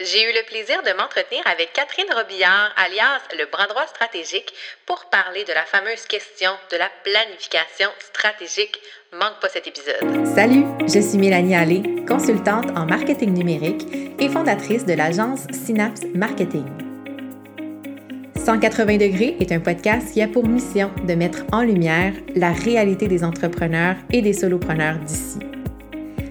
J'ai 0.00 0.22
eu 0.22 0.32
le 0.32 0.46
plaisir 0.46 0.80
de 0.84 0.96
m'entretenir 0.96 1.42
avec 1.44 1.72
Catherine 1.72 2.06
Robillard, 2.14 2.72
alias 2.76 3.18
le 3.36 3.50
bras 3.50 3.66
droit 3.66 3.84
stratégique, 3.88 4.54
pour 4.86 5.06
parler 5.06 5.42
de 5.42 5.52
la 5.52 5.64
fameuse 5.64 6.06
question 6.06 6.52
de 6.70 6.76
la 6.76 6.88
planification 7.02 7.88
stratégique. 7.98 8.78
Manque 9.12 9.40
pas 9.40 9.48
cet 9.48 9.66
épisode. 9.66 10.24
Salut, 10.36 10.62
je 10.82 11.00
suis 11.00 11.18
Mélanie 11.18 11.56
Allé, 11.56 11.82
consultante 12.06 12.70
en 12.76 12.86
marketing 12.86 13.34
numérique 13.34 13.88
et 14.20 14.28
fondatrice 14.28 14.86
de 14.86 14.92
l'agence 14.92 15.40
Synapse 15.50 16.02
Marketing. 16.14 16.66
180 18.36 18.98
degrés 18.98 19.36
est 19.40 19.50
un 19.50 19.58
podcast 19.58 20.12
qui 20.12 20.22
a 20.22 20.28
pour 20.28 20.46
mission 20.46 20.92
de 21.08 21.14
mettre 21.14 21.42
en 21.50 21.62
lumière 21.62 22.12
la 22.36 22.52
réalité 22.52 23.08
des 23.08 23.24
entrepreneurs 23.24 23.96
et 24.12 24.22
des 24.22 24.32
solopreneurs 24.32 25.00
d'ici. 25.00 25.40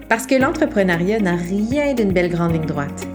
Parce 0.08 0.26
que 0.26 0.36
l'entrepreneuriat 0.36 1.20
n'a 1.20 1.36
rien 1.36 1.92
d'une 1.92 2.14
belle 2.14 2.30
grande 2.30 2.54
ligne 2.54 2.64
droite. 2.64 3.06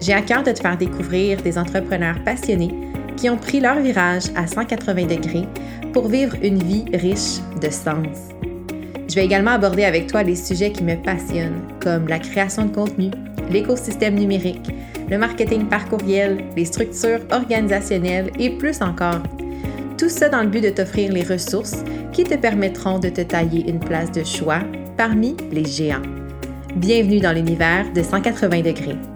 J'ai 0.00 0.12
à 0.12 0.22
cœur 0.22 0.42
de 0.42 0.52
te 0.52 0.60
faire 0.60 0.76
découvrir 0.76 1.42
des 1.42 1.58
entrepreneurs 1.58 2.22
passionnés 2.24 2.74
qui 3.16 3.30
ont 3.30 3.36
pris 3.36 3.60
leur 3.60 3.80
virage 3.80 4.24
à 4.34 4.46
180 4.46 5.06
degrés 5.06 5.46
pour 5.92 6.08
vivre 6.08 6.36
une 6.42 6.62
vie 6.62 6.84
riche 6.92 7.40
de 7.60 7.70
sens. 7.70 8.28
Je 9.08 9.14
vais 9.14 9.24
également 9.24 9.52
aborder 9.52 9.84
avec 9.84 10.08
toi 10.08 10.22
les 10.22 10.36
sujets 10.36 10.72
qui 10.72 10.82
me 10.82 10.96
passionnent, 10.96 11.62
comme 11.80 12.08
la 12.08 12.18
création 12.18 12.66
de 12.66 12.74
contenu, 12.74 13.10
l'écosystème 13.50 14.16
numérique, 14.16 14.68
le 15.08 15.16
marketing 15.16 15.66
par 15.66 15.88
courriel, 15.88 16.44
les 16.56 16.64
structures 16.64 17.20
organisationnelles 17.30 18.30
et 18.38 18.50
plus 18.50 18.82
encore. 18.82 19.22
Tout 19.96 20.08
ça 20.08 20.28
dans 20.28 20.42
le 20.42 20.48
but 20.48 20.62
de 20.62 20.70
t'offrir 20.70 21.12
les 21.12 21.22
ressources 21.22 21.84
qui 22.12 22.24
te 22.24 22.34
permettront 22.34 22.98
de 22.98 23.08
te 23.08 23.22
tailler 23.22 23.70
une 23.70 23.80
place 23.80 24.12
de 24.12 24.24
choix 24.24 24.60
parmi 24.96 25.36
les 25.52 25.64
géants. 25.64 26.02
Bienvenue 26.74 27.20
dans 27.20 27.32
l'univers 27.32 27.90
de 27.94 28.02
180 28.02 28.60
degrés. 28.60 29.15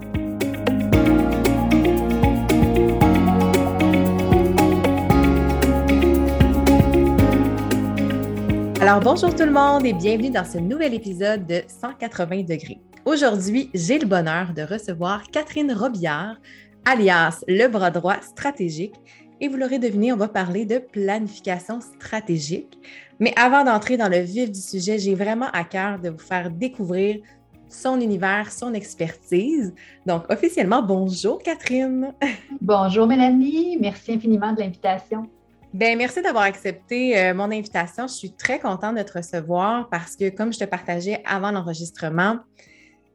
Alors 8.91 9.03
bonjour 9.03 9.33
tout 9.33 9.45
le 9.45 9.53
monde 9.53 9.85
et 9.85 9.93
bienvenue 9.93 10.31
dans 10.31 10.43
ce 10.43 10.57
nouvel 10.57 10.93
épisode 10.93 11.47
de 11.47 11.61
180 11.65 12.41
degrés. 12.41 12.81
Aujourd'hui, 13.05 13.69
j'ai 13.73 13.97
le 13.97 14.05
bonheur 14.05 14.51
de 14.53 14.63
recevoir 14.63 15.23
Catherine 15.31 15.71
Robillard, 15.71 16.35
alias 16.83 17.41
le 17.47 17.69
bras 17.69 17.89
droit 17.89 18.19
stratégique. 18.19 18.95
Et 19.39 19.47
vous 19.47 19.55
l'aurez 19.55 19.79
deviné, 19.79 20.11
on 20.11 20.17
va 20.17 20.27
parler 20.27 20.65
de 20.65 20.77
planification 20.77 21.79
stratégique. 21.79 22.77
Mais 23.21 23.33
avant 23.37 23.63
d'entrer 23.63 23.95
dans 23.95 24.09
le 24.09 24.19
vif 24.19 24.51
du 24.51 24.59
sujet, 24.59 24.99
j'ai 24.99 25.15
vraiment 25.15 25.49
à 25.53 25.63
cœur 25.63 25.97
de 25.97 26.09
vous 26.09 26.19
faire 26.19 26.51
découvrir 26.51 27.21
son 27.69 27.97
univers, 28.01 28.51
son 28.51 28.73
expertise. 28.73 29.73
Donc, 30.05 30.29
officiellement, 30.29 30.83
bonjour 30.83 31.39
Catherine. 31.39 32.13
Bonjour 32.59 33.07
Mélanie, 33.07 33.77
merci 33.79 34.11
infiniment 34.11 34.51
de 34.51 34.59
l'invitation. 34.59 35.29
Bien, 35.73 35.95
merci 35.95 36.21
d'avoir 36.21 36.43
accepté 36.43 37.17
euh, 37.17 37.33
mon 37.33 37.45
invitation. 37.45 38.05
Je 38.05 38.13
suis 38.13 38.35
très 38.35 38.59
contente 38.59 38.97
de 38.97 39.03
te 39.03 39.13
recevoir 39.13 39.89
parce 39.89 40.17
que, 40.17 40.29
comme 40.29 40.51
je 40.51 40.59
te 40.59 40.65
partageais 40.65 41.21
avant 41.25 41.51
l'enregistrement, 41.51 42.39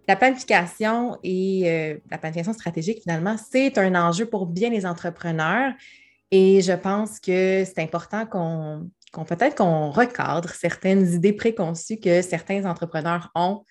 la 0.09 0.17
planification 0.17 1.19
et 1.23 1.65
euh, 1.67 1.99
la 2.11 2.17
planification 2.17 2.55
stratégique, 2.55 3.03
finalement, 3.03 3.37
c'est 3.51 3.77
un 3.77 3.95
enjeu 3.95 4.25
pour 4.25 4.47
bien 4.47 4.71
les 4.71 4.87
entrepreneurs. 4.87 5.75
Et 6.31 6.63
je 6.63 6.73
pense 6.73 7.21
que 7.21 7.65
c'est 7.67 7.81
important 7.81 8.25
qu'on 8.25 8.89
peut-être 9.25 9.57
qu'on 9.57 9.91
recadre 9.91 10.49
certaines 10.51 11.07
idées 11.13 11.35
préconçues 11.35 11.99
que 11.99 12.23
certains 12.23 12.65
entrepreneurs 12.65 13.31
ont 13.35 13.65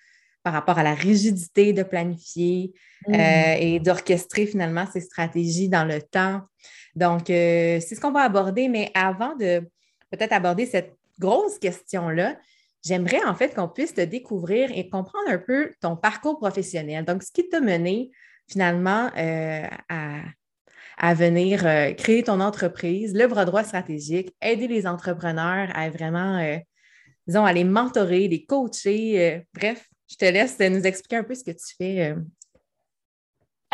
par 0.44 0.52
rapport 0.52 0.78
à 0.78 0.84
la 0.84 0.94
rigidité 0.94 1.72
de 1.72 1.82
planifier 1.82 2.72
mmh. 3.08 3.14
euh, 3.14 3.56
et 3.58 3.80
d'orchestrer 3.80 4.46
finalement 4.46 4.86
ces 4.92 5.00
stratégies 5.00 5.68
dans 5.68 5.84
le 5.84 6.00
temps. 6.00 6.42
Donc, 6.96 7.28
euh, 7.28 7.78
c'est 7.80 7.94
ce 7.94 8.00
qu'on 8.00 8.10
va 8.10 8.22
aborder, 8.22 8.68
mais 8.68 8.90
avant 8.94 9.36
de 9.36 9.60
peut-être 10.10 10.32
aborder 10.32 10.64
cette 10.64 10.96
grosse 11.18 11.58
question-là, 11.58 12.36
j'aimerais 12.82 13.22
en 13.24 13.34
fait 13.34 13.54
qu'on 13.54 13.68
puisse 13.68 13.94
te 13.94 14.00
découvrir 14.00 14.70
et 14.74 14.88
comprendre 14.88 15.28
un 15.28 15.38
peu 15.38 15.72
ton 15.80 15.94
parcours 15.94 16.38
professionnel. 16.38 17.04
Donc, 17.04 17.22
ce 17.22 17.30
qui 17.30 17.48
t'a 17.48 17.60
mené 17.60 18.10
finalement 18.48 19.10
euh, 19.18 19.66
à, 20.98 21.14
venir 21.14 21.66
euh, 21.66 21.92
créer 21.92 22.22
ton 22.22 22.40
entreprise, 22.40 23.14
le 23.14 23.26
bras 23.26 23.44
droit 23.44 23.62
stratégique, 23.62 24.34
aider 24.40 24.66
les 24.66 24.86
entrepreneurs 24.86 25.68
à 25.74 25.90
vraiment, 25.90 26.58
disons, 27.26 27.44
à 27.44 27.52
les 27.52 27.64
mentorer, 27.64 28.26
les 28.28 28.46
coacher. 28.46 29.44
bref, 29.52 29.86
je 30.08 30.16
te 30.16 30.24
laisse 30.24 30.58
nous 30.60 30.86
expliquer 30.86 31.16
un 31.16 31.24
peu 31.24 31.34
ce 31.34 31.44
que 31.44 31.50
tu 31.50 31.74
fais 31.76 32.14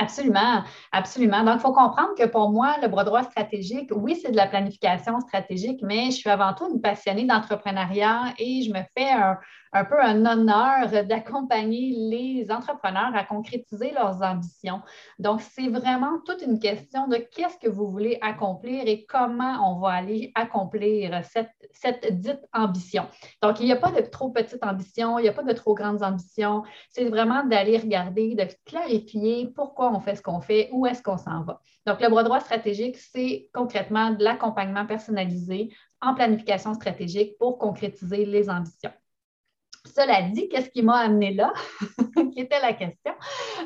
Absolument, 0.02 0.64
absolument. 0.90 1.44
Donc, 1.44 1.56
il 1.56 1.60
faut 1.60 1.72
comprendre 1.72 2.14
que 2.18 2.26
pour 2.26 2.50
moi, 2.50 2.76
le 2.82 2.88
bras 2.88 3.04
droit 3.04 3.22
stratégique, 3.22 3.90
oui, 3.94 4.18
c'est 4.20 4.32
de 4.32 4.36
la 4.36 4.46
planification 4.48 5.20
stratégique, 5.20 5.80
mais 5.82 6.06
je 6.06 6.16
suis 6.16 6.30
avant 6.30 6.54
tout 6.54 6.68
une 6.72 6.80
passionnée 6.80 7.24
d'entrepreneuriat 7.24 8.34
et 8.38 8.62
je 8.62 8.72
me 8.72 8.80
fais 8.96 9.10
un, 9.12 9.38
un 9.72 9.84
peu 9.84 10.00
un 10.00 10.26
honneur 10.26 11.04
d'accompagner 11.06 11.94
les 11.96 12.50
entrepreneurs 12.50 13.14
à 13.14 13.24
concrétiser 13.24 13.92
leurs 13.92 14.22
ambitions. 14.22 14.82
Donc, 15.18 15.40
c'est 15.40 15.68
vraiment 15.68 16.20
toute 16.26 16.42
une 16.42 16.58
question 16.58 17.08
de 17.08 17.16
qu'est-ce 17.16 17.58
que 17.58 17.68
vous 17.68 17.90
voulez 17.90 18.18
accomplir 18.20 18.86
et 18.86 19.06
comment 19.06 19.70
on 19.70 19.80
va 19.80 19.92
aller 19.92 20.30
accomplir 20.34 21.22
cette, 21.24 22.20
dite 22.20 22.46
ambition. 22.52 23.06
Donc, 23.42 23.60
il 23.60 23.66
n'y 23.66 23.72
a 23.72 23.76
pas 23.76 23.90
de 23.90 24.02
trop 24.02 24.30
petite 24.30 24.62
ambition, 24.62 25.18
il 25.18 25.22
n'y 25.22 25.28
a 25.28 25.32
pas 25.32 25.42
de 25.42 25.52
trop 25.52 25.74
grandes 25.74 26.02
ambitions. 26.02 26.62
C'est 26.90 27.08
vraiment 27.08 27.44
d'aller 27.44 27.78
regarder, 27.78 28.34
de 28.34 28.46
clarifier 28.66 29.48
pourquoi 29.54 29.90
on 29.90 30.00
fait 30.00 30.16
ce 30.16 30.22
qu'on 30.22 30.40
fait, 30.40 30.68
où 30.72 30.86
est-ce 30.86 31.02
qu'on 31.02 31.16
s'en 31.18 31.42
va. 31.42 31.60
Donc, 31.86 32.00
le 32.00 32.08
bras 32.08 32.22
droit 32.22 32.40
stratégique, 32.40 32.96
c'est 32.96 33.48
concrètement 33.54 34.10
de 34.10 34.22
l'accompagnement 34.22 34.86
personnalisé 34.86 35.70
en 36.02 36.14
planification 36.14 36.74
stratégique 36.74 37.38
pour 37.38 37.58
concrétiser 37.58 38.26
les 38.26 38.50
ambitions. 38.50 38.92
Cela 39.84 40.22
dit, 40.22 40.48
qu'est-ce 40.48 40.70
qui 40.70 40.82
m'a 40.82 40.98
amené 40.98 41.34
là, 41.34 41.52
qui 42.32 42.40
était 42.40 42.60
la 42.60 42.72
question? 42.72 43.12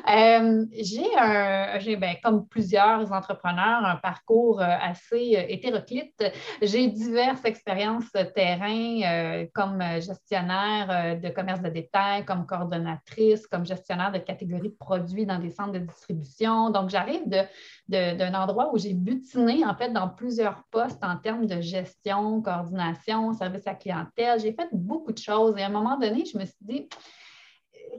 Euh, 0.09 0.65
j'ai 0.71 1.05
un, 1.17 1.79
j'ai, 1.79 1.95
ben, 1.95 2.15
comme 2.23 2.47
plusieurs 2.47 3.11
entrepreneurs, 3.11 3.85
un 3.85 3.97
parcours 3.97 4.59
euh, 4.59 4.65
assez 4.81 5.35
euh, 5.37 5.43
hétéroclite. 5.47 6.23
J'ai 6.61 6.87
diverses 6.87 7.45
expériences 7.45 8.11
terrain 8.33 9.47
comme 9.53 9.81
gestionnaire 9.99 11.19
de 11.19 11.29
commerce 11.29 11.61
de 11.61 11.69
détail, 11.69 12.25
comme 12.25 12.45
coordonnatrice, 12.45 13.45
comme 13.47 13.65
gestionnaire 13.65 14.11
de 14.11 14.17
catégories 14.17 14.69
de 14.69 14.75
produits 14.79 15.25
dans 15.25 15.39
des 15.39 15.51
centres 15.51 15.73
de 15.73 15.79
distribution. 15.79 16.69
Donc, 16.69 16.89
j'arrive 16.89 17.27
d'un 17.87 18.33
endroit 18.33 18.71
où 18.73 18.77
j'ai 18.77 18.93
butiné 18.93 19.65
en 19.65 19.75
fait 19.75 19.91
dans 19.91 20.09
plusieurs 20.09 20.63
postes 20.71 21.03
en 21.03 21.17
termes 21.17 21.45
de 21.45 21.61
gestion, 21.61 22.41
coordination, 22.41 23.33
service 23.33 23.67
à 23.67 23.75
clientèle. 23.75 24.39
J'ai 24.39 24.53
fait 24.53 24.69
beaucoup 24.71 25.11
de 25.11 25.19
choses 25.19 25.55
et 25.57 25.63
un 25.63 25.69
moment 25.69 25.97
je 26.25 26.37
me 26.37 26.45
suis 26.45 26.57
dit, 26.61 26.87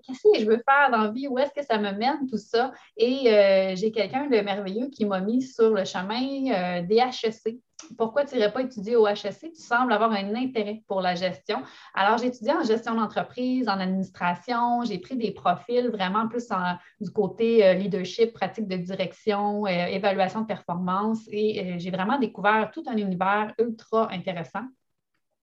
qu'est-ce 0.02 0.22
que 0.22 0.40
je 0.40 0.46
veux 0.46 0.62
faire 0.68 0.90
dans 0.90 1.04
la 1.04 1.10
vie, 1.10 1.28
où 1.28 1.38
est-ce 1.38 1.52
que 1.52 1.64
ça 1.64 1.78
me 1.78 1.92
mène, 1.92 2.26
tout 2.28 2.38
ça? 2.38 2.72
Et 2.96 3.32
euh, 3.32 3.76
j'ai 3.76 3.90
quelqu'un 3.92 4.26
de 4.26 4.40
merveilleux 4.40 4.88
qui 4.88 5.04
m'a 5.04 5.20
mis 5.20 5.42
sur 5.42 5.70
le 5.70 5.84
chemin 5.84 6.52
euh, 6.52 6.82
des 6.82 6.96
HEC. 6.96 7.58
Pourquoi 7.96 8.24
tu 8.24 8.34
n'irais 8.34 8.52
pas 8.52 8.62
étudier 8.62 8.96
au 8.96 9.06
HEC? 9.06 9.52
Tu 9.54 9.62
sembles 9.62 9.92
avoir 9.92 10.10
un 10.10 10.34
intérêt 10.34 10.82
pour 10.88 11.00
la 11.00 11.14
gestion. 11.14 11.62
Alors, 11.94 12.18
j'ai 12.18 12.26
étudié 12.26 12.52
en 12.52 12.64
gestion 12.64 12.96
d'entreprise, 12.96 13.68
en 13.68 13.78
administration, 13.78 14.82
j'ai 14.84 14.98
pris 14.98 15.16
des 15.16 15.30
profils 15.30 15.88
vraiment 15.88 16.26
plus 16.28 16.48
du 17.00 17.10
côté 17.10 17.64
euh, 17.64 17.74
leadership, 17.74 18.32
pratique 18.32 18.66
de 18.66 18.76
direction, 18.76 19.66
évaluation 19.66 20.42
de 20.42 20.46
performance 20.46 21.20
et 21.30 21.78
j'ai 21.78 21.90
vraiment 21.90 22.18
découvert 22.18 22.70
tout 22.72 22.82
un 22.86 22.96
univers 22.96 23.54
ultra 23.58 24.10
intéressant 24.12 24.64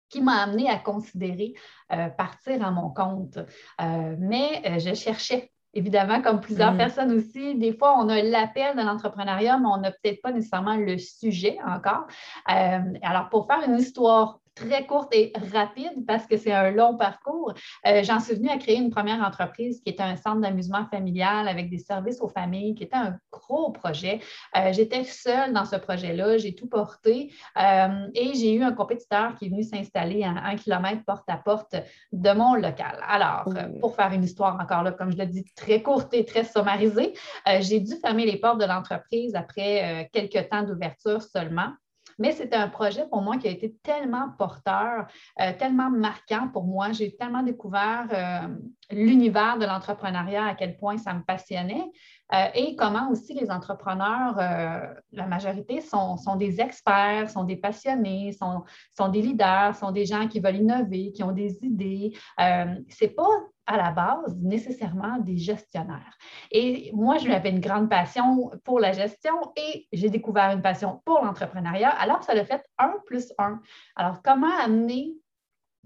qui 0.09 0.21
m'a 0.21 0.43
amené 0.43 0.69
à 0.69 0.77
considérer 0.77 1.53
euh, 1.91 2.09
partir 2.09 2.65
à 2.65 2.71
mon 2.71 2.89
compte. 2.89 3.37
Euh, 3.37 4.15
mais 4.19 4.61
euh, 4.65 4.79
je 4.79 4.93
cherchais 4.93 5.51
évidemment, 5.73 6.21
comme 6.21 6.41
plusieurs 6.41 6.73
mm. 6.73 6.77
personnes 6.77 7.11
aussi, 7.11 7.55
des 7.55 7.73
fois, 7.73 7.95
on 7.99 8.09
a 8.09 8.21
l'appel 8.23 8.75
de 8.75 8.81
l'entrepreneuriat, 8.81 9.59
mais 9.59 9.67
on 9.67 9.77
n'a 9.77 9.91
peut-être 9.91 10.21
pas 10.21 10.31
nécessairement 10.31 10.75
le 10.75 10.97
sujet 10.97 11.59
encore. 11.63 12.07
alors, 12.47 13.29
pour 13.29 13.45
faire 13.45 13.61
une 13.67 13.77
histoire 13.77 14.39
très 14.59 14.85
courte 14.85 15.13
et 15.13 15.31
rapide 15.53 16.05
parce 16.05 16.25
que 16.25 16.37
c'est 16.37 16.51
un 16.51 16.71
long 16.71 16.95
parcours. 16.97 17.53
Euh, 17.87 18.03
j'en 18.03 18.19
suis 18.19 18.35
venue 18.35 18.49
à 18.49 18.57
créer 18.57 18.77
une 18.77 18.89
première 18.89 19.21
entreprise 19.21 19.81
qui 19.81 19.89
était 19.89 20.03
un 20.03 20.15
centre 20.15 20.41
d'amusement 20.41 20.85
familial 20.91 21.47
avec 21.47 21.69
des 21.69 21.77
services 21.77 22.19
aux 22.21 22.27
familles, 22.27 22.75
qui 22.75 22.83
était 22.83 22.95
un 22.95 23.17
gros 23.31 23.71
projet. 23.71 24.19
Euh, 24.57 24.71
j'étais 24.73 25.03
seule 25.03 25.53
dans 25.53 25.65
ce 25.65 25.75
projet-là, 25.75 26.37
j'ai 26.37 26.55
tout 26.55 26.67
porté 26.67 27.33
euh, 27.57 28.07
et 28.13 28.33
j'ai 28.33 28.53
eu 28.53 28.63
un 28.63 28.73
compétiteur 28.73 29.35
qui 29.35 29.45
est 29.45 29.49
venu 29.49 29.63
s'installer 29.63 30.23
à 30.23 30.29
un 30.29 30.55
kilomètre 30.55 31.03
porte 31.05 31.29
à 31.29 31.37
porte 31.37 31.75
de 32.11 32.31
mon 32.31 32.55
local. 32.55 32.99
Alors, 33.07 33.47
pour 33.79 33.95
faire 33.95 34.11
une 34.11 34.23
histoire 34.23 34.59
encore 34.59 34.83
là, 34.83 34.91
comme 34.91 35.11
je 35.11 35.17
l'ai 35.17 35.25
dit, 35.25 35.45
très 35.55 35.81
courte 35.81 36.13
et 36.13 36.25
très 36.25 36.43
sommarisée, 36.43 37.13
j'ai 37.59 37.79
dû 37.79 37.95
fermer 37.95 38.25
les 38.25 38.37
portes 38.37 38.59
de 38.59 38.65
l'entreprise 38.65 39.35
après 39.35 40.09
quelques 40.11 40.49
temps 40.49 40.63
d'ouverture 40.63 41.21
seulement. 41.21 41.69
Mais 42.19 42.33
c'était 42.33 42.57
un 42.57 42.67
projet 42.67 43.07
pour 43.09 43.21
moi 43.21 43.37
qui 43.37 43.47
a 43.47 43.51
été 43.51 43.73
tellement 43.81 44.29
porteur, 44.37 45.07
euh, 45.41 45.53
tellement 45.57 45.89
marquant 45.89 46.49
pour 46.49 46.65
moi. 46.65 46.91
J'ai 46.91 47.15
tellement 47.15 47.43
découvert 47.43 48.07
euh, 48.11 48.47
l'univers 48.91 49.57
de 49.57 49.65
l'entrepreneuriat, 49.65 50.45
à 50.45 50.55
quel 50.55 50.77
point 50.77 50.97
ça 50.97 51.13
me 51.13 51.23
passionnait. 51.23 51.89
Euh, 52.33 52.47
et 52.53 52.75
comment 52.75 53.09
aussi 53.09 53.33
les 53.33 53.49
entrepreneurs, 53.49 54.37
euh, 54.37 54.93
la 55.11 55.25
majorité 55.25 55.81
sont, 55.81 56.17
des 56.37 56.61
experts, 56.61 57.29
sont 57.29 57.43
des 57.43 57.55
passionnés, 57.55 58.33
sont, 58.33 59.07
des 59.09 59.21
leaders, 59.21 59.75
sont 59.75 59.91
des 59.91 60.05
gens 60.05 60.27
qui 60.27 60.39
veulent 60.39 60.57
innover, 60.57 61.11
qui 61.11 61.23
ont 61.23 61.31
des 61.31 61.57
idées. 61.63 62.13
Euh, 62.39 62.75
Ce 62.89 63.05
n'est 63.05 63.11
pas 63.11 63.29
à 63.65 63.77
la 63.77 63.91
base 63.91 64.35
nécessairement 64.37 65.17
des 65.19 65.37
gestionnaires. 65.37 66.17
Et 66.51 66.91
moi, 66.93 67.17
j'avais 67.17 67.49
une 67.49 67.59
grande 67.59 67.89
passion 67.89 68.51
pour 68.63 68.79
la 68.79 68.91
gestion 68.91 69.33
et 69.55 69.87
j'ai 69.93 70.09
découvert 70.09 70.51
une 70.51 70.61
passion 70.61 71.01
pour 71.05 71.23
l'entrepreneuriat. 71.23 71.89
Alors, 71.89 72.23
ça 72.23 72.33
a 72.33 72.45
fait 72.45 72.63
un 72.77 72.95
plus 73.05 73.31
un. 73.37 73.61
Alors, 73.95 74.21
comment 74.23 74.55
amener 74.59 75.13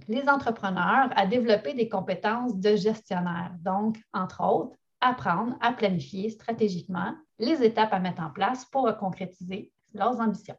les 0.07 0.27
entrepreneurs 0.29 1.09
à 1.15 1.25
développer 1.25 1.73
des 1.73 1.89
compétences 1.89 2.57
de 2.57 2.75
gestionnaire? 2.75 3.51
Donc, 3.59 3.97
entre 4.13 4.43
autres, 4.43 4.77
apprendre 5.07 5.57
à 5.61 5.73
planifier 5.73 6.29
stratégiquement 6.29 7.13
les 7.39 7.63
étapes 7.63 7.93
à 7.93 7.99
mettre 7.99 8.21
en 8.21 8.29
place 8.29 8.65
pour 8.65 8.95
concrétiser 8.97 9.71
leurs 9.93 10.19
ambitions. 10.19 10.55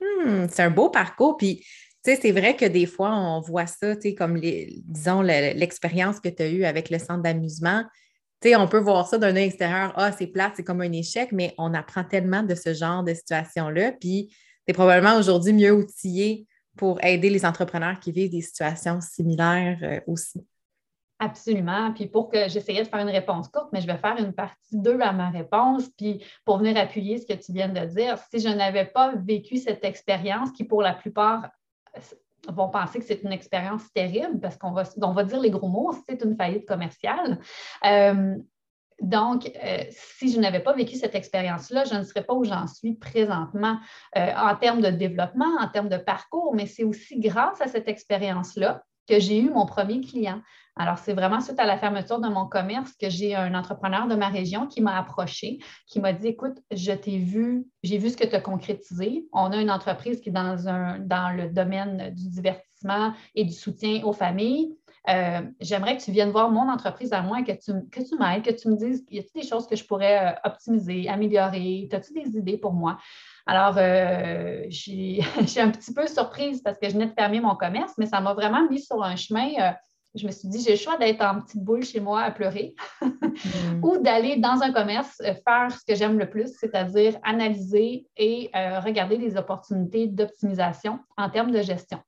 Hmm, 0.00 0.46
c'est 0.48 0.62
un 0.62 0.70
beau 0.70 0.88
parcours. 0.88 1.36
Puis, 1.36 1.64
c'est 2.02 2.32
vrai 2.32 2.56
que 2.56 2.64
des 2.64 2.86
fois, 2.86 3.14
on 3.14 3.40
voit 3.40 3.66
ça, 3.66 3.94
comme, 4.16 4.36
les, 4.36 4.80
disons, 4.84 5.20
l'expérience 5.20 6.20
que 6.20 6.28
tu 6.28 6.42
as 6.42 6.48
eue 6.48 6.64
avec 6.64 6.90
le 6.90 6.98
centre 6.98 7.22
d'amusement. 7.22 7.84
on 8.44 8.68
peut 8.68 8.78
voir 8.78 9.06
ça 9.06 9.18
d'un 9.18 9.34
extérieur. 9.34 9.92
Ah, 9.96 10.12
c'est 10.12 10.26
plate, 10.26 10.54
c'est 10.56 10.64
comme 10.64 10.80
un 10.80 10.92
échec, 10.92 11.30
mais 11.32 11.54
on 11.58 11.74
apprend 11.74 12.04
tellement 12.04 12.42
de 12.42 12.54
ce 12.54 12.72
genre 12.72 13.04
de 13.04 13.12
situation-là. 13.12 13.92
Puis, 13.92 14.28
tu 14.66 14.70
es 14.70 14.72
probablement 14.72 15.18
aujourd'hui 15.18 15.52
mieux 15.52 15.72
outillé 15.72 16.46
pour 16.76 17.02
aider 17.04 17.28
les 17.28 17.44
entrepreneurs 17.44 18.00
qui 18.00 18.12
vivent 18.12 18.30
des 18.30 18.40
situations 18.40 19.00
similaires 19.00 19.78
euh, 19.82 20.00
aussi. 20.06 20.40
Absolument. 21.22 21.92
Puis 21.92 22.06
pour 22.06 22.30
que 22.30 22.48
j'essayais 22.48 22.82
de 22.82 22.88
faire 22.88 23.00
une 23.00 23.10
réponse 23.10 23.48
courte, 23.48 23.68
mais 23.74 23.82
je 23.82 23.86
vais 23.86 23.98
faire 23.98 24.16
une 24.16 24.32
partie 24.32 24.78
2 24.78 24.98
à 25.00 25.12
ma 25.12 25.28
réponse. 25.28 25.90
Puis 25.90 26.24
pour 26.46 26.56
venir 26.56 26.78
appuyer 26.78 27.18
ce 27.18 27.26
que 27.26 27.34
tu 27.34 27.52
viens 27.52 27.68
de 27.68 27.84
dire, 27.84 28.16
si 28.30 28.40
je 28.40 28.48
n'avais 28.48 28.86
pas 28.86 29.12
vécu 29.16 29.58
cette 29.58 29.84
expérience 29.84 30.50
qui, 30.50 30.64
pour 30.64 30.80
la 30.80 30.94
plupart, 30.94 31.50
euh, 31.94 32.00
vont 32.48 32.70
penser 32.70 33.00
que 33.00 33.04
c'est 33.04 33.22
une 33.22 33.32
expérience 33.32 33.82
terrible 33.92 34.40
parce 34.40 34.56
qu'on 34.56 34.72
va, 34.72 34.84
on 35.02 35.12
va 35.12 35.24
dire 35.24 35.40
les 35.40 35.50
gros 35.50 35.68
mots, 35.68 35.92
c'est 36.08 36.24
une 36.24 36.36
faillite 36.36 36.66
commerciale. 36.66 37.38
Euh, 37.84 38.36
donc, 39.02 39.52
euh, 39.62 39.84
si 39.90 40.32
je 40.32 40.40
n'avais 40.40 40.60
pas 40.60 40.72
vécu 40.72 40.96
cette 40.96 41.14
expérience-là, 41.14 41.84
je 41.84 41.96
ne 41.96 42.02
serais 42.02 42.24
pas 42.24 42.32
où 42.32 42.44
j'en 42.44 42.66
suis 42.66 42.94
présentement 42.94 43.78
en 44.14 44.56
termes 44.56 44.80
de 44.80 44.90
développement, 44.90 45.50
en 45.58 45.68
termes 45.68 45.88
de 45.88 45.96
parcours, 45.96 46.54
mais 46.54 46.66
c'est 46.66 46.84
aussi 46.84 47.18
grâce 47.18 47.60
à 47.60 47.66
cette 47.66 47.88
expérience-là 47.88 48.84
que 49.08 49.18
j'ai 49.18 49.38
eu 49.40 49.50
mon 49.50 49.66
premier 49.66 50.00
client. 50.00 50.40
Alors, 50.76 50.98
c'est 50.98 51.12
vraiment 51.12 51.40
suite 51.40 51.58
à 51.58 51.66
la 51.66 51.76
fermeture 51.76 52.20
de 52.20 52.28
mon 52.28 52.46
commerce 52.46 52.92
que 52.96 53.10
j'ai 53.10 53.34
un 53.34 53.54
entrepreneur 53.54 54.06
de 54.06 54.14
ma 54.14 54.28
région 54.28 54.66
qui 54.66 54.80
m'a 54.80 54.96
approché, 54.98 55.58
qui 55.86 56.00
m'a 56.00 56.12
dit 56.12 56.28
Écoute, 56.28 56.58
je 56.70 56.92
t'ai 56.92 57.18
vu, 57.18 57.66
j'ai 57.82 57.98
vu 57.98 58.10
ce 58.10 58.16
que 58.16 58.26
tu 58.26 58.34
as 58.34 58.40
concrétisé. 58.40 59.26
On 59.32 59.52
a 59.52 59.56
une 59.56 59.70
entreprise 59.70 60.20
qui 60.20 60.30
est 60.30 60.32
dans, 60.32 60.68
un, 60.68 60.98
dans 61.00 61.36
le 61.36 61.48
domaine 61.48 62.14
du 62.14 62.28
divertissement 62.28 63.12
et 63.34 63.44
du 63.44 63.52
soutien 63.52 64.02
aux 64.04 64.12
familles. 64.12 64.74
Euh, 65.08 65.40
j'aimerais 65.60 65.96
que 65.96 66.02
tu 66.02 66.12
viennes 66.12 66.30
voir 66.30 66.50
mon 66.50 66.68
entreprise 66.68 67.12
à 67.12 67.22
moi, 67.22 67.42
que 67.42 67.52
tu, 67.52 67.72
que 67.90 68.06
tu 68.06 68.16
m'aides, 68.18 68.42
que 68.42 68.50
tu 68.50 68.68
me 68.68 68.76
dises 68.76 69.04
y 69.10 69.18
a-t-il 69.18 69.42
des 69.42 69.48
choses 69.48 69.66
que 69.66 69.74
je 69.74 69.84
pourrais 69.84 70.28
euh, 70.28 70.32
optimiser, 70.44 71.08
améliorer? 71.08 71.88
As-tu 71.90 72.12
des 72.12 72.36
idées 72.36 72.58
pour 72.58 72.72
moi? 72.72 72.98
Alors, 73.46 73.74
euh, 73.78 74.64
j'ai 74.68 75.20
un 75.60 75.70
petit 75.70 75.94
peu 75.94 76.06
surprise 76.06 76.62
parce 76.62 76.78
que 76.78 76.88
je 76.88 76.92
venais 76.92 77.06
de 77.06 77.14
fermer 77.14 77.40
mon 77.40 77.56
commerce, 77.56 77.94
mais 77.96 78.06
ça 78.06 78.20
m'a 78.20 78.34
vraiment 78.34 78.68
mis 78.68 78.80
sur 78.80 79.02
un 79.02 79.16
chemin 79.16 79.48
je 80.14 80.26
me 80.26 80.32
suis 80.32 80.48
dit, 80.48 80.60
j'ai 80.60 80.72
le 80.72 80.76
choix 80.76 80.96
d'être 80.96 81.22
en 81.22 81.40
petite 81.40 81.62
boule 81.62 81.84
chez 81.84 82.00
moi 82.00 82.22
à 82.22 82.30
pleurer 82.30 82.74
mm. 83.00 83.82
ou 83.82 83.98
d'aller 83.98 84.36
dans 84.36 84.62
un 84.62 84.72
commerce 84.72 85.20
euh, 85.20 85.34
faire 85.34 85.70
ce 85.70 85.84
que 85.84 85.94
j'aime 85.94 86.18
le 86.18 86.28
plus, 86.28 86.52
c'est-à-dire 86.58 87.16
analyser 87.22 88.06
et 88.16 88.50
euh, 88.54 88.80
regarder 88.80 89.16
les 89.16 89.36
opportunités 89.36 90.06
d'optimisation 90.06 90.98
en 91.16 91.30
termes 91.30 91.52
de 91.52 91.62
gestion. 91.62 92.00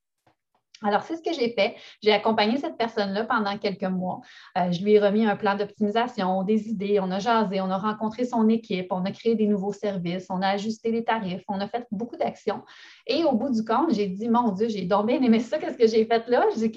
Alors, 0.84 1.02
c'est 1.02 1.16
ce 1.16 1.22
que 1.22 1.32
j'ai 1.32 1.52
fait. 1.52 1.76
J'ai 2.02 2.12
accompagné 2.12 2.56
cette 2.56 2.76
personne-là 2.76 3.24
pendant 3.24 3.56
quelques 3.56 3.84
mois. 3.84 4.20
Euh, 4.58 4.72
je 4.72 4.82
lui 4.82 4.94
ai 4.94 4.98
remis 4.98 5.24
un 5.24 5.36
plan 5.36 5.56
d'optimisation, 5.56 6.42
des 6.42 6.68
idées, 6.68 6.98
on 7.00 7.10
a 7.10 7.20
jasé, 7.20 7.60
on 7.60 7.70
a 7.70 7.78
rencontré 7.78 8.24
son 8.24 8.48
équipe, 8.48 8.88
on 8.90 9.04
a 9.04 9.12
créé 9.12 9.34
des 9.36 9.46
nouveaux 9.46 9.72
services, 9.72 10.26
on 10.28 10.42
a 10.42 10.48
ajusté 10.48 10.90
les 10.90 11.04
tarifs, 11.04 11.44
on 11.48 11.60
a 11.60 11.68
fait 11.68 11.86
beaucoup 11.92 12.16
d'actions. 12.16 12.62
Et 13.06 13.22
au 13.24 13.32
bout 13.32 13.50
du 13.50 13.64
compte, 13.64 13.94
j'ai 13.94 14.08
dit, 14.08 14.28
mon 14.28 14.50
Dieu, 14.50 14.68
j'ai 14.68 14.82
donc 14.82 15.06
bien 15.06 15.22
aimé 15.22 15.38
ça, 15.38 15.58
qu'est-ce 15.58 15.78
que 15.78 15.86
j'ai 15.86 16.04
fait 16.04 16.26
là? 16.28 16.46
J'ai 16.58 16.70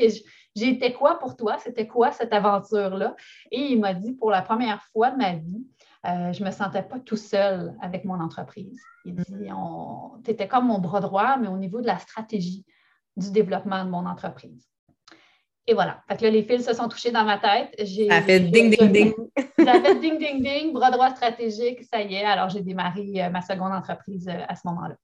été 0.64 0.94
quoi 0.94 1.20
pour 1.20 1.36
toi? 1.36 1.58
C'était 1.60 1.88
quoi 1.88 2.12
cette 2.12 2.34
aventure-là? 2.34 3.16
Et 3.52 3.60
il 3.60 3.80
m'a 3.80 3.94
dit, 3.94 4.14
pour 4.14 4.32
la 4.32 4.42
première 4.42 4.84
fois 4.94 5.12
de 5.12 5.18
ma 5.18 5.34
vie, 5.34 5.66
euh, 6.06 6.32
je 6.32 6.42
ne 6.42 6.48
me 6.48 6.52
sentais 6.52 6.84
pas 6.84 7.00
tout 7.00 7.18
seul 7.18 7.76
avec 7.82 8.06
mon 8.06 8.20
entreprise. 8.20 8.80
Il 9.06 9.16
dit, 9.16 9.50
tu 10.24 10.32
étais 10.32 10.48
comme 10.48 10.68
mon 10.68 10.80
bras 10.80 11.00
droit, 11.00 11.38
mais 11.38 11.48
au 11.48 11.58
niveau 11.58 11.82
de 11.82 11.88
la 11.88 11.98
stratégie 11.98 12.66
du 13.18 13.32
développement 13.32 13.84
de 13.84 13.90
mon 13.90 14.06
entreprise. 14.06 14.70
Et 15.68 15.74
voilà. 15.74 16.04
Fait 16.08 16.18
que 16.18 16.24
là, 16.24 16.30
les 16.30 16.44
fils 16.44 16.66
se 16.66 16.74
sont 16.74 16.88
touchés 16.88 17.12
dans 17.12 17.24
ma 17.24 17.40
tête. 17.40 17.74
Ça 18.10 18.22
fait 18.22 18.40
ding, 18.40 18.70
ding, 18.70 18.92
ding. 18.92 19.14
Ça 19.66 19.82
fait 19.82 20.00
ding, 20.00 20.20
ding, 20.20 20.44
ding, 20.44 20.74
bras 20.74 20.92
droit 20.92 21.10
stratégique, 21.10 21.84
ça 21.86 22.00
y 22.02 22.14
est. 22.14 22.24
Alors, 22.24 22.50
j'ai 22.50 22.62
démarré 22.62 23.24
euh, 23.24 23.30
ma 23.32 23.42
seconde 23.42 23.72
entreprise 23.72 24.28
euh, 24.28 24.44
à 24.48 24.56
ce 24.56 24.62
moment-là. 24.68 24.96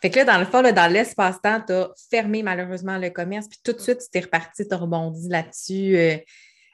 Fait 0.00 0.10
que 0.10 0.18
là, 0.18 0.24
dans 0.24 0.38
le 0.38 0.44
fond, 0.44 0.62
dans 0.62 0.92
l'espace-temps, 0.92 1.62
tu 1.66 1.72
as 1.72 1.90
fermé 2.10 2.42
malheureusement 2.42 2.98
le 2.98 3.10
commerce, 3.10 3.48
puis 3.48 3.58
tout 3.64 3.72
de 3.72 3.80
suite, 3.80 4.00
tu 4.00 4.10
t'es 4.10 4.20
reparti, 4.20 4.66
tu 4.66 4.74
as 4.74 4.76
rebondi 4.76 5.28
là-dessus 5.28 5.96
euh, 5.96 6.16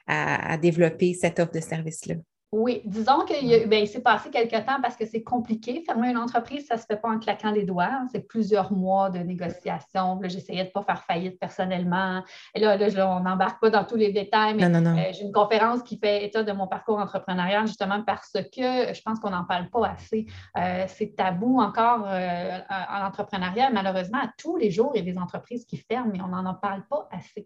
à, 0.07 0.53
à, 0.53 0.57
développer 0.57 1.13
cette 1.13 1.39
offre 1.39 1.53
de 1.53 1.61
service-là. 1.61 2.15
Oui, 2.53 2.81
disons 2.83 3.21
qu'il 3.21 3.65
ben, 3.69 3.85
s'est 3.85 4.01
passé 4.01 4.29
quelques 4.29 4.65
temps 4.65 4.81
parce 4.81 4.97
que 4.97 5.05
c'est 5.05 5.23
compliqué. 5.23 5.83
Fermer 5.85 6.09
une 6.09 6.17
entreprise, 6.17 6.67
ça 6.67 6.75
ne 6.75 6.81
se 6.81 6.85
fait 6.85 6.97
pas 6.97 7.07
en 7.07 7.17
claquant 7.17 7.53
des 7.53 7.63
doigts. 7.63 7.85
Hein. 7.85 8.07
C'est 8.11 8.27
plusieurs 8.27 8.73
mois 8.73 9.09
de 9.09 9.19
négociations. 9.19 10.19
J'essayais 10.25 10.63
de 10.63 10.67
ne 10.67 10.73
pas 10.73 10.81
faire 10.81 11.01
faillite 11.05 11.39
personnellement. 11.39 12.21
Et 12.53 12.59
là, 12.59 12.77
on 13.07 13.21
n'embarque 13.21 13.61
pas 13.61 13.69
dans 13.69 13.85
tous 13.85 13.95
les 13.95 14.11
détails, 14.11 14.55
mais 14.55 14.65
euh, 14.65 15.13
j'ai 15.13 15.23
une 15.23 15.31
conférence 15.31 15.81
qui 15.81 15.97
fait 15.97 16.25
état 16.25 16.43
de 16.43 16.51
mon 16.51 16.67
parcours 16.67 16.99
entrepreneurial 16.99 17.67
justement 17.67 18.03
parce 18.03 18.33
que 18.33 18.93
je 18.93 19.01
pense 19.01 19.21
qu'on 19.21 19.29
n'en 19.29 19.45
parle 19.45 19.69
pas 19.69 19.87
assez. 19.87 20.25
Euh, 20.57 20.83
c'est 20.87 21.15
tabou 21.15 21.61
encore 21.61 22.03
euh, 22.05 22.59
en 22.69 23.05
entrepreneuriat. 23.05 23.69
Malheureusement, 23.69 24.17
à 24.17 24.29
tous 24.37 24.57
les 24.57 24.71
jours, 24.71 24.91
il 24.93 25.05
y 25.05 25.09
a 25.09 25.09
des 25.09 25.17
entreprises 25.17 25.63
qui 25.63 25.77
ferment, 25.77 26.11
mais 26.11 26.19
on 26.21 26.27
n'en 26.27 26.53
parle 26.53 26.83
pas 26.89 27.07
assez. 27.11 27.45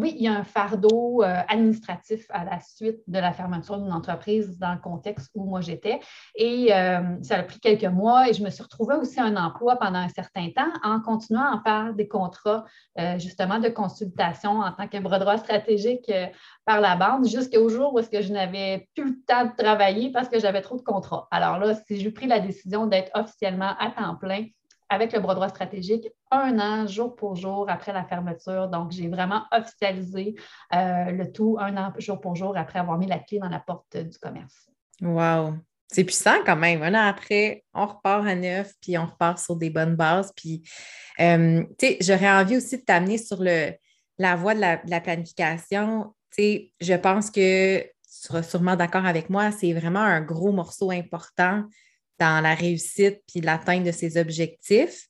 oui, 0.00 0.16
il 0.16 0.24
y 0.24 0.28
a 0.28 0.32
un 0.32 0.42
fardeau 0.42 1.22
administratif 1.22 2.26
à 2.30 2.44
la 2.44 2.58
suite 2.58 2.98
de 3.06 3.20
la 3.20 3.32
fermeture 3.32 3.78
d'une 3.78 3.92
entreprise 3.92 3.99
entreprise 4.00 4.58
dans 4.58 4.72
le 4.72 4.80
contexte 4.80 5.30
où 5.34 5.44
moi 5.44 5.60
j'étais. 5.60 6.00
Et 6.34 6.74
euh, 6.74 7.00
ça 7.22 7.36
a 7.36 7.42
pris 7.42 7.60
quelques 7.60 7.84
mois 7.84 8.28
et 8.28 8.32
je 8.32 8.42
me 8.42 8.50
suis 8.50 8.62
retrouvée 8.62 8.96
aussi 8.96 9.20
un 9.20 9.36
emploi 9.36 9.76
pendant 9.76 9.98
un 9.98 10.08
certain 10.08 10.48
temps 10.50 10.72
en 10.82 11.00
continuant 11.00 11.58
à 11.58 11.62
faire 11.62 11.94
des 11.94 12.08
contrats 12.08 12.64
euh, 12.98 13.18
justement 13.18 13.58
de 13.58 13.68
consultation 13.68 14.60
en 14.60 14.72
tant 14.72 14.88
que 14.88 14.98
bras 14.98 15.18
droit 15.18 15.36
stratégique 15.36 16.08
euh, 16.10 16.26
par 16.64 16.80
la 16.80 16.96
bande 16.96 17.26
jusqu'au 17.28 17.68
jour 17.68 17.94
où 17.94 18.00
je 18.00 18.32
n'avais 18.32 18.88
plus 18.94 19.10
le 19.10 19.16
temps 19.26 19.46
de 19.46 19.56
travailler 19.56 20.10
parce 20.10 20.28
que 20.28 20.40
j'avais 20.40 20.62
trop 20.62 20.76
de 20.76 20.82
contrats. 20.82 21.28
Alors 21.30 21.58
là, 21.58 21.74
si 21.74 22.00
j'ai 22.00 22.10
pris 22.10 22.26
la 22.26 22.40
décision 22.40 22.86
d'être 22.86 23.10
officiellement 23.14 23.74
à 23.78 23.90
temps 23.90 24.16
plein, 24.16 24.46
avec 24.90 25.12
le 25.12 25.20
bras 25.20 25.34
droit 25.34 25.48
stratégique 25.48 26.08
un 26.32 26.58
an, 26.58 26.86
jour 26.86 27.14
pour 27.14 27.36
jour, 27.36 27.70
après 27.70 27.92
la 27.92 28.04
fermeture. 28.04 28.68
Donc, 28.68 28.90
j'ai 28.90 29.08
vraiment 29.08 29.44
officialisé 29.52 30.34
euh, 30.74 31.12
le 31.12 31.32
tout 31.32 31.56
un 31.60 31.76
an, 31.76 31.92
jour 31.96 32.20
pour 32.20 32.34
jour, 32.34 32.56
après 32.56 32.80
avoir 32.80 32.98
mis 32.98 33.06
la 33.06 33.20
clé 33.20 33.38
dans 33.38 33.48
la 33.48 33.60
porte 33.60 33.96
du 33.96 34.18
commerce. 34.18 34.68
Wow! 35.00 35.54
C'est 35.86 36.04
puissant 36.04 36.36
quand 36.44 36.56
même. 36.56 36.82
Un 36.82 36.94
an 36.94 37.08
après, 37.08 37.64
on 37.72 37.86
repart 37.86 38.26
à 38.26 38.34
neuf, 38.34 38.72
puis 38.80 38.98
on 38.98 39.06
repart 39.06 39.38
sur 39.38 39.56
des 39.56 39.70
bonnes 39.70 39.96
bases. 39.96 40.32
Puis, 40.36 40.62
euh, 41.20 41.62
tu 41.78 41.86
sais, 41.86 41.98
j'aurais 42.00 42.30
envie 42.30 42.56
aussi 42.56 42.76
de 42.76 42.82
t'amener 42.82 43.18
sur 43.18 43.38
le, 43.40 43.72
la 44.18 44.36
voie 44.36 44.54
de 44.54 44.60
la, 44.60 44.76
de 44.76 44.90
la 44.90 45.00
planification. 45.00 46.14
Tu 46.36 46.42
sais, 46.42 46.72
je 46.80 46.94
pense 46.94 47.30
que 47.30 47.80
tu 47.80 47.88
seras 48.26 48.42
sûrement 48.42 48.76
d'accord 48.76 49.06
avec 49.06 49.30
moi, 49.30 49.52
c'est 49.52 49.72
vraiment 49.72 50.00
un 50.00 50.20
gros 50.20 50.52
morceau 50.52 50.90
important 50.90 51.64
dans 52.20 52.40
la 52.40 52.54
réussite 52.54 53.22
puis 53.26 53.40
l'atteinte 53.40 53.84
de 53.84 53.90
ses 53.90 54.16
objectifs. 54.18 55.06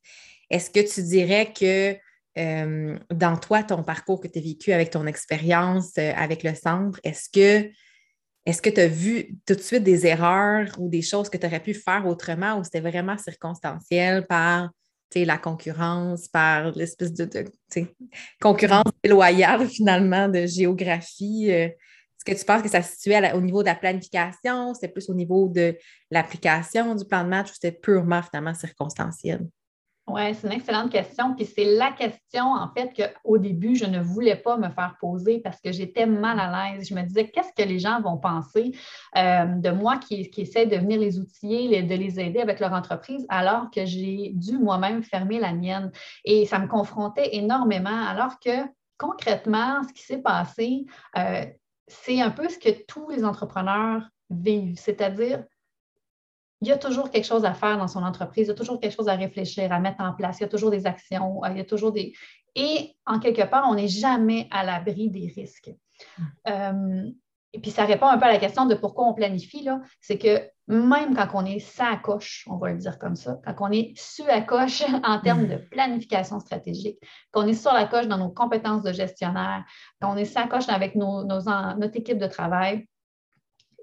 Est-ce 0.48 0.70
que 0.70 0.80
tu 0.80 1.02
dirais 1.02 1.52
que 1.52 1.96
euh, 2.38 2.98
dans 3.12 3.36
toi, 3.36 3.62
ton 3.62 3.82
parcours 3.82 4.20
que 4.20 4.28
tu 4.28 4.38
as 4.38 4.42
vécu 4.42 4.72
avec 4.72 4.90
ton 4.90 5.06
expérience 5.06 5.92
euh, 5.98 6.12
avec 6.16 6.44
le 6.44 6.54
centre, 6.54 7.00
est-ce 7.02 7.28
que 7.28 7.68
est-ce 8.46 8.62
que 8.62 8.70
tu 8.70 8.80
as 8.80 8.88
vu 8.88 9.36
tout 9.46 9.54
de 9.54 9.60
suite 9.60 9.82
des 9.82 10.06
erreurs 10.06 10.68
ou 10.78 10.88
des 10.88 11.02
choses 11.02 11.28
que 11.28 11.36
tu 11.36 11.46
aurais 11.46 11.60
pu 11.60 11.74
faire 11.74 12.06
autrement 12.06 12.58
ou 12.58 12.64
c'était 12.64 12.80
vraiment 12.80 13.18
circonstanciel 13.18 14.26
par 14.26 14.70
la 15.14 15.38
concurrence, 15.38 16.28
par 16.28 16.70
l'espèce 16.72 17.12
de, 17.12 17.28
concurrence 18.40 18.90
déloyale 19.04 19.68
finalement 19.68 20.28
de 20.28 20.46
géographie? 20.46 21.50
Euh, 21.50 21.68
est-ce 22.20 22.34
que 22.34 22.38
tu 22.38 22.44
penses 22.44 22.62
que 22.62 22.68
ça 22.68 22.82
se 22.82 22.92
situait 22.92 23.32
au 23.32 23.40
niveau 23.40 23.62
de 23.62 23.68
la 23.68 23.74
planification? 23.74 24.74
C'était 24.74 24.92
plus 24.92 25.08
au 25.08 25.14
niveau 25.14 25.48
de 25.48 25.76
l'application 26.10 26.94
du 26.94 27.06
plan 27.06 27.24
de 27.24 27.28
match 27.28 27.50
ou 27.50 27.54
c'était 27.54 27.72
purement 27.72 28.20
finalement 28.22 28.52
circonstanciel? 28.52 29.48
Oui, 30.06 30.34
c'est 30.34 30.46
une 30.48 30.52
excellente 30.52 30.90
question. 30.90 31.34
Puis 31.34 31.46
c'est 31.46 31.76
la 31.76 31.92
question, 31.92 32.52
en 32.52 32.68
fait, 32.74 32.92
qu'au 32.94 33.38
début, 33.38 33.74
je 33.76 33.86
ne 33.86 34.00
voulais 34.00 34.36
pas 34.36 34.58
me 34.58 34.68
faire 34.68 34.96
poser 35.00 35.38
parce 35.38 35.60
que 35.60 35.72
j'étais 35.72 36.04
mal 36.04 36.38
à 36.40 36.74
l'aise. 36.74 36.88
Je 36.88 36.94
me 36.94 37.02
disais, 37.02 37.30
qu'est-ce 37.30 37.52
que 37.56 37.66
les 37.66 37.78
gens 37.78 38.02
vont 38.02 38.18
penser 38.18 38.72
euh, 39.16 39.44
de 39.46 39.70
moi 39.70 39.96
qui, 39.98 40.30
essaie 40.36 40.66
de 40.66 40.76
venir 40.76 40.98
les 40.98 41.18
outiller, 41.18 41.82
de 41.82 41.94
les 41.94 42.20
aider 42.20 42.40
avec 42.40 42.60
leur 42.60 42.72
entreprise, 42.72 43.24
alors 43.30 43.70
que 43.70 43.86
j'ai 43.86 44.32
dû 44.34 44.58
moi-même 44.58 45.02
fermer 45.02 45.38
la 45.38 45.52
mienne. 45.52 45.90
Et 46.24 46.44
ça 46.44 46.58
me 46.58 46.66
confrontait 46.66 47.36
énormément, 47.36 48.04
alors 48.06 48.38
que 48.40 48.66
concrètement, 48.98 49.82
ce 49.88 49.92
qui 49.94 50.02
s'est 50.02 50.22
passé, 50.22 50.84
euh, 51.16 51.44
c'est 51.90 52.20
un 52.20 52.30
peu 52.30 52.48
ce 52.48 52.58
que 52.58 52.70
tous 52.86 53.10
les 53.10 53.24
entrepreneurs 53.24 54.08
vivent, 54.30 54.78
c'est-à-dire 54.78 55.44
il 56.62 56.68
y 56.68 56.72
a 56.72 56.78
toujours 56.78 57.10
quelque 57.10 57.26
chose 57.26 57.44
à 57.44 57.54
faire 57.54 57.78
dans 57.78 57.88
son 57.88 58.02
entreprise, 58.02 58.46
il 58.46 58.50
y 58.50 58.52
a 58.52 58.54
toujours 58.54 58.80
quelque 58.80 58.94
chose 58.94 59.08
à 59.08 59.16
réfléchir, 59.16 59.72
à 59.72 59.80
mettre 59.80 60.00
en 60.00 60.12
place, 60.12 60.38
il 60.38 60.42
y 60.42 60.44
a 60.44 60.48
toujours 60.48 60.70
des 60.70 60.86
actions, 60.86 61.42
euh, 61.44 61.48
il 61.50 61.56
y 61.56 61.60
a 61.60 61.64
toujours 61.64 61.92
des... 61.92 62.12
Et 62.54 62.94
en 63.06 63.18
quelque 63.18 63.42
part, 63.42 63.66
on 63.68 63.74
n'est 63.74 63.88
jamais 63.88 64.46
à 64.50 64.64
l'abri 64.64 65.08
des 65.08 65.32
risques. 65.34 65.70
Mm. 66.18 66.24
Euh, 66.48 67.10
et 67.52 67.60
puis, 67.60 67.70
ça 67.70 67.84
répond 67.84 68.06
un 68.06 68.18
peu 68.18 68.26
à 68.26 68.32
la 68.32 68.38
question 68.38 68.66
de 68.66 68.74
pourquoi 68.74 69.06
on 69.06 69.14
planifie, 69.14 69.66
c'est 70.00 70.18
que 70.18 70.48
même 70.70 71.16
quand 71.16 71.28
on 71.34 71.44
est 71.44 71.58
ça 71.58 71.88
à 71.88 71.96
coche, 71.96 72.44
on 72.48 72.56
va 72.56 72.70
le 72.72 72.78
dire 72.78 72.98
comme 72.98 73.16
ça, 73.16 73.40
quand 73.44 73.68
on 73.68 73.72
est 73.72 73.92
su 73.96 74.22
à 74.22 74.40
coche 74.40 74.84
en 75.04 75.18
termes 75.20 75.46
de 75.46 75.56
planification 75.56 76.38
stratégique, 76.38 76.98
qu'on 77.32 77.46
est 77.46 77.54
sur 77.54 77.72
la 77.72 77.86
coche 77.86 78.06
dans 78.06 78.18
nos 78.18 78.30
compétences 78.30 78.82
de 78.82 78.92
gestionnaire, 78.92 79.64
qu'on 80.00 80.16
est 80.16 80.24
ça 80.24 80.46
coche 80.46 80.68
avec 80.68 80.94
nos, 80.94 81.24
notre 81.24 81.96
équipe 81.96 82.18
de 82.18 82.26
travail, 82.26 82.86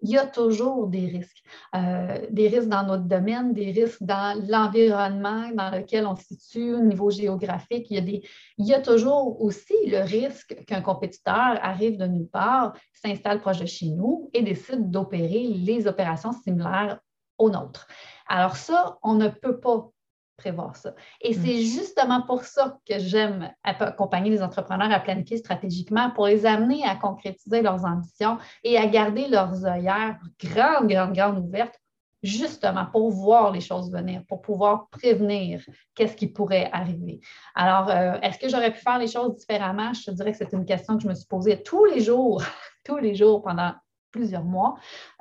il 0.01 0.12
y 0.12 0.18
a 0.18 0.25
toujours 0.25 0.88
des 0.88 1.06
risques. 1.06 1.44
Euh, 1.75 2.25
des 2.30 2.48
risques 2.48 2.70
dans 2.70 2.84
notre 2.84 3.04
domaine, 3.04 3.54
des 3.54 3.72
risques 3.72 4.04
dans 4.04 4.39
l'environnement 4.48 5.50
dans 5.54 5.72
lequel 5.72 6.06
on 6.06 6.16
se 6.16 6.24
situe, 6.24 6.74
au 6.74 6.82
niveau 6.82 7.10
géographique. 7.10 7.88
Il 7.89 7.96
y 7.96 8.00
a, 8.00 8.20
il 8.58 8.66
y 8.66 8.74
a 8.74 8.82
toujours 8.82 9.42
aussi 9.42 9.74
le 9.86 10.00
risque 10.00 10.63
qu'un 10.66 10.82
compétiteur 10.82 11.60
arrive 11.62 11.98
de 11.98 12.06
nulle 12.06 12.30
part, 12.30 12.74
s'installe 12.94 13.39
proche 13.42 13.60
de 13.60 13.66
chez 13.66 13.89
nous 13.89 14.30
et 14.34 14.42
décide 14.42 14.89
d'opérer 14.92 15.48
les 15.48 15.88
opérations 15.88 16.32
similaires 16.32 17.00
aux 17.38 17.50
nôtres. 17.50 17.88
Alors 18.27 18.56
ça, 18.56 18.98
on 19.04 19.13
ne 19.13 19.30
peut 19.30 19.60
pas 19.60 19.89
prévoir 20.38 20.75
ça. 20.75 20.94
Et 21.22 21.36
mm. 21.36 21.41
c'est 21.44 21.62
justement 21.63 22.22
pour 22.22 22.44
ça 22.44 22.77
que 22.88 23.00
j'aime 23.00 23.51
accompagner 23.63 24.29
les 24.29 24.41
entrepreneurs 24.41 24.91
à 24.91 25.00
planifier 25.00 25.38
stratégiquement, 25.38 26.12
pour 26.12 26.27
les 26.27 26.46
amener 26.46 26.84
à 26.86 26.96
concrétiser 26.96 27.62
leurs 27.62 27.84
ambitions 27.86 28.38
et 28.63 28.77
à 28.77 28.86
garder 28.86 29.27
leurs 29.27 29.65
œillères 29.65 30.17
grandes, 30.39 30.88
grandes, 30.88 31.13
grandes 31.13 31.39
ouvertes, 31.39 31.79
justement 32.24 32.86
pour 32.86 33.10
voir 33.12 33.51
les 33.51 33.62
choses 33.62 33.91
venir, 33.91 34.22
pour 34.27 34.41
pouvoir 34.41 34.88
prévenir 34.89 35.62
qu'est-ce 35.96 36.15
qui 36.15 36.27
pourrait 36.27 36.70
arriver. 36.72 37.20
Alors, 37.56 37.89
euh, 37.89 38.20
est-ce 38.22 38.39
que 38.39 38.50
j'aurais 38.50 38.72
pu 38.72 38.79
faire 38.79 39.00
les 39.00 39.08
choses 39.08 39.36
différemment? 39.36 39.94
Je 39.94 40.06
te 40.06 40.12
dirais 40.12 40.32
que 40.32 40.38
c'est 40.38 40.53
une 40.53 40.65
question 40.65 40.98
que 40.98 41.03
je 41.03 41.08
me 41.08 41.15
suis 41.15 41.27
posée 41.27 41.62
tous 41.63 41.86
les 41.86 42.00
jours, 42.00 42.44
tous 42.84 42.98
les 42.98 43.15
jours 43.15 43.44
pendant 43.44 43.74
plusieurs 44.12 44.44
mois. 44.44 44.75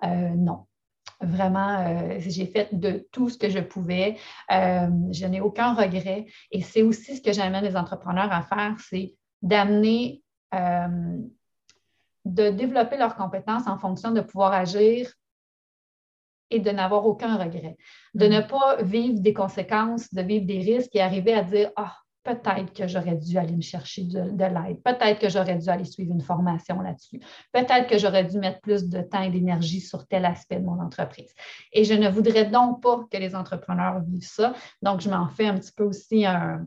Euh, 0.05 0.31
non, 0.37 0.67
Vraiment, 1.21 1.79
euh, 1.79 2.17
j'ai 2.19 2.47
fait 2.47 2.69
de 2.73 3.09
tout 3.11 3.31
ce 3.31 3.39
que 3.39 3.49
je 3.49 3.61
pouvais. 3.61 4.19
Euh, 4.53 4.89
je 5.11 5.27
n'ai 5.27 5.41
aucun 5.41 5.73
regret. 5.73 6.27
Et 6.51 6.63
c'est 6.63 6.83
aussi 6.83 7.17
ce 7.17 7.23
que 7.23 7.33
j'amène 7.33 7.65
les 7.65 7.77
entrepreneurs 7.77 8.31
à 8.31 8.43
faire, 8.43 8.77
c'est 8.79 9.15
d'amener, 9.41 10.23
euh, 10.55 11.19
de 12.27 12.51
développer 12.51 12.99
leurs 12.99 13.17
compétences 13.17 13.67
en 13.67 13.79
fonction 13.79 14.11
de 14.11 14.21
pouvoir 14.21 14.53
agir 14.53 15.11
et 16.51 16.61
de 16.61 16.71
n'avoir 16.71 17.07
aucun 17.07 17.37
regret. 17.37 17.77
De 18.15 18.27
ne 18.27 18.41
mm. 18.41 18.47
pas 18.47 18.83
vivre 18.83 19.21
des 19.21 19.33
conséquences, 19.33 20.13
de 20.13 20.23
vivre 20.23 20.47
des 20.47 20.59
risques 20.59 20.95
et 20.95 21.01
arriver 21.01 21.33
à 21.33 21.43
dire, 21.43 21.71
ah, 21.77 21.97
peut-être 22.27 22.73
que 22.73 22.89
j'aurais 22.89 23.17
dû 23.17 23.39
aller 23.39 23.55
me 23.55 23.63
chercher 23.63 24.05
de, 24.05 24.21
l'aide, 24.21 24.83
peut-être 24.83 25.19
que 25.21 25.29
j'aurais 25.29 25.57
dû 25.57 25.69
aller 25.69 25.85
suivre 25.85 26.13
une 26.13 26.21
formation 26.21 26.81
là-dessus, 26.81 27.21
peut-être 27.53 27.87
que 27.87 27.99
j'aurais 27.99 28.25
dû 28.25 28.39
mettre 28.39 28.61
plus 28.61 28.89
de 28.89 29.01
temps 29.01 29.23
et 29.23 29.31
d'énergie 29.31 29.81
sur 29.81 30.07
tel 30.07 30.25
aspect 30.25 30.59
de 30.61 30.65
mon 30.65 30.81
entreprise. 30.81 31.33
Et 31.73 31.85
je 31.85 31.95
ne 31.95 32.09
voudrais 32.09 32.47
donc 32.47 32.83
pas 32.83 33.07
que 33.11 33.17
les 33.17 33.35
entrepreneurs 33.35 34.01
vivent 34.01 34.29
ça. 34.29 34.55
Donc, 34.83 35.01
je 35.01 35.09
m'en 35.09 35.29
fais 35.29 35.47
un 35.47 35.55
petit 35.55 35.73
peu 35.73 35.85
aussi 35.85 36.27
un, 36.27 36.67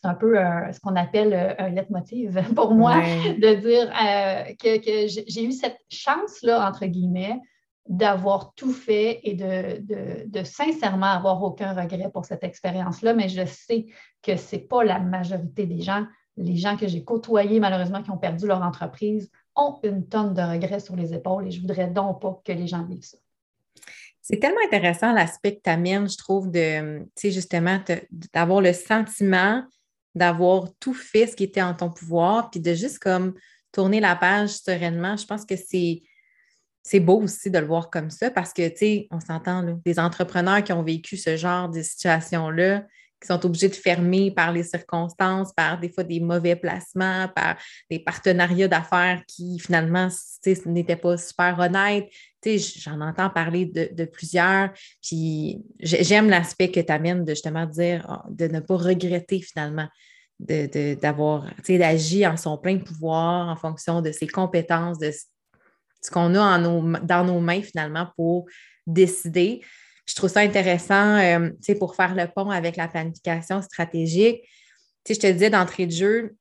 c'est 0.00 0.08
un 0.08 0.14
peu 0.14 0.38
euh, 0.38 0.72
ce 0.72 0.80
qu'on 0.80 0.96
appelle 0.96 1.34
euh, 1.34 1.54
un 1.58 1.68
leitmotiv 1.70 2.40
pour 2.54 2.74
moi, 2.74 2.96
de 2.96 3.54
dire 3.54 3.90
euh, 3.90 4.54
que, 4.54 5.06
j'ai 5.06 5.44
eu 5.44 5.52
cette 5.52 5.78
chance-là, 5.90 6.66
entre 6.66 6.86
guillemets, 6.86 7.38
d'avoir 7.88 8.54
tout 8.54 8.72
fait 8.72 9.20
et 9.24 9.34
de, 9.34 10.44
sincèrement 10.44 11.06
avoir 11.06 11.42
aucun 11.42 11.72
regret 11.72 12.10
pour 12.12 12.24
cette 12.24 12.44
expérience-là, 12.44 13.14
mais 13.14 13.28
je 13.28 13.44
sais 13.46 13.86
que 14.22 14.36
ce 14.36 14.56
n'est 14.56 14.62
pas 14.62 14.84
la 14.84 14.98
majorité 14.98 15.66
des 15.66 15.80
gens. 15.80 16.06
Les 16.36 16.56
gens 16.56 16.76
que 16.76 16.86
j'ai 16.86 17.04
côtoyés, 17.04 17.60
malheureusement, 17.60 18.02
qui 18.02 18.10
ont 18.10 18.18
perdu 18.18 18.46
leur 18.46 18.62
entreprise, 18.62 19.30
ont 19.56 19.78
une 19.82 20.06
tonne 20.06 20.34
de 20.34 20.42
regrets 20.42 20.80
sur 20.80 20.96
les 20.96 21.12
épaules 21.12 21.48
et 21.48 21.50
je 21.50 21.60
voudrais 21.60 21.88
donc 21.88 22.20
pas 22.20 22.40
que 22.44 22.52
les 22.52 22.66
gens 22.66 22.84
vivent 22.84 23.02
ça. 23.02 23.18
C'est 24.22 24.38
tellement 24.38 24.60
intéressant 24.64 25.12
l'aspect 25.12 25.56
que 25.56 25.62
tu 25.64 25.70
amènes, 25.70 26.08
je 26.08 26.16
trouve, 26.16 26.50
de, 26.50 27.04
justement, 27.22 27.80
d'avoir 28.32 28.60
le 28.60 28.72
sentiment 28.72 29.64
d'avoir 30.14 30.68
tout 30.80 30.94
fait 30.94 31.26
ce 31.26 31.36
qui 31.36 31.44
était 31.44 31.62
en 31.62 31.74
ton 31.74 31.90
pouvoir, 31.90 32.50
puis 32.50 32.60
de 32.60 32.74
juste 32.74 32.98
comme 32.98 33.34
tourner 33.72 34.00
la 34.00 34.16
page 34.16 34.50
sereinement. 34.50 35.16
Je 35.16 35.26
pense 35.26 35.44
que 35.44 35.56
c'est 35.56 36.02
c'est 36.82 37.00
beau 37.00 37.20
aussi 37.22 37.50
de 37.50 37.58
le 37.58 37.66
voir 37.66 37.90
comme 37.90 38.10
ça 38.10 38.30
parce 38.30 38.52
que, 38.52 38.68
tu 38.68 38.76
sais, 38.76 39.08
on 39.10 39.20
s'entend, 39.20 39.80
des 39.84 39.98
entrepreneurs 39.98 40.64
qui 40.64 40.72
ont 40.72 40.82
vécu 40.82 41.16
ce 41.16 41.36
genre 41.36 41.68
de 41.68 41.82
situation-là, 41.82 42.84
qui 43.20 43.26
sont 43.26 43.44
obligés 43.44 43.68
de 43.68 43.74
fermer 43.74 44.30
par 44.30 44.50
les 44.52 44.62
circonstances, 44.62 45.52
par 45.52 45.78
des 45.78 45.90
fois 45.90 46.04
des 46.04 46.20
mauvais 46.20 46.56
placements, 46.56 47.28
par 47.28 47.56
des 47.90 47.98
partenariats 47.98 48.68
d'affaires 48.68 49.22
qui 49.26 49.58
finalement 49.58 50.08
n'étaient 50.66 50.96
pas 50.96 51.18
super 51.18 51.58
honnêtes. 51.58 52.08
Tu 52.40 52.58
sais, 52.58 52.80
j'en 52.80 53.00
entends 53.02 53.28
parler 53.28 53.66
de, 53.66 54.04
plusieurs. 54.06 54.70
Puis 55.02 55.62
j'aime 55.80 56.30
l'aspect 56.30 56.70
que 56.70 56.80
tu 56.80 56.92
amènes 56.92 57.24
de 57.24 57.32
justement 57.32 57.66
dire, 57.66 58.06
ah, 58.08 58.24
de 58.30 58.46
ne 58.46 58.60
pas 58.60 58.76
regretter 58.76 59.42
finalement 59.42 59.88
d'avoir, 60.38 61.46
tu 61.56 61.64
sais, 61.64 61.78
d'agir 61.78 62.32
en 62.32 62.38
son 62.38 62.56
plein 62.56 62.78
pouvoir 62.78 63.50
en 63.50 63.56
fonction 63.56 64.00
de 64.00 64.10
ses 64.10 64.26
compétences, 64.26 64.98
de 64.98 65.12
ce 66.00 66.10
qu'on 66.10 66.34
a 66.34 66.58
dans 66.58 67.24
nos 67.24 67.40
mains 67.40 67.62
finalement 67.62 68.08
pour 68.16 68.46
décider. 68.86 69.60
Je 70.06 70.14
trouve 70.14 70.30
ça 70.30 70.40
intéressant 70.40 71.18
euh, 71.18 71.50
pour 71.78 71.94
faire 71.94 72.14
le 72.14 72.26
pont 72.26 72.50
avec 72.50 72.76
la 72.76 72.88
planification 72.88 73.62
stratégique. 73.62 74.42
je 75.08 75.14
te 75.14 75.26
disais 75.26 75.50
d'entrée 75.50 75.86
de 75.86 75.92
jeu, 75.92 76.36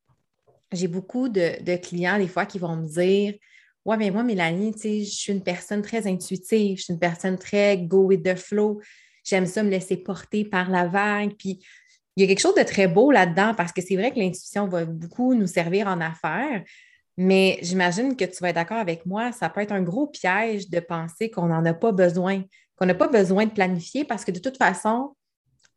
j'ai 0.72 0.88
beaucoup 0.88 1.30
de, 1.30 1.75
clients 1.78 2.18
des 2.18 2.28
fois 2.28 2.46
qui 2.46 2.60
vont 2.60 2.75
me 2.75 2.88
dire 2.88 3.34
Ouais, 3.86 3.98
mais 3.98 4.12
moi, 4.12 4.24
Mélanie, 4.24 4.74
je 4.84 5.04
suis 5.04 5.32
une 5.32 5.44
personne 5.44 5.82
très 5.82 6.06
intuitive, 6.06 6.78
je 6.78 6.84
suis 6.84 6.94
une 6.94 7.00
personne 7.00 7.38
très 7.38 7.78
go 7.78 8.04
with 8.04 8.24
the 8.24 8.36
flow. 8.36 8.82
J'aime 9.24 9.46
ça 9.46 9.63
me 9.63 9.70
laisser 9.70 9.98
porter 9.98 10.46
par 10.46 10.70
la 10.70 10.86
vague. 10.86 11.34
Puis 11.38 11.60
il 12.16 12.22
y 12.22 12.24
a 12.25 12.28
quelque 12.28 12.42
chose 12.42 12.56
de 12.56 12.63
très 12.63 12.88
beau 12.88 13.12
là-dedans 13.12 13.54
parce 13.56 13.72
que 13.72 13.82
c'est 13.82 13.96
vrai 13.96 14.12
que 14.12 14.20
l'intuition 14.20 14.68
va 14.68 14.86
beaucoup 14.86 15.34
nous 15.34 15.48
servir 15.48 15.88
en 15.88 16.01
affaires, 16.01 16.63
mais 17.21 17.59
j'imagine 17.61 18.15
que 18.15 18.23
tu 18.23 18.38
vas 18.39 18.49
être 18.49 18.55
d'accord 18.55 18.77
avec 18.77 19.05
moi, 19.05 19.33
ça 19.33 19.49
peut 19.49 19.59
être 19.59 19.73
un 19.73 19.81
gros 19.81 20.07
piège 20.07 20.69
de 20.69 20.79
penser 20.79 21.29
qu'on 21.29 21.47
n'en 21.47 21.65
a 21.65 21.73
pas 21.73 21.91
besoin, 21.91 22.43
qu'on 22.77 22.85
n'a 22.85 22.95
pas 22.95 23.09
besoin 23.09 23.45
de 23.45 23.51
planifier 23.51 24.05
parce 24.05 24.23
que 24.23 24.31
de 24.31 24.39
toute 24.39 24.55
façon, 24.55 25.13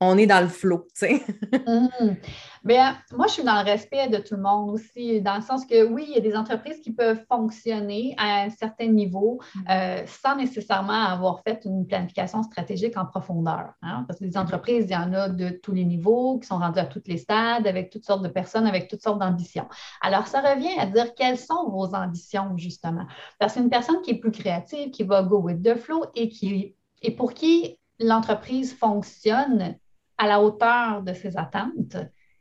on 0.03 0.19
est 0.19 0.27
dans 0.27 0.41
le 0.41 0.49
flot, 0.49 0.87
tu 0.95 1.07
sais. 1.07 1.23
Mm. 1.63 2.17
Bien, 2.65 2.97
moi, 3.13 3.27
je 3.27 3.33
suis 3.35 3.43
dans 3.43 3.61
le 3.61 3.65
respect 3.65 4.09
de 4.09 4.19
tout 4.19 4.37
le 4.37 4.43
monde 4.43 4.71
aussi, 4.71 5.21
dans 5.21 5.37
le 5.37 5.43
sens 5.43 5.67
que 5.67 5.85
oui, 5.85 6.05
il 6.09 6.15
y 6.15 6.17
a 6.17 6.21
des 6.21 6.37
entreprises 6.37 6.81
qui 6.81 6.93
peuvent 6.93 7.25
fonctionner 7.29 8.15
à 8.19 8.43
un 8.43 8.51
certain 8.51 8.87
niveau 8.87 9.41
mm. 9.55 9.61
euh, 9.71 10.03
sans 10.07 10.37
nécessairement 10.37 11.05
avoir 11.05 11.43
fait 11.43 11.61
une 11.65 11.87
planification 11.87 12.43
stratégique 12.43 12.97
en 12.97 13.07
profondeur. 13.07 13.73
Hein, 13.83 14.05
parce 14.07 14.19
que 14.19 14.25
les 14.25 14.37
entreprises, 14.37 14.87
il 14.89 14.93
y 14.93 14.97
en 14.97 15.13
a 15.13 15.29
de 15.29 15.51
tous 15.51 15.73
les 15.73 15.85
niveaux, 15.85 16.39
qui 16.39 16.47
sont 16.47 16.59
rendues 16.59 16.79
à 16.79 16.87
tous 16.87 17.03
les 17.07 17.19
stades, 17.19 17.67
avec 17.67 17.91
toutes 17.91 18.05
sortes 18.05 18.23
de 18.23 18.29
personnes, 18.29 18.67
avec 18.67 18.89
toutes 18.89 19.03
sortes 19.03 19.19
d'ambitions. 19.19 19.67
Alors, 20.01 20.27
ça 20.27 20.41
revient 20.41 20.79
à 20.79 20.87
dire 20.87 21.15
quelles 21.15 21.39
sont 21.39 21.69
vos 21.69 21.95
ambitions, 21.95 22.57
justement. 22.57 23.07
Parce 23.39 23.55
qu'une 23.55 23.71
personne 23.71 24.01
qui 24.03 24.13
est 24.13 24.19
plus 24.19 24.33
créative, 24.33 24.91
qui 24.91 25.05
va 25.05 25.23
go 25.23 25.39
with 25.39 25.63
the 25.63 25.75
flow 25.75 26.05
et, 26.15 26.29
qui, 26.29 26.75
et 27.03 27.11
pour 27.11 27.35
qui 27.35 27.79
l'entreprise 27.99 28.75
fonctionne 28.75 29.77
à 30.19 30.27
la 30.27 30.41
hauteur 30.41 31.03
de 31.03 31.13
ses 31.13 31.37
attentes 31.37 31.97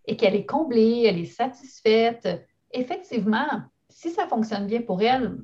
et 0.06 0.16
qu'elle 0.18 0.36
est 0.36 0.46
comblée, 0.46 1.06
elle 1.08 1.20
est 1.20 1.26
satisfaite, 1.26 2.28
effectivement, 2.72 3.62
si 3.90 4.10
ça 4.10 4.28
fonctionne 4.28 4.68
bien 4.68 4.82
pour 4.82 5.02
elle, 5.02 5.38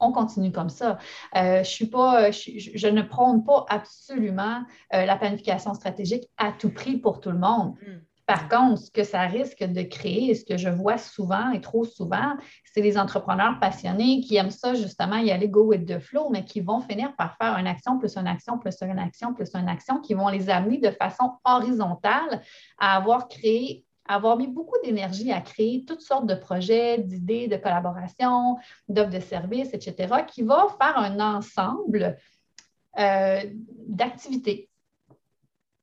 on 0.00 0.12
continue 0.12 0.50
comme 0.50 0.70
ça. 0.70 0.98
Euh, 1.36 1.62
je, 1.62 2.88
ne 2.88 3.02
prône 3.02 3.44
pas 3.44 3.66
absolument 3.68 4.62
euh, 4.94 5.04
la 5.04 5.16
planification 5.16 5.74
stratégique 5.74 6.28
à 6.38 6.52
tout 6.52 6.70
prix 6.70 6.96
pour 6.96 7.20
tout 7.20 7.30
le 7.30 7.38
monde. 7.38 7.74
Par 8.30 8.48
contre, 8.48 8.80
ce 8.82 8.92
que 8.92 9.02
ça 9.02 9.22
risque 9.22 9.64
de 9.64 9.82
créer, 9.82 10.36
ce 10.36 10.44
que 10.44 10.56
je 10.56 10.68
vois 10.68 10.98
souvent 10.98 11.50
et 11.50 11.60
trop 11.60 11.84
souvent, 11.84 12.36
c'est 12.64 12.80
les 12.80 12.96
entrepreneurs 12.96 13.58
passionnés 13.58 14.20
qui 14.20 14.36
aiment 14.36 14.52
ça 14.52 14.74
justement 14.74 15.16
y 15.16 15.32
aller 15.32 15.48
go 15.48 15.64
with 15.64 15.84
the 15.84 15.98
flow, 15.98 16.30
mais 16.30 16.44
qui 16.44 16.60
vont 16.60 16.78
finir 16.78 17.16
par 17.16 17.36
faire 17.38 17.56
une 17.56 17.66
action 17.66 17.98
plus 17.98 18.16
une 18.16 18.28
action 18.28 18.56
plus 18.56 18.80
une 18.82 19.00
action 19.00 19.34
plus 19.34 19.52
une 19.56 19.68
action 19.68 19.98
qui 19.98 20.14
vont 20.14 20.28
les 20.28 20.48
amener 20.48 20.78
de 20.78 20.92
façon 20.92 21.32
horizontale 21.44 22.40
à 22.78 22.96
avoir 22.98 23.26
créé 23.26 23.84
avoir 24.06 24.36
mis 24.36 24.46
beaucoup 24.46 24.76
d'énergie 24.84 25.32
à 25.32 25.40
créer 25.40 25.84
toutes 25.84 26.00
sortes 26.00 26.26
de 26.26 26.34
projets, 26.36 26.98
d'idées, 26.98 27.48
de 27.48 27.56
collaboration, 27.56 28.58
d'offres 28.88 29.10
de 29.10 29.18
services, 29.18 29.74
etc., 29.74 30.22
qui 30.28 30.42
va 30.42 30.68
faire 30.80 30.98
un 30.98 31.18
ensemble 31.18 32.16
euh, 32.96 33.40
d'activités 33.88 34.69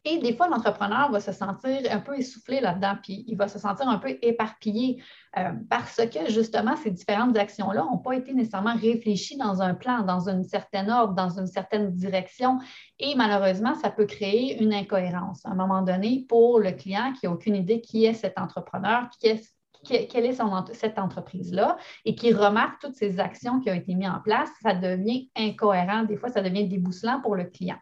et 0.09 0.19
des 0.19 0.33
fois, 0.33 0.47
l'entrepreneur 0.47 1.11
va 1.11 1.19
se 1.19 1.33
sentir 1.33 1.81
un 1.91 1.99
peu 1.99 2.17
essoufflé 2.17 2.61
là-dedans, 2.61 2.95
puis 3.03 3.25
il 3.27 3.35
va 3.35 3.49
se 3.49 3.59
sentir 3.59 3.89
un 3.89 3.97
peu 3.97 4.17
éparpillé 4.21 5.03
euh, 5.37 5.51
parce 5.69 5.97
que 5.97 6.29
justement, 6.29 6.77
ces 6.77 6.91
différentes 6.91 7.37
actions-là 7.37 7.83
n'ont 7.83 7.97
pas 7.97 8.13
été 8.13 8.33
nécessairement 8.33 8.75
réfléchies 8.75 9.35
dans 9.37 9.61
un 9.61 9.73
plan, 9.73 10.03
dans 10.03 10.29
une 10.29 10.45
certaine 10.45 10.89
ordre, 10.89 11.13
dans 11.13 11.37
une 11.37 11.47
certaine 11.47 11.91
direction. 11.91 12.57
Et 12.99 13.15
malheureusement, 13.15 13.75
ça 13.75 13.89
peut 13.89 14.05
créer 14.05 14.63
une 14.63 14.73
incohérence 14.73 15.45
à 15.45 15.49
un 15.49 15.55
moment 15.55 15.81
donné 15.81 16.25
pour 16.29 16.59
le 16.59 16.71
client 16.71 17.11
qui 17.11 17.25
n'a 17.25 17.33
aucune 17.33 17.57
idée 17.57 17.81
qui 17.81 18.05
est 18.05 18.13
cet 18.13 18.39
entrepreneur, 18.39 19.09
quelle 19.19 20.25
est 20.25 20.73
cette 20.73 20.99
entreprise-là 20.99 21.75
et 22.05 22.15
qui 22.15 22.33
remarque 22.33 22.79
toutes 22.79 22.95
ces 22.95 23.19
actions 23.19 23.59
qui 23.59 23.69
ont 23.69 23.75
été 23.75 23.93
mises 23.93 24.09
en 24.09 24.21
place, 24.21 24.49
ça 24.61 24.73
devient 24.73 25.29
incohérent. 25.35 26.03
Des 26.03 26.15
fois, 26.15 26.29
ça 26.29 26.41
devient 26.41 26.65
débousselant 26.65 27.19
pour 27.21 27.35
le 27.35 27.43
client 27.43 27.77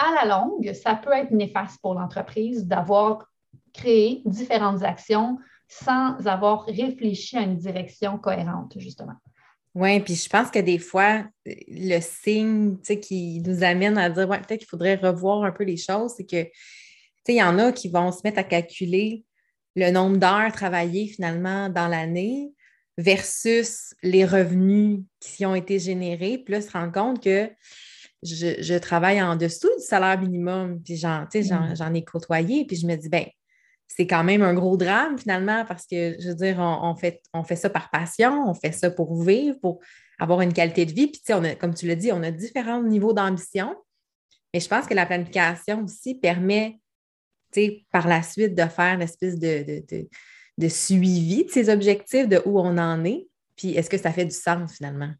à 0.00 0.24
la 0.24 0.36
longue, 0.36 0.72
ça 0.72 0.94
peut 0.94 1.12
être 1.12 1.30
néfaste 1.30 1.80
pour 1.80 1.94
l'entreprise 1.94 2.66
d'avoir 2.66 3.26
créé 3.72 4.22
différentes 4.24 4.82
actions 4.82 5.38
sans 5.68 6.26
avoir 6.26 6.64
réfléchi 6.64 7.36
à 7.36 7.42
une 7.42 7.56
direction 7.56 8.18
cohérente, 8.18 8.74
justement. 8.76 9.14
Oui, 9.74 10.00
puis 10.00 10.16
je 10.16 10.28
pense 10.28 10.50
que 10.50 10.58
des 10.58 10.78
fois, 10.78 11.24
le 11.46 12.00
signe 12.00 12.78
qui 12.80 13.40
nous 13.46 13.62
amène 13.62 13.96
à 13.98 14.10
dire 14.10 14.28
ouais, 14.28 14.38
peut-être 14.38 14.60
qu'il 14.60 14.68
faudrait 14.68 14.96
revoir 14.96 15.44
un 15.44 15.52
peu 15.52 15.62
les 15.62 15.76
choses, 15.76 16.14
c'est 16.16 16.26
que 16.26 16.50
il 17.28 17.36
y 17.36 17.42
en 17.42 17.60
a 17.60 17.70
qui 17.70 17.88
vont 17.88 18.10
se 18.10 18.22
mettre 18.24 18.40
à 18.40 18.42
calculer 18.42 19.24
le 19.76 19.92
nombre 19.92 20.16
d'heures 20.16 20.50
travaillées 20.50 21.06
finalement 21.06 21.68
dans 21.68 21.86
l'année 21.86 22.52
versus 22.98 23.94
les 24.02 24.24
revenus 24.24 25.02
qui 25.20 25.46
ont 25.46 25.54
été 25.54 25.78
générés, 25.78 26.38
puis 26.38 26.54
là, 26.54 26.60
se 26.60 26.70
rendre 26.70 26.92
compte 26.92 27.22
que 27.22 27.48
je, 28.22 28.78
travaille 28.78 29.22
en 29.22 29.36
dessous 29.36 29.70
du 29.78 29.84
salaire 29.84 30.20
minimum, 30.20 30.82
puis 30.82 30.94
mm. 30.94 31.74
j'en, 31.74 31.94
ai 31.94 32.04
côtoyé, 32.04 32.66
puis 32.66 32.76
je 32.76 32.86
me 32.86 32.96
dis, 32.96 33.08
ben 33.08 33.26
c'est 33.88 34.06
quand 34.06 34.22
même 34.22 34.42
un 34.42 34.54
gros 34.54 34.76
drame 34.76 35.18
finalement 35.18 35.64
parce 35.66 35.84
que, 35.84 36.16
je 36.20 36.28
veux 36.28 36.34
dire, 36.34 36.58
on, 36.60 36.94
fait, 36.94 37.20
on 37.34 37.42
fait 37.42 37.56
ça 37.56 37.68
par 37.68 37.90
passion, 37.90 38.48
on 38.48 38.54
fait 38.54 38.70
ça 38.70 38.88
pour 38.88 39.20
vivre, 39.20 39.58
pour 39.60 39.80
avoir 40.20 40.42
une 40.42 40.52
qualité 40.52 40.86
de 40.86 40.92
vie. 40.92 41.08
Puis, 41.08 41.20
on 41.30 41.42
a, 41.42 41.56
comme 41.56 41.74
tu 41.74 41.88
l'as 41.88 41.96
dit, 41.96 42.12
on 42.12 42.22
a 42.22 42.30
différents 42.30 42.82
niveaux 42.84 43.12
d'ambition. 43.12 43.74
Mais 44.54 44.60
je 44.60 44.68
pense 44.68 44.86
que 44.86 44.94
la 44.94 45.06
planification 45.06 45.82
aussi 45.82 46.14
permet, 46.14 46.78
par 47.90 48.06
la 48.06 48.22
suite, 48.22 48.54
de 48.54 48.62
faire 48.62 48.94
une 48.94 49.02
espèce 49.02 49.36
de, 49.36 49.82
de 50.56 50.68
suivi 50.68 51.44
de 51.44 51.50
ces 51.50 51.68
objectifs, 51.68 52.28
de 52.28 52.40
où 52.44 52.60
on 52.60 52.78
en 52.78 53.04
est. 53.04 53.26
Puis, 53.56 53.70
est-ce 53.70 53.90
que 53.90 53.98
ça 53.98 54.12
fait 54.12 54.24
du 54.24 54.34
sens 54.34 54.72
finalement? 54.72 55.10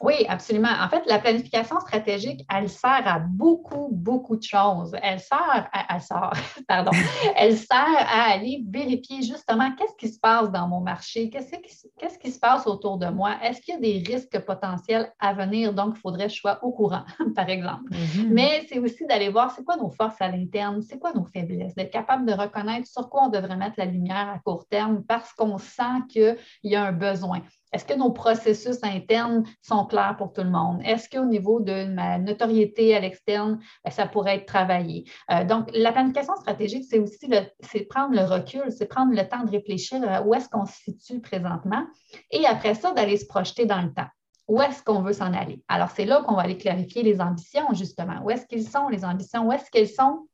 Oui, 0.00 0.24
absolument. 0.28 0.70
En 0.80 0.88
fait, 0.88 1.04
la 1.06 1.18
planification 1.18 1.78
stratégique, 1.80 2.46
elle 2.50 2.70
sert 2.70 3.06
à 3.06 3.18
beaucoup, 3.18 3.90
beaucoup 3.92 4.36
de 4.36 4.42
choses. 4.42 4.96
Elle 5.02 5.20
sert 5.20 5.68
à, 5.72 5.94
elle 5.94 6.00
sert, 6.00 6.32
pardon, 6.68 6.90
elle 7.36 7.54
sert 7.54 7.76
à 7.78 8.30
aller 8.32 8.64
vérifier 8.66 9.22
justement 9.22 9.70
qu'est-ce 9.72 9.94
qui 9.98 10.08
se 10.08 10.18
passe 10.18 10.50
dans 10.50 10.66
mon 10.68 10.80
marché, 10.80 11.28
qu'est-ce 11.28 11.50
qui, 11.50 11.90
qu'est-ce 11.98 12.18
qui 12.18 12.30
se 12.30 12.38
passe 12.38 12.66
autour 12.66 12.96
de 12.96 13.08
moi, 13.08 13.36
est-ce 13.42 13.60
qu'il 13.60 13.74
y 13.74 13.76
a 13.76 13.80
des 13.80 14.02
risques 14.10 14.38
potentiels 14.40 15.12
à 15.18 15.34
venir, 15.34 15.74
donc 15.74 15.94
il 15.96 16.00
faudrait 16.00 16.28
que 16.28 16.32
je 16.32 16.40
sois 16.40 16.64
au 16.64 16.72
courant, 16.72 17.04
par 17.36 17.50
exemple. 17.50 17.90
Mm-hmm. 17.90 18.28
Mais 18.30 18.66
c'est 18.68 18.78
aussi 18.78 19.04
d'aller 19.06 19.28
voir 19.28 19.50
c'est 19.50 19.64
quoi 19.64 19.76
nos 19.76 19.90
forces 19.90 20.20
à 20.20 20.28
l'interne, 20.28 20.80
c'est 20.80 20.98
quoi 20.98 21.12
nos 21.12 21.26
faiblesses, 21.26 21.74
d'être 21.74 21.92
capable 21.92 22.24
de 22.24 22.32
reconnaître 22.32 22.88
sur 22.88 23.10
quoi 23.10 23.24
on 23.24 23.28
devrait 23.28 23.56
mettre 23.56 23.74
la 23.76 23.84
lumière 23.84 24.30
à 24.34 24.38
court 24.38 24.66
terme 24.66 25.04
parce 25.06 25.32
qu'on 25.34 25.58
sent 25.58 25.82
qu'il 26.08 26.36
y 26.62 26.74
a 26.74 26.84
un 26.84 26.92
besoin. 26.92 27.42
Est-ce 27.72 27.84
que 27.84 27.94
nos 27.94 28.10
processus 28.10 28.82
internes 28.82 29.44
sont 29.62 29.84
clairs 29.86 30.16
pour 30.16 30.32
tout 30.32 30.42
le 30.42 30.50
monde? 30.50 30.80
Est-ce 30.84 31.08
qu'au 31.08 31.24
niveau 31.24 31.60
de 31.60 31.84
ma 31.84 32.18
notoriété 32.18 32.96
à 32.96 33.00
l'externe, 33.00 33.60
ben, 33.84 33.90
ça 33.90 34.06
pourrait 34.06 34.36
être 34.36 34.46
travaillé? 34.46 35.04
Euh, 35.30 35.44
donc, 35.44 35.70
la 35.72 35.92
planification 35.92 36.34
stratégique, 36.36 36.84
c'est 36.88 36.98
aussi 36.98 37.30
c'est 37.60 37.86
prendre 37.86 38.14
le 38.14 38.24
recul, 38.24 38.70
c'est 38.70 38.86
prendre 38.86 39.12
le 39.12 39.28
temps 39.28 39.44
de 39.44 39.50
réfléchir 39.50 40.02
à 40.08 40.22
où 40.22 40.34
est-ce 40.34 40.48
qu'on 40.48 40.66
se 40.66 40.74
situe 40.74 41.20
présentement 41.20 41.84
et 42.30 42.46
après 42.46 42.74
ça, 42.74 42.92
d'aller 42.92 43.16
se 43.16 43.26
projeter 43.26 43.66
dans 43.66 43.82
le 43.82 43.92
temps. 43.92 44.08
Où 44.48 44.60
est-ce 44.60 44.82
qu'on 44.82 45.00
veut 45.02 45.12
s'en 45.12 45.32
aller? 45.32 45.62
Alors, 45.68 45.90
c'est 45.90 46.04
là 46.04 46.22
qu'on 46.22 46.34
va 46.34 46.42
aller 46.42 46.58
clarifier 46.58 47.04
les 47.04 47.20
ambitions, 47.20 47.72
justement. 47.72 48.20
Où 48.24 48.30
est-ce 48.30 48.46
qu'ils 48.46 48.68
sont, 48.68 48.88
les 48.88 49.04
ambitions? 49.04 49.46
Où 49.46 49.52
est-ce 49.52 49.70
qu'elles 49.70 49.88
sont 49.88 50.26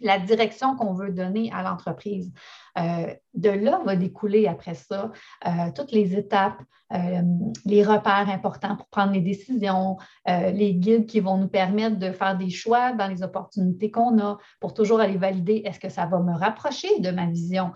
la 0.00 0.18
direction 0.18 0.76
qu'on 0.76 0.94
veut 0.94 1.10
donner 1.10 1.50
à 1.52 1.62
l'entreprise. 1.62 2.32
Euh, 2.78 3.14
de 3.34 3.50
là 3.50 3.80
va 3.84 3.96
découler 3.96 4.46
après 4.46 4.74
ça 4.74 5.10
euh, 5.46 5.50
toutes 5.74 5.92
les 5.92 6.16
étapes, 6.16 6.58
euh, 6.94 7.20
les 7.66 7.82
repères 7.82 8.30
importants 8.30 8.76
pour 8.76 8.86
prendre 8.86 9.12
les 9.12 9.20
décisions, 9.20 9.98
les 10.26 10.74
guides 10.74 11.06
qui 11.06 11.20
vont 11.20 11.36
nous 11.36 11.48
permettre 11.48 11.98
de 11.98 12.12
faire 12.12 12.36
des 12.36 12.50
choix 12.50 12.92
dans 12.92 13.08
les 13.08 13.22
opportunités 13.22 13.90
qu'on 13.90 14.18
a 14.18 14.38
pour 14.60 14.74
toujours 14.74 15.00
aller 15.00 15.16
valider 15.16 15.62
est-ce 15.64 15.80
que 15.80 15.88
ça 15.88 16.06
va 16.06 16.20
me 16.20 16.32
rapprocher 16.32 17.00
de 17.00 17.10
ma 17.10 17.26
vision 17.26 17.72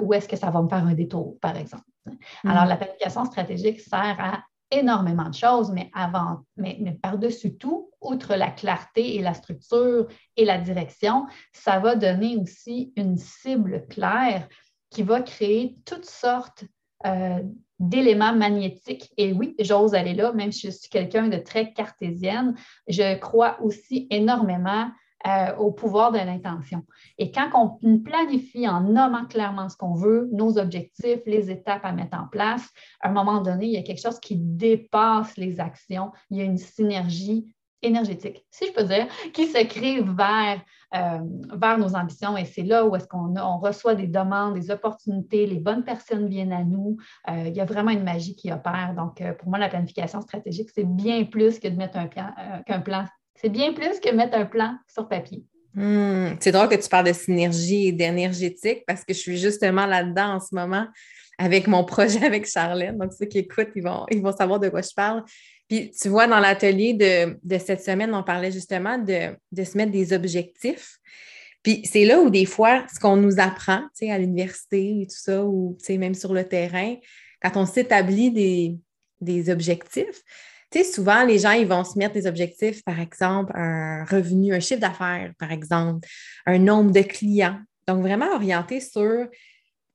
ou 0.00 0.14
est-ce 0.14 0.28
que 0.28 0.36
ça 0.36 0.50
va 0.50 0.62
me 0.62 0.68
faire 0.68 0.84
un 0.86 0.94
détour, 0.94 1.38
par 1.40 1.56
exemple. 1.56 1.84
Alors, 2.44 2.64
mm. 2.64 2.68
la 2.68 2.76
planification 2.76 3.24
stratégique 3.24 3.80
sert 3.80 4.16
à 4.18 4.42
énormément 4.72 5.28
de 5.28 5.34
choses, 5.34 5.70
mais 5.70 5.90
avant, 5.94 6.40
mais, 6.56 6.98
par-dessus 7.02 7.56
tout, 7.56 7.90
outre 8.00 8.34
la 8.34 8.50
clarté 8.50 9.16
et 9.16 9.22
la 9.22 9.34
structure 9.34 10.08
et 10.36 10.44
la 10.44 10.58
direction, 10.58 11.26
ça 11.52 11.78
va 11.78 11.94
donner 11.94 12.36
aussi 12.36 12.92
une 12.96 13.16
cible 13.16 13.86
claire 13.88 14.48
qui 14.90 15.02
va 15.02 15.22
créer 15.22 15.76
toutes 15.84 16.06
sortes 16.06 16.64
euh, 17.06 17.42
d'éléments 17.78 18.34
magnétiques. 18.34 19.12
Et 19.16 19.32
oui, 19.32 19.54
j'ose 19.58 19.94
aller 19.94 20.14
là, 20.14 20.32
même 20.32 20.52
si 20.52 20.68
je 20.68 20.72
suis 20.72 20.88
quelqu'un 20.88 21.28
de 21.28 21.36
très 21.36 21.72
cartésienne, 21.72 22.54
je 22.88 23.16
crois 23.16 23.60
aussi 23.60 24.06
énormément 24.10 24.90
euh, 25.24 25.54
au 25.56 25.70
pouvoir 25.70 26.10
de 26.10 26.18
l'intention. 26.18 26.82
Et 27.16 27.30
quand 27.30 27.48
on 27.82 27.98
planifie 28.00 28.68
en 28.68 28.80
nommant 28.80 29.24
clairement 29.26 29.68
ce 29.68 29.76
qu'on 29.76 29.94
veut, 29.94 30.28
nos 30.32 30.58
objectifs, 30.58 31.20
les 31.26 31.48
étapes 31.48 31.84
à 31.84 31.92
mettre 31.92 32.18
en 32.18 32.26
place, 32.26 32.68
à 33.00 33.08
un 33.08 33.12
moment 33.12 33.40
donné, 33.40 33.66
il 33.66 33.72
y 33.72 33.76
a 33.76 33.82
quelque 33.82 34.02
chose 34.02 34.18
qui 34.18 34.36
dépasse 34.36 35.36
les 35.36 35.60
actions. 35.60 36.10
Il 36.30 36.38
y 36.38 36.40
a 36.40 36.44
une 36.44 36.58
synergie 36.58 37.54
énergétique, 37.82 38.44
si 38.50 38.66
je 38.66 38.72
peux 38.72 38.82
dire, 38.82 39.06
qui 39.32 39.46
se 39.46 39.64
crée 39.64 40.00
vers, 40.02 40.60
euh, 40.94 41.20
vers 41.52 41.78
nos 41.78 41.94
ambitions. 41.94 42.36
Et 42.36 42.44
c'est 42.44 42.62
là 42.62 42.84
où 42.84 42.96
est-ce 42.96 43.06
qu'on 43.06 43.36
on 43.36 43.58
reçoit 43.58 43.94
des 43.94 44.08
demandes, 44.08 44.54
des 44.54 44.72
opportunités, 44.72 45.46
les 45.46 45.60
bonnes 45.60 45.84
personnes 45.84 46.28
viennent 46.28 46.52
à 46.52 46.64
nous. 46.64 46.96
Euh, 47.28 47.44
il 47.46 47.56
y 47.56 47.60
a 47.60 47.64
vraiment 47.64 47.90
une 47.92 48.04
magie 48.04 48.34
qui 48.34 48.52
opère. 48.52 48.94
Donc, 48.96 49.22
pour 49.38 49.48
moi, 49.48 49.58
la 49.58 49.68
planification 49.68 50.20
stratégique, 50.20 50.70
c'est 50.74 50.86
bien 50.86 51.24
plus 51.24 51.60
que 51.60 51.68
de 51.68 51.76
mettre 51.76 51.96
un 51.96 52.06
plan, 52.06 52.32
plan 52.84 53.04
c'est 53.40 53.48
bien 53.48 53.72
plus 53.72 54.00
que 54.00 54.14
mettre 54.14 54.36
un 54.36 54.46
plan 54.46 54.76
sur 54.92 55.08
papier. 55.08 55.44
Hmm, 55.74 56.34
c'est 56.38 56.52
drôle 56.52 56.68
que 56.68 56.74
tu 56.74 56.88
parles 56.88 57.06
de 57.06 57.12
synergie 57.12 57.88
et 57.88 57.92
d'énergétique 57.92 58.84
parce 58.86 59.04
que 59.04 59.14
je 59.14 59.18
suis 59.18 59.38
justement 59.38 59.86
là-dedans 59.86 60.34
en 60.34 60.40
ce 60.40 60.54
moment 60.54 60.86
avec 61.38 61.66
mon 61.66 61.84
projet 61.84 62.24
avec 62.24 62.46
Charlène. 62.46 62.98
Donc, 62.98 63.12
ceux 63.12 63.26
qui 63.26 63.38
écoutent, 63.38 63.70
ils 63.74 63.82
vont, 63.82 64.36
savoir 64.36 64.60
de 64.60 64.68
quoi 64.68 64.82
je 64.82 64.92
parle. 64.94 65.24
Puis, 65.68 65.90
tu 65.90 66.08
vois, 66.08 66.26
dans 66.26 66.40
l'atelier 66.40 66.92
de, 66.94 67.58
cette 67.58 67.82
semaine, 67.82 68.14
on 68.14 68.22
parlait 68.22 68.52
justement 68.52 68.98
de, 68.98 69.34
se 69.64 69.76
mettre 69.76 69.92
des 69.92 70.12
objectifs. 70.12 70.98
Puis, 71.62 71.82
c'est 71.84 72.04
là 72.04 72.20
où 72.20 72.28
des 72.28 72.44
fois, 72.44 72.84
ce 72.92 73.00
qu'on 73.00 73.16
nous 73.16 73.40
apprend, 73.40 73.78
tu 73.96 74.06
sais, 74.06 74.10
à 74.10 74.18
l'université 74.18 75.02
et 75.02 75.06
tout 75.06 75.16
ça, 75.16 75.44
ou 75.44 75.76
tu 75.78 75.86
sais, 75.86 75.96
même 75.96 76.14
sur 76.14 76.34
le 76.34 76.44
terrain, 76.44 76.96
quand 77.40 77.56
on 77.56 77.66
s'établit 77.66 78.78
des 79.20 79.50
objectifs, 79.50 80.22
tu 80.72 80.78
sais, 80.78 80.84
souvent, 80.84 81.24
les 81.24 81.38
gens, 81.38 81.52
ils 81.52 81.66
vont 81.66 81.84
se 81.84 81.98
mettre 81.98 82.14
des 82.14 82.26
objectifs, 82.26 82.82
par 82.82 82.98
exemple, 82.98 83.52
un 83.54 84.04
revenu, 84.04 84.54
un 84.54 84.60
chiffre 84.60 84.80
d'affaires, 84.80 85.32
par 85.38 85.52
exemple, 85.52 86.08
un 86.46 86.58
nombre 86.58 86.92
de 86.92 87.02
clients. 87.02 87.60
Donc, 87.86 88.00
vraiment 88.00 88.32
orienté 88.34 88.80
sur 88.80 89.26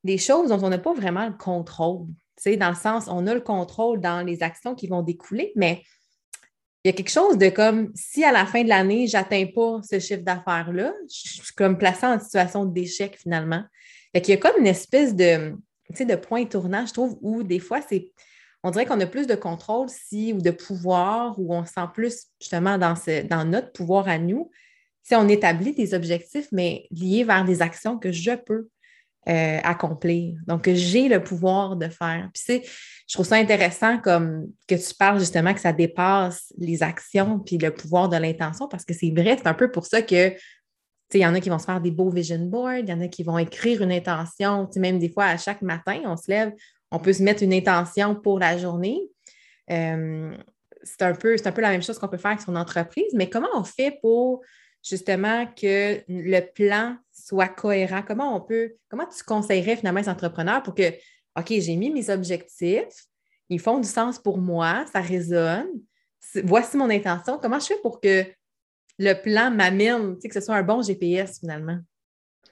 des 0.03 0.17
choses 0.17 0.49
dont 0.49 0.63
on 0.63 0.69
n'a 0.69 0.77
pas 0.77 0.93
vraiment 0.93 1.25
le 1.25 1.33
contrôle. 1.33 2.05
Tu 2.37 2.43
sais, 2.43 2.57
dans 2.57 2.69
le 2.69 2.75
sens, 2.75 3.07
on 3.07 3.25
a 3.25 3.33
le 3.33 3.41
contrôle 3.41 3.99
dans 3.99 4.25
les 4.25 4.43
actions 4.43 4.75
qui 4.75 4.87
vont 4.87 5.01
découler, 5.01 5.51
mais 5.55 5.81
il 6.83 6.89
y 6.89 6.93
a 6.93 6.93
quelque 6.93 7.11
chose 7.11 7.37
de 7.37 7.49
comme 7.49 7.91
si 7.95 8.23
à 8.23 8.31
la 8.31 8.45
fin 8.45 8.63
de 8.63 8.69
l'année, 8.69 9.07
je 9.07 9.17
n'atteins 9.17 9.47
pas 9.47 9.81
ce 9.83 9.99
chiffre 9.99 10.21
d'affaires-là, 10.21 10.93
je 11.11 11.43
suis 11.43 11.55
comme 11.55 11.77
placée 11.77 12.05
en 12.05 12.19
situation 12.19 12.65
d'échec 12.65 13.17
finalement. 13.17 13.63
Fait 14.13 14.21
qu'il 14.21 14.35
y 14.35 14.37
a 14.37 14.39
comme 14.39 14.59
une 14.59 14.67
espèce 14.67 15.15
de, 15.15 15.53
de 15.89 16.15
point 16.15 16.45
tournant, 16.45 16.85
je 16.85 16.93
trouve, 16.93 17.17
où 17.21 17.43
des 17.43 17.59
fois, 17.59 17.81
c'est 17.81 18.11
on 18.63 18.71
dirait 18.71 18.85
qu'on 18.85 18.99
a 18.99 19.05
plus 19.05 19.27
de 19.27 19.35
contrôle 19.35 19.87
si, 19.89 20.33
ou 20.33 20.41
de 20.41 20.51
pouvoir, 20.51 21.39
ou 21.39 21.53
on 21.53 21.65
sent 21.65 21.87
plus 21.93 22.27
justement 22.41 22.77
dans, 22.77 22.95
notre 23.45 23.71
pouvoir 23.71 24.07
à 24.07 24.17
nous, 24.17 24.49
si 25.03 25.15
on 25.15 25.27
établit 25.27 25.73
des 25.73 25.93
objectifs, 25.93 26.47
mais 26.51 26.87
liés 26.91 27.23
vers 27.23 27.45
des 27.45 27.61
actions 27.61 27.97
que 27.97 28.11
je 28.11 28.31
peux 28.31 28.67
euh, 29.29 29.59
accomplir, 29.63 30.37
donc 30.47 30.63
que 30.63 30.73
j'ai 30.73 31.07
le 31.07 31.23
pouvoir 31.23 31.75
de 31.75 31.87
faire. 31.87 32.29
Puis, 32.33 32.61
je 33.07 33.13
trouve 33.13 33.25
ça 33.25 33.35
intéressant 33.35 33.99
comme 33.99 34.47
que 34.67 34.75
tu 34.75 34.93
parles 34.95 35.19
justement 35.19 35.53
que 35.53 35.61
ça 35.61 35.71
dépasse 35.71 36.53
les 36.57 36.83
actions 36.83 37.39
puis 37.39 37.57
le 37.57 37.73
pouvoir 37.73 38.09
de 38.09 38.17
l'intention 38.17 38.67
parce 38.67 38.83
que 38.83 38.93
c'est 38.93 39.11
vrai, 39.11 39.37
c'est 39.37 39.47
un 39.47 39.53
peu 39.53 39.71
pour 39.71 39.85
ça 39.85 40.01
que 40.01 40.33
il 41.13 41.21
y 41.21 41.25
en 41.25 41.33
a 41.33 41.39
qui 41.39 41.49
vont 41.49 41.59
se 41.59 41.65
faire 41.65 41.79
des 41.79 41.91
beaux 41.91 42.09
vision 42.09 42.39
boards, 42.39 42.79
il 42.79 42.89
y 42.89 42.93
en 42.93 42.99
a 42.99 43.07
qui 43.07 43.23
vont 43.23 43.37
écrire 43.37 43.81
une 43.81 43.91
intention. 43.91 44.69
Même 44.75 44.99
des 44.99 45.09
fois, 45.09 45.25
à 45.25 45.37
chaque 45.37 45.61
matin, 45.61 46.01
on 46.05 46.17
se 46.17 46.29
lève, 46.29 46.51
on 46.91 46.99
peut 46.99 47.13
se 47.13 47.23
mettre 47.23 47.43
une 47.43 47.53
intention 47.53 48.15
pour 48.15 48.39
la 48.39 48.57
journée. 48.57 49.01
Euh, 49.71 50.35
c'est 50.83 51.01
un, 51.01 51.13
peu, 51.13 51.35
un 51.43 51.51
peu 51.51 51.61
la 51.61 51.71
même 51.71 51.83
chose 51.83 51.99
qu'on 51.99 52.07
peut 52.07 52.17
faire 52.17 52.31
avec 52.31 52.41
son 52.41 52.55
entreprise, 52.55 53.13
mais 53.13 53.29
comment 53.29 53.49
on 53.55 53.63
fait 53.63 53.99
pour 54.01 54.41
justement 54.83 55.45
que 55.47 56.01
le 56.07 56.39
plan 56.39 56.95
soit 57.11 57.49
cohérent? 57.49 58.03
Comment 58.07 58.35
on 58.35 58.41
peut, 58.41 58.75
comment 58.89 59.05
tu 59.05 59.23
conseillerais 59.23 59.75
finalement 59.75 59.99
les 59.99 60.09
entrepreneurs 60.09 60.63
pour 60.63 60.75
que, 60.75 60.93
OK, 61.37 61.47
j'ai 61.49 61.75
mis 61.75 61.91
mes 61.91 62.09
objectifs, 62.09 63.05
ils 63.49 63.59
font 63.59 63.79
du 63.79 63.87
sens 63.87 64.19
pour 64.19 64.37
moi, 64.37 64.85
ça 64.91 65.01
résonne, 65.01 65.67
voici 66.43 66.77
mon 66.77 66.89
intention. 66.89 67.37
Comment 67.41 67.59
je 67.59 67.67
fais 67.67 67.81
pour 67.81 67.99
que 67.99 68.25
le 68.99 69.13
plan 69.13 69.51
m'amène, 69.51 70.17
que 70.17 70.33
ce 70.33 70.41
soit 70.41 70.55
un 70.55 70.63
bon 70.63 70.81
GPS 70.81 71.39
finalement? 71.39 71.79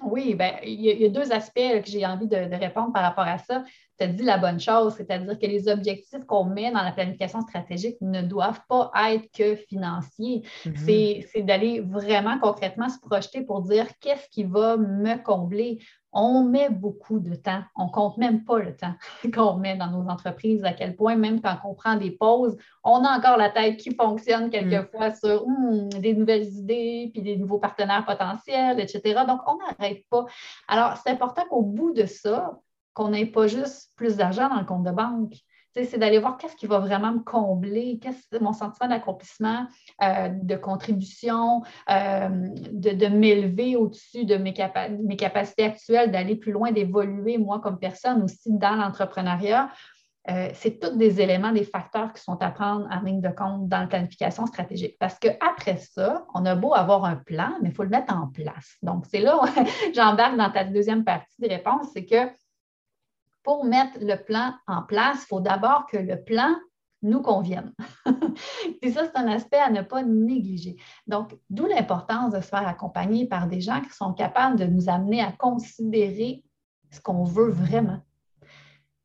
Oui, 0.02 0.36
bien, 0.36 0.58
il 0.63 0.82
y, 0.82 1.06
a 1.06 1.10
deux 1.10 1.32
aspects 1.32 1.54
que 1.56 1.86
j'ai 1.86 2.06
envie 2.06 2.28
de, 2.28 2.36
répondre 2.36 2.91
par 2.91 3.04
rapport 3.04 3.24
à 3.24 3.38
ça. 3.38 3.63
Tu 3.97 4.05
as 4.05 4.08
dit 4.08 4.23
la 4.23 4.38
bonne 4.38 4.60
chose, 4.60 4.95
c'est-à-dire 4.95 5.38
que 5.39 5.45
les 5.45 5.67
objectifs 5.67 6.25
qu'on 6.25 6.45
met 6.45 6.71
dans 6.71 6.84
la 6.84 6.91
planification 6.91 7.41
stratégique 7.41 7.97
ne 8.01 8.21
doivent 8.21 8.62
pas 8.67 8.91
être 9.10 9.31
que 9.31 9.55
financiers. 9.55 10.43
Mm-hmm. 10.65 11.25
C'est 11.31 11.41
d'aller 11.41 11.81
vraiment 11.81 12.39
concrètement 12.39 12.89
se 12.89 12.99
projeter 12.99 13.41
pour 13.41 13.62
dire 13.62 13.88
qu'est-ce 13.99 14.29
qui 14.29 14.43
va 14.43 14.77
me 14.77 15.21
combler 15.23 15.79
on 16.15 16.45
met 16.45 16.69
beaucoup 16.69 17.19
de 17.19 17.36
temps. 17.36 17.62
On 17.75 17.88
ne 17.88 17.91
compte 17.91 18.17
même 18.17 18.45
pas 18.45 18.58
le 18.60 18.75
temps 18.75 18.93
qu'on 19.34 19.58
met 19.58 19.75
dans 19.75 19.91
nos 19.91 20.10
entreprises, 20.10 20.63
à 20.63 20.71
quel 20.71 20.95
point, 20.95 21.15
même 21.15 21.41
quand 21.41 21.58
on 21.65 21.75
prend 21.75 21.97
des 21.97 22.12
pauses, 22.12 22.58
on 22.84 23.03
a 23.03 23.17
encore 23.17 23.38
la 23.38 23.49
tête 23.49 23.77
qui 23.77 23.93
fonctionne 23.93 24.49
quelquefois 24.49 25.10
mm. 25.10 25.15
sur 25.15 25.45
hmm, 25.45 25.89
des 25.89 26.13
nouvelles 26.13 26.47
idées, 26.47 27.10
puis 27.13 27.21
des 27.21 27.36
nouveaux 27.36 27.60
partenaires 27.60 28.05
potentiels, 28.05 28.79
etc. 28.79 29.23
Donc, 29.27 29.41
on 29.45 29.58
n'arrête 29.58 30.05
pas. 30.10 30.25
Alors, 30.69 30.95
c'est 31.03 31.12
important 31.12 31.43
qu'au 31.49 31.62
bout 31.62 31.91
de 31.91 32.05
ça, 32.05 32.60
qu'on 32.95 33.10
n'ait 33.10 33.27
pas 33.27 33.45
juste 33.45 33.91
plus 33.95 34.15
d'argent 34.15 34.49
dans 34.49 34.60
le 34.60 34.65
compte 34.65 34.84
de 34.84 34.91
banque, 34.91 35.36
c'est 35.84 35.97
d'aller 35.97 36.19
voir 36.19 36.38
qu'est-ce 36.38 36.55
qui 36.55 36.67
va 36.67 36.79
vraiment 36.79 37.12
me 37.12 37.19
combler, 37.19 37.99
qu'est-ce 38.01 38.41
mon 38.41 38.53
sentiment 38.53 38.89
d'accomplissement, 38.89 39.67
euh, 40.01 40.29
de 40.29 40.55
contribution, 40.55 41.63
euh, 41.89 42.29
de, 42.71 43.08
m'élever 43.08 43.75
au-dessus 43.75 44.23
de 44.23 44.38
mes, 44.38 44.53
capacités 44.53 45.65
actuelles, 45.65 46.12
d'aller 46.12 46.38
plus 46.38 46.53
loin, 46.53 46.71
d'évoluer 46.71 47.38
moi 47.38 47.60
comme 47.60 47.77
personne 47.77 48.23
aussi 48.23 48.53
dans 48.53 48.75
l'entrepreneuriat. 48.75 49.69
Euh, 50.27 50.49
c'est 50.53 50.79
tous 50.79 50.97
des 50.97 51.21
éléments, 51.21 51.51
des 51.51 51.65
facteurs 51.65 52.12
qui 52.13 52.23
sont 52.23 52.41
à 52.41 52.49
prendre 52.49 52.88
en 52.89 53.01
ligne 53.01 53.21
de 53.21 53.29
compte 53.29 53.67
dans 53.67 53.81
la 53.81 53.88
planification 53.88 54.47
stratégique. 54.47 54.95
Parce 54.99 55.19
qu'après 55.19 55.77
ça, 55.77 56.25
on 56.34 56.45
a 56.47 56.55
beau 56.55 56.73
avoir 56.73 57.05
un 57.05 57.17
plan, 57.17 57.51
mais 57.62 57.69
il 57.69 57.75
faut 57.75 57.84
le 57.84 57.89
mettre 57.89 58.15
en 58.15 58.27
place. 58.27 58.77
Donc, 58.81 59.05
c'est 59.05 59.19
là 59.19 59.38
où 59.38 59.45
j'embarque 59.93 60.38
dans 60.38 60.49
ta 60.49 60.63
deuxième 60.63 61.03
partie 61.03 61.39
de 61.39 61.47
réponse, 61.47 61.89
c'est 61.93 62.05
que 62.05 62.31
pour 63.45 63.63
mettre 63.63 63.99
le 64.01 64.15
plan 64.15 64.53
en 64.67 64.81
place, 64.81 65.23
il 65.23 65.27
faut 65.27 65.39
d'abord 65.39 65.86
que 65.86 65.97
le 65.97 66.21
plan 66.21 66.55
nous 67.01 67.21
convienne. 67.21 67.71
Puis 68.81 68.91
ça, 68.91 69.03
c'est 69.05 69.17
un 69.17 69.27
aspect 69.27 69.60
à 69.60 69.69
ne 69.69 69.81
pas 69.81 70.03
négliger. 70.03 70.75
Donc, 71.08 71.38
d'où 71.49 71.67
l'importance 71.67 72.34
de 72.34 72.41
se 72.41 72.47
faire 72.47 72.67
accompagner 72.67 73.27
par 73.27 73.47
des 73.47 73.62
gens 73.62 73.81
qui 73.81 73.91
sont 73.91 74.13
capables 74.13 74.58
de 74.58 74.65
nous 74.65 74.89
amener 74.89 75.21
à 75.21 75.31
considérer 75.31 76.43
ce 76.91 76.99
qu'on 76.99 77.23
veut 77.23 77.51
vraiment. 77.51 77.99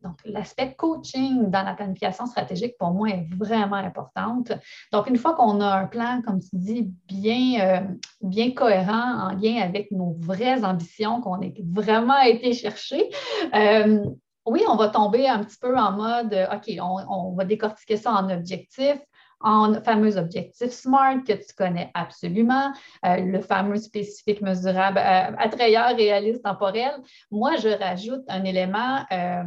Donc, 0.02 0.18
l'aspect 0.24 0.74
coaching 0.74 1.50
dans 1.50 1.62
la 1.62 1.74
planification 1.74 2.24
stratégique, 2.24 2.76
pour 2.78 2.90
moi, 2.92 3.10
est 3.10 3.26
vraiment 3.36 3.76
importante. 3.76 4.50
Donc, 4.92 5.10
une 5.10 5.18
fois 5.18 5.34
qu'on 5.34 5.60
a 5.60 5.80
un 5.80 5.86
plan, 5.86 6.22
comme 6.24 6.40
tu 6.40 6.56
dis, 6.56 6.90
bien, 7.06 7.84
euh, 8.22 8.50
cohérent, 8.54 9.28
en 9.28 9.32
lien 9.32 9.60
avec 9.60 9.90
nos 9.90 10.16
vraies 10.18 10.64
ambitions, 10.64 11.20
qu'on 11.20 11.42
a 11.42 11.50
vraiment 11.64 12.18
été 12.20 12.54
chercher, 12.54 13.10
euh, 13.54 14.02
oui, 14.50 14.64
on 14.68 14.76
va 14.76 14.88
tomber 14.88 15.28
un 15.28 15.44
petit 15.44 15.58
peu 15.58 15.76
en 15.76 15.92
mode, 15.92 16.34
OK, 16.52 16.74
on, 16.80 17.34
va 17.34 17.44
décortiquer 17.44 17.96
ça 17.96 18.12
en 18.12 18.28
objectifs, 18.30 19.00
en 19.40 19.80
fameux 19.80 20.16
objectifs 20.16 20.72
SMART 20.72 21.22
que 21.26 21.32
tu 21.32 21.54
connais 21.56 21.90
absolument, 21.94 22.72
euh, 23.06 23.16
le 23.16 23.40
fameux 23.40 23.76
spécifique 23.76 24.42
mesurable, 24.42 24.98
euh, 24.98 25.36
attrayeur, 25.38 25.96
réaliste, 25.96 26.42
temporel. 26.42 26.92
Moi, 27.30 27.56
je 27.56 27.68
rajoute 27.68 28.22
un 28.28 28.42
élément 28.42 29.04
euh, 29.12 29.44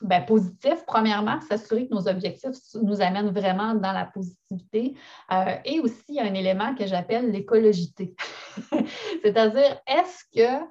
ben, 0.00 0.24
positif, 0.24 0.84
premièrement, 0.86 1.38
s'assurer 1.42 1.86
que 1.86 1.94
nos 1.94 2.08
objectifs 2.08 2.56
nous 2.82 3.02
amènent 3.02 3.30
vraiment 3.30 3.74
dans 3.74 3.92
la 3.92 4.06
positivité 4.06 4.96
et 5.66 5.80
aussi 5.80 6.18
un 6.18 6.32
élément 6.32 6.74
que 6.74 6.86
j'appelle 6.86 7.30
l'écologité. 7.30 8.14
C'est-à-dire, 9.22 9.78
est-ce 9.86 10.24
que 10.34 10.64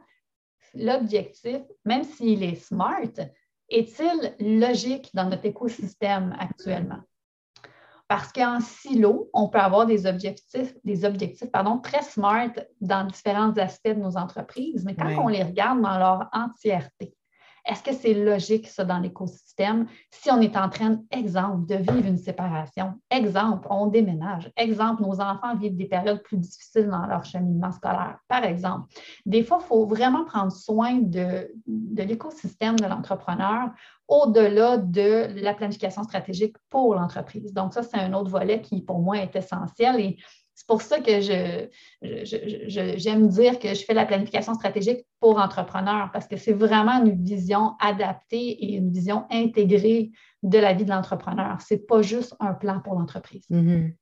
l'objectif, 0.73 1.61
même 1.85 2.03
s'il 2.03 2.43
est 2.43 2.55
SMART, 2.55 3.29
est-il 3.69 4.59
logique 4.59 5.09
dans 5.13 5.25
notre 5.25 5.45
écosystème 5.45 6.35
actuellement? 6.39 6.99
Parce 8.07 8.31
qu'en 8.31 8.59
silo, 8.59 9.29
on 9.33 9.49
peut 9.49 9.59
avoir 9.59 9.85
des 9.85 10.07
objectifs, 10.07 10.73
des 10.83 11.05
objectifs 11.05 11.51
pardon, 11.51 11.77
très 11.77 12.01
smart 12.01 12.49
dans 12.81 13.05
différents 13.05 13.55
aspects 13.57 13.89
de 13.89 14.01
nos 14.01 14.17
entreprises, 14.17 14.83
mais 14.83 14.95
quand 14.95 15.15
on 15.23 15.27
les 15.27 15.43
regarde 15.43 15.79
dans 15.81 15.97
leur 15.99 16.27
entièreté, 16.31 17.15
est-ce 17.69 17.83
que 17.83 17.93
c'est 17.93 18.15
logique, 18.15 18.67
ça, 18.67 18.83
dans 18.83 18.97
l'écosystème, 18.97 19.85
si 20.09 20.31
on 20.31 20.41
est 20.41 20.57
en 20.57 20.69
train, 20.69 21.01
exemple, 21.11 21.67
de 21.67 21.75
vivre 21.75 22.07
une 22.07 22.17
séparation? 22.17 22.95
Exemple, 23.11 23.67
on 23.69 23.85
déménage. 23.85 24.51
Exemple, 24.57 25.03
nos 25.03 25.21
enfants 25.21 25.55
vivent 25.55 25.77
des 25.77 25.85
périodes 25.85 26.23
plus 26.23 26.37
difficiles 26.37 26.87
dans 26.87 27.05
leur 27.05 27.23
cheminement 27.25 27.71
scolaire, 27.71 28.17
par 28.27 28.43
exemple. 28.43 28.91
Des 29.27 29.43
fois, 29.43 29.59
il 29.61 29.67
faut 29.67 29.85
vraiment 29.85 30.25
prendre 30.25 30.51
soin 30.51 30.95
de, 30.95 31.53
l'écosystème 31.95 32.75
de 32.75 32.87
l'entrepreneur 32.87 33.69
au-delà 34.07 34.77
de 34.77 35.27
la 35.39 35.53
planification 35.53 36.03
stratégique 36.03 36.55
pour 36.71 36.95
l'entreprise. 36.95 37.53
Donc, 37.53 37.75
ça, 37.75 37.83
c'est 37.83 37.97
un 37.97 38.13
autre 38.13 38.31
volet 38.31 38.61
qui, 38.61 38.81
pour 38.81 38.97
moi, 38.97 39.17
est 39.17 39.35
essentiel. 39.35 39.99
Et 39.99 40.17
c'est 40.59 40.67
pour 40.67 40.81
ça 40.81 40.99
que 40.99 41.21
j'aime 42.21 43.29
dire 43.29 43.59
que 43.59 43.73
je 43.73 43.85
fais 43.85 43.93
la 43.93 44.05
planification 44.05 44.55
stratégique 44.55 45.05
pour 45.21 45.39
entrepreneurs 45.39 46.09
parce 46.11 46.27
que 46.27 46.35
c'est 46.35 46.51
vraiment 46.51 47.01
une 47.01 47.23
vision 47.23 47.77
adaptée 47.79 48.49
et 48.49 48.73
une 48.73 48.91
vision 48.91 49.25
intégrée 49.31 50.11
de 50.43 50.57
la 50.57 50.73
vie 50.73 50.83
de 50.83 50.89
l'entrepreneur. 50.89 51.61
Ce 51.61 51.73
n'est 51.73 51.79
pas 51.79 52.01
juste 52.01 52.35
un 52.41 52.53
plan 52.53 52.81
pour 52.81 52.95
l'entreprise. 52.95 53.45
Mm-hmm. 53.49 53.93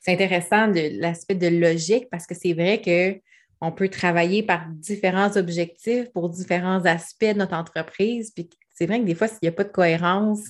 C'est 0.00 0.12
intéressant 0.12 0.66
l'aspect 0.74 1.36
de 1.36 1.46
logique 1.46 2.08
parce 2.10 2.26
que 2.26 2.34
c'est 2.34 2.52
vrai 2.52 2.82
qu'on 2.82 3.70
peut 3.70 3.88
travailler 3.88 4.42
par 4.42 4.66
différents 4.70 5.36
objectifs 5.36 6.10
pour 6.12 6.30
différents 6.30 6.84
aspects 6.84 7.26
de 7.26 7.38
notre 7.38 7.54
entreprise. 7.54 8.32
Puis 8.32 8.50
c'est 8.74 8.86
vrai 8.86 8.98
que 8.98 9.04
des 9.04 9.14
fois, 9.14 9.28
s'il 9.28 9.38
n'y 9.42 9.48
a 9.48 9.52
pas 9.52 9.62
de 9.62 9.70
cohérence, 9.70 10.48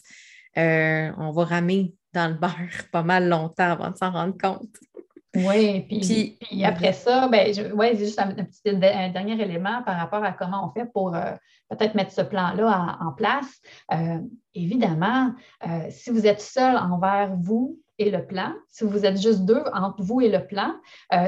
euh, 0.57 1.13
on 1.19 1.31
va 1.31 1.45
ramer 1.45 1.93
dans 2.15 2.29
le 2.29 2.39
beurre 2.39 2.55
pas 2.91 3.03
mal 3.03 3.29
longtemps 3.29 3.71
avant 3.71 3.91
de 3.91 3.99
s'en 3.99 4.13
rendre 4.13 4.39
compte. 4.41 4.77
Oui, 5.37 5.83
puis, 5.83 6.37
puis, 6.41 6.65
après 6.65 6.93
ça, 6.93 7.29
ben, 7.29 7.55
ouais, 7.75 7.97
juste 7.97 8.19
un, 8.19 8.33
petit 8.33 8.77
dernier 8.77 9.41
élément 9.41 9.83
par 9.85 9.97
rapport 9.97 10.25
à 10.25 10.33
comment 10.33 10.67
on 10.67 10.73
fait 10.73 10.87
pour 10.93 11.15
euh, 11.15 11.33
peut-être 11.69 11.95
mettre 11.95 12.11
ce 12.11 12.23
plan-là 12.23 12.99
en, 13.01 13.13
place. 13.13 13.61
Euh, 13.93 14.19
évidemment, 14.55 15.33
euh, 15.67 15.87
si 15.89 16.11
vous 16.11 16.27
êtes 16.27 16.41
seul 16.41 16.77
envers 16.77 17.37
vous 17.37 17.79
et 17.99 18.11
le 18.11 18.27
plan, 18.27 18.53
si 18.69 18.83
vous 18.83 19.07
êtes 19.07 19.21
juste 19.21 19.45
deux 19.45 19.63
entre 19.73 20.03
vous 20.03 20.21
et 20.21 20.31
le 20.31 20.45
plan, 20.47 20.75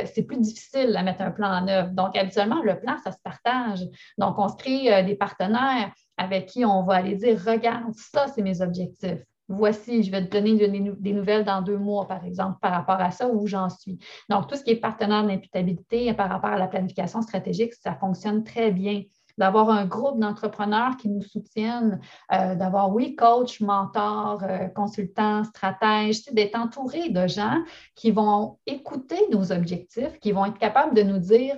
c'est 0.07 0.23
plus 0.23 0.38
difficile 0.38 0.97
à 0.97 1.03
mettre 1.03 1.23
un 1.23 1.31
plan 1.31 1.62
en 1.62 1.69
œuvre. 1.69 1.91
Donc, 1.91 2.17
habituellement, 2.17 2.62
le 2.62 2.81
plan, 2.81 2.97
ça 3.05 3.12
se 3.12 3.19
partage. 3.23 3.81
Donc, 4.19 4.37
on 4.38 4.49
se 4.49 4.57
crée 4.57 5.05
des 5.05 5.15
partenaires 5.15 5.93
avec 6.17 6.47
qui 6.47 6.65
on 6.65 6.83
va 6.83 6.95
aller 6.95 7.15
dire, 7.15 7.38
regarde, 7.45 7.93
ça, 7.95 8.27
c'est 8.29 8.43
mes 8.43 8.62
objectifs 8.62 9.23
voici, 9.53 10.03
je 10.03 10.11
vais 10.11 10.27
te 10.27 10.31
donner 10.37 10.69
des 10.69 11.12
nouvelles 11.12 11.45
dans 11.45 11.62
deux 11.62 11.79
mois, 11.79 12.07
par 12.07 12.25
exemple, 12.25 12.59
par 12.61 12.73
rapport 12.73 13.01
à 13.01 13.11
ça, 13.11 13.29
où 13.29 13.47
j'en 13.47 13.69
suis. 13.69 13.99
Donc, 14.29 14.49
tout 14.49 14.57
ce 14.57 14.65
qui 14.65 14.71
est 14.71 14.77
partenaire 14.77 15.27
d'imputabilité 15.27 16.12
par 16.15 16.29
rapport 16.29 16.51
à 16.51 16.59
la 16.59 16.69
planification 16.69 17.23
stratégique, 17.23 17.75
ça 17.75 17.95
fonctionne 17.95 18.45
très 18.45 18.71
bien. 18.71 19.03
D'avoir 19.38 19.71
un 19.71 19.87
groupe 19.87 20.21
d'entrepreneurs 20.21 20.99
qui 20.99 21.09
nous 21.09 21.23
soutiennent, 21.23 22.01
euh, 22.33 22.55
d'avoir, 22.55 22.93
oui, 22.95 23.17
coach, 23.17 23.61
mentor, 23.61 24.43
euh, 24.43 24.69
consultant, 24.69 25.43
stratège, 25.45 26.27
d'être 26.33 26.55
entouré 26.55 27.09
de 27.09 27.27
gens 27.27 27.62
qui 27.95 28.11
vont 28.11 28.59
écouter 28.67 29.17
nos 29.31 29.51
objectifs, 29.51 30.19
qui 30.21 30.33
vont 30.33 30.45
être 30.45 30.59
capables 30.59 30.95
de 30.95 31.03
nous 31.03 31.19
dire, 31.19 31.57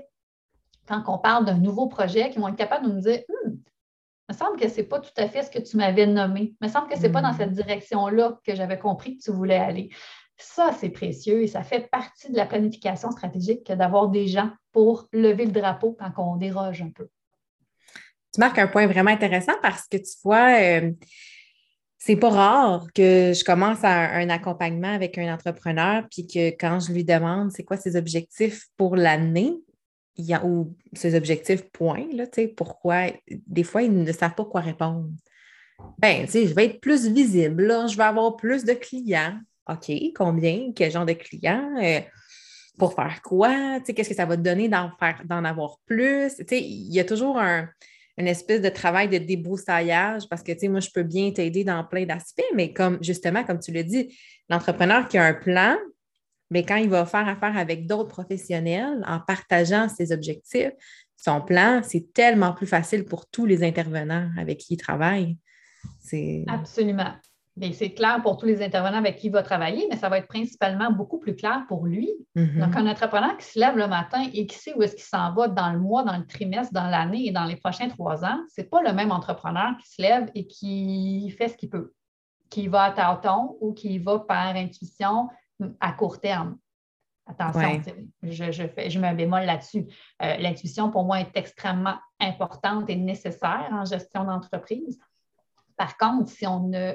quand 0.86 1.02
on 1.08 1.18
parle 1.18 1.44
d'un 1.46 1.58
nouveau 1.58 1.88
projet, 1.88 2.30
qui 2.30 2.38
vont 2.38 2.48
être 2.48 2.56
capables 2.56 2.86
de 2.86 2.92
nous 2.92 3.00
dire, 3.00 3.20
hum, 3.43 3.43
il 4.28 4.32
me 4.32 4.38
semble 4.38 4.58
que 4.58 4.68
ce 4.68 4.78
n'est 4.78 4.86
pas 4.86 5.00
tout 5.00 5.10
à 5.16 5.28
fait 5.28 5.42
ce 5.42 5.50
que 5.50 5.58
tu 5.58 5.76
m'avais 5.76 6.06
nommé. 6.06 6.54
Il 6.60 6.66
me 6.66 6.72
semble 6.72 6.88
que 6.88 6.96
ce 6.96 7.02
n'est 7.02 7.10
pas 7.10 7.20
dans 7.20 7.32
hmm. 7.32 7.38
cette 7.38 7.52
direction-là 7.52 8.38
que 8.44 8.54
j'avais 8.54 8.78
compris 8.78 9.18
que 9.18 9.22
tu 9.22 9.30
voulais 9.30 9.56
aller. 9.56 9.90
Ça, 10.36 10.72
c'est 10.78 10.88
précieux 10.88 11.42
et 11.42 11.46
ça 11.46 11.62
fait 11.62 11.88
partie 11.90 12.32
de 12.32 12.36
la 12.36 12.46
planification 12.46 13.10
stratégique 13.10 13.70
d'avoir 13.70 14.08
des 14.08 14.26
gens 14.26 14.50
pour 14.72 15.08
lever 15.12 15.44
le 15.44 15.52
drapeau 15.52 15.96
quand 15.98 16.10
on 16.16 16.36
déroge 16.36 16.82
un 16.82 16.90
peu. 16.90 17.08
Tu 18.32 18.40
marques 18.40 18.58
un 18.58 18.66
point 18.66 18.86
vraiment 18.86 19.12
intéressant 19.12 19.54
parce 19.62 19.86
que 19.86 19.96
tu 19.98 20.10
vois, 20.24 20.58
euh, 20.60 20.90
c'est 21.98 22.16
pas 22.16 22.30
rare 22.30 22.86
que 22.94 23.32
je 23.32 23.44
commence 23.44 23.84
un 23.84 24.28
accompagnement 24.28 24.92
avec 24.92 25.16
un 25.18 25.32
entrepreneur, 25.32 26.04
puis 26.10 26.26
que 26.26 26.48
quand 26.50 26.80
je 26.80 26.92
lui 26.92 27.04
demande 27.04 27.52
c'est 27.52 27.62
quoi 27.62 27.76
ses 27.76 27.94
objectifs 27.94 28.66
pour 28.76 28.96
l'année, 28.96 29.54
il 30.16 30.32
a, 30.34 30.44
ou 30.44 30.74
ses 30.92 31.14
objectifs, 31.14 31.62
point, 31.70 32.06
là, 32.12 32.24
pourquoi, 32.56 33.06
des 33.46 33.64
fois, 33.64 33.82
ils 33.82 33.92
ne 33.92 34.12
savent 34.12 34.34
pas 34.34 34.44
quoi 34.44 34.60
répondre. 34.60 35.08
Ben, 35.98 36.24
tu 36.24 36.32
sais, 36.32 36.46
je 36.46 36.54
vais 36.54 36.66
être 36.66 36.80
plus 36.80 37.08
visible, 37.08 37.68
je 37.88 37.96
vais 37.96 38.04
avoir 38.04 38.36
plus 38.36 38.64
de 38.64 38.72
clients. 38.72 39.38
OK, 39.68 39.90
combien? 40.14 40.72
Quel 40.74 40.90
genre 40.90 41.06
de 41.06 41.14
clients? 41.14 41.74
Euh, 41.82 42.00
pour 42.78 42.94
faire 42.94 43.22
quoi? 43.22 43.78
Tu 43.80 43.86
sais, 43.86 43.94
qu'est-ce 43.94 44.08
que 44.08 44.14
ça 44.14 44.26
va 44.26 44.36
te 44.36 44.42
donner 44.42 44.68
d'en, 44.68 44.90
faire, 44.98 45.22
d'en 45.24 45.44
avoir 45.44 45.78
plus? 45.86 46.34
Tu 46.36 46.44
sais, 46.48 46.60
il 46.60 46.92
y 46.92 47.00
a 47.00 47.04
toujours 47.04 47.38
un, 47.38 47.68
une 48.16 48.28
espèce 48.28 48.60
de 48.60 48.68
travail 48.68 49.08
de 49.08 49.18
débroussaillage 49.18 50.28
parce 50.28 50.42
que, 50.42 50.52
tu 50.52 50.60
sais, 50.60 50.68
moi, 50.68 50.80
je 50.80 50.90
peux 50.90 51.02
bien 51.02 51.30
t'aider 51.32 51.64
dans 51.64 51.84
plein 51.84 52.04
d'aspects, 52.04 52.44
mais 52.54 52.72
comme 52.72 53.02
justement, 53.02 53.44
comme 53.44 53.58
tu 53.58 53.72
l'as 53.72 53.82
dit, 53.82 54.16
l'entrepreneur 54.48 55.08
qui 55.08 55.18
a 55.18 55.24
un 55.24 55.34
plan, 55.34 55.76
mais 56.50 56.64
quand 56.64 56.76
il 56.76 56.88
va 56.88 57.06
faire 57.06 57.26
affaire 57.28 57.56
avec 57.56 57.86
d'autres 57.86 58.08
professionnels 58.08 59.04
en 59.06 59.20
partageant 59.20 59.88
ses 59.88 60.12
objectifs, 60.12 60.72
son 61.16 61.40
plan, 61.40 61.80
c'est 61.82 62.12
tellement 62.12 62.52
plus 62.52 62.66
facile 62.66 63.04
pour 63.04 63.26
tous 63.26 63.46
les 63.46 63.64
intervenants 63.64 64.30
avec 64.38 64.58
qui 64.58 64.74
il 64.74 64.76
travaille. 64.76 65.38
Absolument 66.48 67.14
c'est 67.72 67.94
clair 67.94 68.20
pour 68.22 68.36
tous 68.36 68.46
les 68.46 68.62
intervenants 68.62 68.98
avec 68.98 69.16
qui 69.16 69.28
il 69.28 69.32
va 69.32 69.42
travailler, 69.42 69.86
mais 69.88 69.96
ça 69.96 70.08
va 70.08 70.18
être 70.18 70.26
principalement 70.26 70.90
beaucoup 70.90 71.18
plus 71.18 71.36
clair 71.36 71.64
pour 71.68 71.86
lui. 71.86 72.10
Mm-hmm. 72.36 72.58
Donc, 72.58 72.76
un 72.76 72.86
entrepreneur 72.86 73.36
qui 73.36 73.46
se 73.46 73.58
lève 73.58 73.76
le 73.76 73.86
matin 73.86 74.24
et 74.32 74.46
qui 74.46 74.58
sait 74.58 74.74
où 74.74 74.82
est-ce 74.82 74.96
qu'il 74.96 75.04
s'en 75.04 75.32
va 75.34 75.48
dans 75.48 75.72
le 75.72 75.78
mois, 75.78 76.02
dans 76.02 76.16
le 76.16 76.26
trimestre, 76.26 76.72
dans 76.72 76.88
l'année 76.88 77.28
et 77.28 77.30
dans 77.30 77.44
les 77.44 77.56
prochains 77.56 77.88
trois 77.88 78.24
ans, 78.24 78.40
ce 78.54 78.60
n'est 78.60 78.66
pas 78.66 78.82
le 78.82 78.92
même 78.92 79.12
entrepreneur 79.12 79.76
qui 79.80 79.88
se 79.88 80.02
lève 80.02 80.30
et 80.34 80.46
qui 80.46 81.32
fait 81.38 81.48
ce 81.48 81.56
qu'il 81.56 81.70
peut, 81.70 81.92
qui 82.50 82.66
va 82.66 82.84
à 82.84 82.90
tâtons 82.90 83.56
ou 83.60 83.72
qui 83.72 83.98
va 83.98 84.18
par 84.18 84.56
intuition 84.56 85.28
à 85.80 85.92
court 85.92 86.20
terme. 86.20 86.58
Attention, 87.26 87.80
je, 88.22 88.66
fais, 88.68 88.90
je 88.90 88.98
mets 88.98 89.08
un 89.08 89.14
bémol 89.14 89.44
là-dessus. 89.44 89.86
Euh, 90.22 90.36
l'intuition, 90.36 90.90
pour 90.90 91.04
moi, 91.04 91.20
est 91.20 91.34
extrêmement 91.36 91.96
importante 92.20 92.90
et 92.90 92.96
nécessaire 92.96 93.68
en 93.72 93.86
gestion 93.86 94.24
d'entreprise. 94.24 94.98
Par 95.76 95.96
contre, 95.96 96.30
si, 96.30 96.44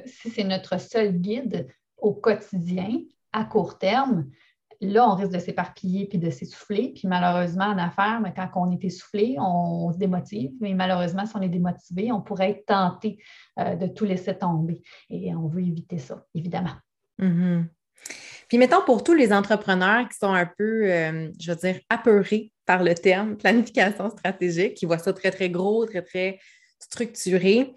si 0.05 0.29
c'est 0.29 0.43
notre 0.43 0.79
seul 0.79 1.13
guide 1.13 1.67
au 1.97 2.13
quotidien, 2.13 2.99
à 3.33 3.43
court 3.43 3.77
terme, 3.77 4.29
là, 4.81 5.07
on 5.09 5.15
risque 5.15 5.33
de 5.33 5.39
s'éparpiller 5.39 6.07
puis 6.07 6.17
de 6.17 6.29
s'essouffler. 6.29 6.93
Puis 6.95 7.07
malheureusement, 7.07 7.65
en 7.65 7.77
affaires, 7.77 8.19
mais 8.21 8.33
quand 8.33 8.49
on 8.55 8.71
est 8.71 8.83
essoufflé, 8.83 9.35
on, 9.39 9.91
se 9.91 9.97
démotive. 9.97 10.51
Mais 10.61 10.73
malheureusement, 10.73 11.25
si 11.25 11.35
on 11.35 11.41
est 11.41 11.49
démotivé, 11.49 12.11
on 12.11 12.21
pourrait 12.21 12.51
être 12.51 12.65
tenté 12.65 13.21
euh, 13.59 13.75
de 13.75 13.87
tout 13.87 14.05
laisser 14.05 14.37
tomber. 14.37 14.81
Et 15.09 15.35
on 15.35 15.47
veut 15.47 15.61
éviter 15.61 15.97
ça, 15.97 16.25
évidemment. 16.33 16.75
Mm-hmm. 17.19 17.65
Puis 18.49 18.57
mettons 18.57 18.83
pour 18.83 19.03
tous 19.03 19.13
les 19.13 19.31
entrepreneurs 19.31 20.09
qui 20.09 20.17
sont 20.17 20.33
un 20.33 20.45
peu, 20.45 20.91
euh, 20.91 21.29
je 21.39 21.51
veux 21.51 21.57
dire, 21.57 21.79
apeurés 21.89 22.51
par 22.65 22.83
le 22.83 22.93
terme 22.93 23.37
planification 23.37 24.09
stratégique, 24.09 24.73
qui 24.73 24.85
voient 24.85 24.97
ça 24.97 25.13
très, 25.13 25.31
très 25.31 25.49
gros, 25.49 25.85
très, 25.85 26.01
très 26.01 26.39
structuré 26.79 27.73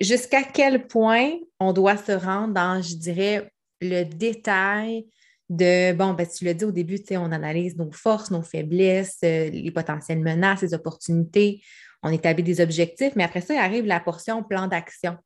jusqu'à 0.00 0.42
quel 0.42 0.86
point 0.86 1.32
on 1.58 1.72
doit 1.72 1.96
se 1.96 2.12
rendre 2.12 2.54
dans, 2.54 2.82
je 2.82 2.94
dirais, 2.94 3.50
le 3.80 4.04
détail 4.04 5.06
de, 5.48 5.92
bon, 5.92 6.14
ben, 6.14 6.26
tu 6.26 6.44
l'as 6.44 6.54
dit 6.54 6.64
au 6.64 6.70
début, 6.70 7.00
on 7.10 7.32
analyse 7.32 7.76
nos 7.76 7.90
forces, 7.92 8.30
nos 8.30 8.42
faiblesses, 8.42 9.18
euh, 9.24 9.50
les 9.50 9.70
potentielles 9.70 10.20
menaces, 10.20 10.62
les 10.62 10.72
opportunités, 10.72 11.62
on 12.02 12.10
établit 12.10 12.42
des 12.42 12.60
objectifs, 12.60 13.12
mais 13.16 13.24
après 13.24 13.40
ça, 13.40 13.54
il 13.54 13.58
arrive 13.58 13.84
la 13.84 14.00
portion 14.00 14.42
plan 14.42 14.66
d'action. 14.66 15.16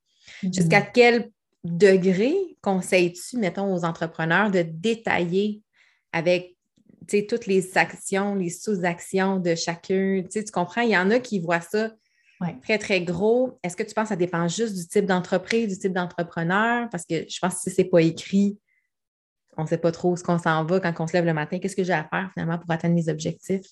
Mm-hmm. 0.42 0.55
Jusqu'à 0.55 0.81
quel 0.81 1.31
degré 1.66 2.35
conseilles-tu, 2.62 3.38
mettons, 3.38 3.72
aux 3.74 3.85
entrepreneurs 3.85 4.50
de 4.50 4.62
détailler 4.62 5.62
avec 6.12 6.57
toutes 7.29 7.46
les 7.46 7.76
actions, 7.79 8.35
les 8.35 8.50
sous-actions 8.50 9.38
de 9.38 9.55
chacun? 9.55 10.22
Tu 10.31 10.44
comprends? 10.52 10.83
Il 10.83 10.90
y 10.90 10.96
en 10.96 11.11
a 11.11 11.20
qui 11.20 11.40
voient 11.40 11.61
ça 11.61 11.90
Très, 12.62 12.79
très 12.79 13.00
gros. 13.00 13.59
Est-ce 13.62 13.76
que 13.76 13.83
tu 13.83 13.94
penses 13.94 14.05
que 14.05 14.09
ça 14.11 14.16
dépend 14.16 14.46
juste 14.46 14.76
du 14.76 14.87
type 14.87 15.07
d'entreprise, 15.07 15.68
du 15.68 15.79
type 15.79 15.92
d'entrepreneur? 15.92 16.88
Parce 16.90 17.07
que 17.07 17.24
je 17.29 17.38
pense 17.40 17.55
que 17.55 17.61
si 17.61 17.70
ce 17.70 17.81
n'est 17.81 17.88
pas 17.88 18.02
écrit, 18.02 18.59
on 19.57 19.62
ne 19.62 19.66
sait 19.66 19.79
pas 19.79 19.90
trop 19.90 20.12
où 20.12 20.16
ce 20.16 20.22
qu'on 20.22 20.38
s'en 20.38 20.64
va 20.64 20.81
quand 20.81 20.92
on 21.00 21.07
se 21.07 21.14
lève 21.14 21.24
le 21.24 21.33
matin. 21.33 21.59
Qu'est-ce 21.59 21.76
que 21.76 21.85
j'ai 21.85 21.94
à 21.94 22.05
faire 22.05 22.31
finalement 22.35 22.59
pour 22.59 22.70
atteindre 22.70 22.94
mes 22.94 23.09
objectifs? 23.09 23.66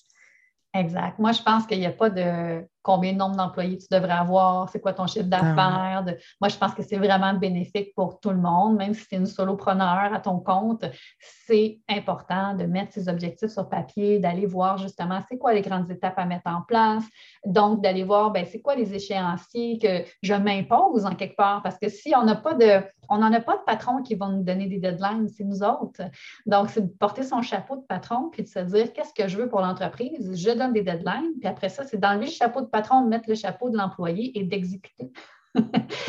Exact. 0.73 1.19
Moi, 1.19 1.31
je 1.31 1.43
pense 1.43 1.67
qu'il 1.67 1.79
n'y 1.79 1.85
a 1.85 1.91
pas 1.91 2.09
de 2.09 2.65
combien 2.85 3.13
de 3.13 3.17
nombre 3.17 3.35
d'employés 3.35 3.79
tu 3.79 3.87
devrais 3.89 4.13
avoir, 4.13 4.69
c'est 4.69 4.79
quoi 4.79 4.93
ton 4.93 5.07
chiffre 5.07 5.25
d'affaires. 5.25 6.05
Moi, 6.39 6.49
je 6.49 6.55
pense 6.55 6.75
que 6.75 6.83
c'est 6.83 6.97
vraiment 6.97 7.33
bénéfique 7.33 7.95
pour 7.95 8.19
tout 8.19 8.29
le 8.29 8.37
monde, 8.37 8.77
même 8.77 8.93
si 8.93 9.07
tu 9.07 9.15
es 9.15 9.17
une 9.17 9.25
solopreneur 9.25 10.13
à 10.13 10.19
ton 10.19 10.39
compte, 10.39 10.85
c'est 11.19 11.79
important 11.89 12.53
de 12.53 12.65
mettre 12.65 12.93
ses 12.93 13.09
objectifs 13.09 13.49
sur 13.49 13.67
papier, 13.69 14.19
d'aller 14.19 14.45
voir 14.45 14.77
justement 14.77 15.19
c'est 15.27 15.39
quoi 15.39 15.53
les 15.53 15.61
grandes 15.61 15.89
étapes 15.89 16.19
à 16.19 16.25
mettre 16.25 16.47
en 16.47 16.61
place, 16.61 17.03
donc 17.43 17.81
d'aller 17.81 18.03
voir 18.03 18.29
ben, 18.29 18.45
c'est 18.45 18.61
quoi 18.61 18.75
les 18.75 18.93
échéanciers 18.93 19.79
que 19.79 20.07
je 20.21 20.35
m'impose 20.35 21.07
en 21.07 21.15
quelque 21.15 21.35
part, 21.35 21.63
parce 21.63 21.79
que 21.79 21.89
si 21.89 22.13
on 22.15 22.23
n'a 22.23 22.35
pas 22.35 22.53
de, 22.53 22.83
on 23.09 23.17
n'en 23.17 23.33
a 23.33 23.39
pas 23.39 23.57
de 23.57 23.63
patron 23.65 24.03
qui 24.03 24.13
va 24.13 24.27
nous 24.27 24.43
donner 24.43 24.67
des 24.67 24.77
deadlines, 24.77 25.27
c'est 25.27 25.43
nous 25.43 25.63
autres. 25.63 26.03
Donc, 26.45 26.69
c'est 26.69 26.81
de 26.81 26.93
porter 26.99 27.23
son 27.23 27.41
chapeau 27.41 27.77
de 27.77 27.81
patron 27.81 28.29
puis 28.31 28.43
de 28.43 28.47
se 28.47 28.59
dire 28.59 28.93
qu'est-ce 28.93 29.13
que 29.13 29.27
je 29.27 29.37
veux 29.37 29.49
pour 29.49 29.61
l'entreprise, 29.61 30.35
je 30.35 30.51
donne 30.51 30.73
des 30.73 30.83
deadlines, 30.83 31.33
puis 31.39 31.49
après 31.49 31.69
ça, 31.69 31.83
c'est 31.83 31.97
d'enlever 31.97 32.25
le 32.25 32.31
chapeau 32.31 32.61
de 32.61 32.67
patron 32.75 33.01
de 33.01 33.09
mettre 33.09 33.29
le 33.29 33.35
chapeau 33.35 33.69
de 33.69 33.77
l'employé 33.77 34.37
et 34.37 34.43
d'exécuter. 34.43 35.11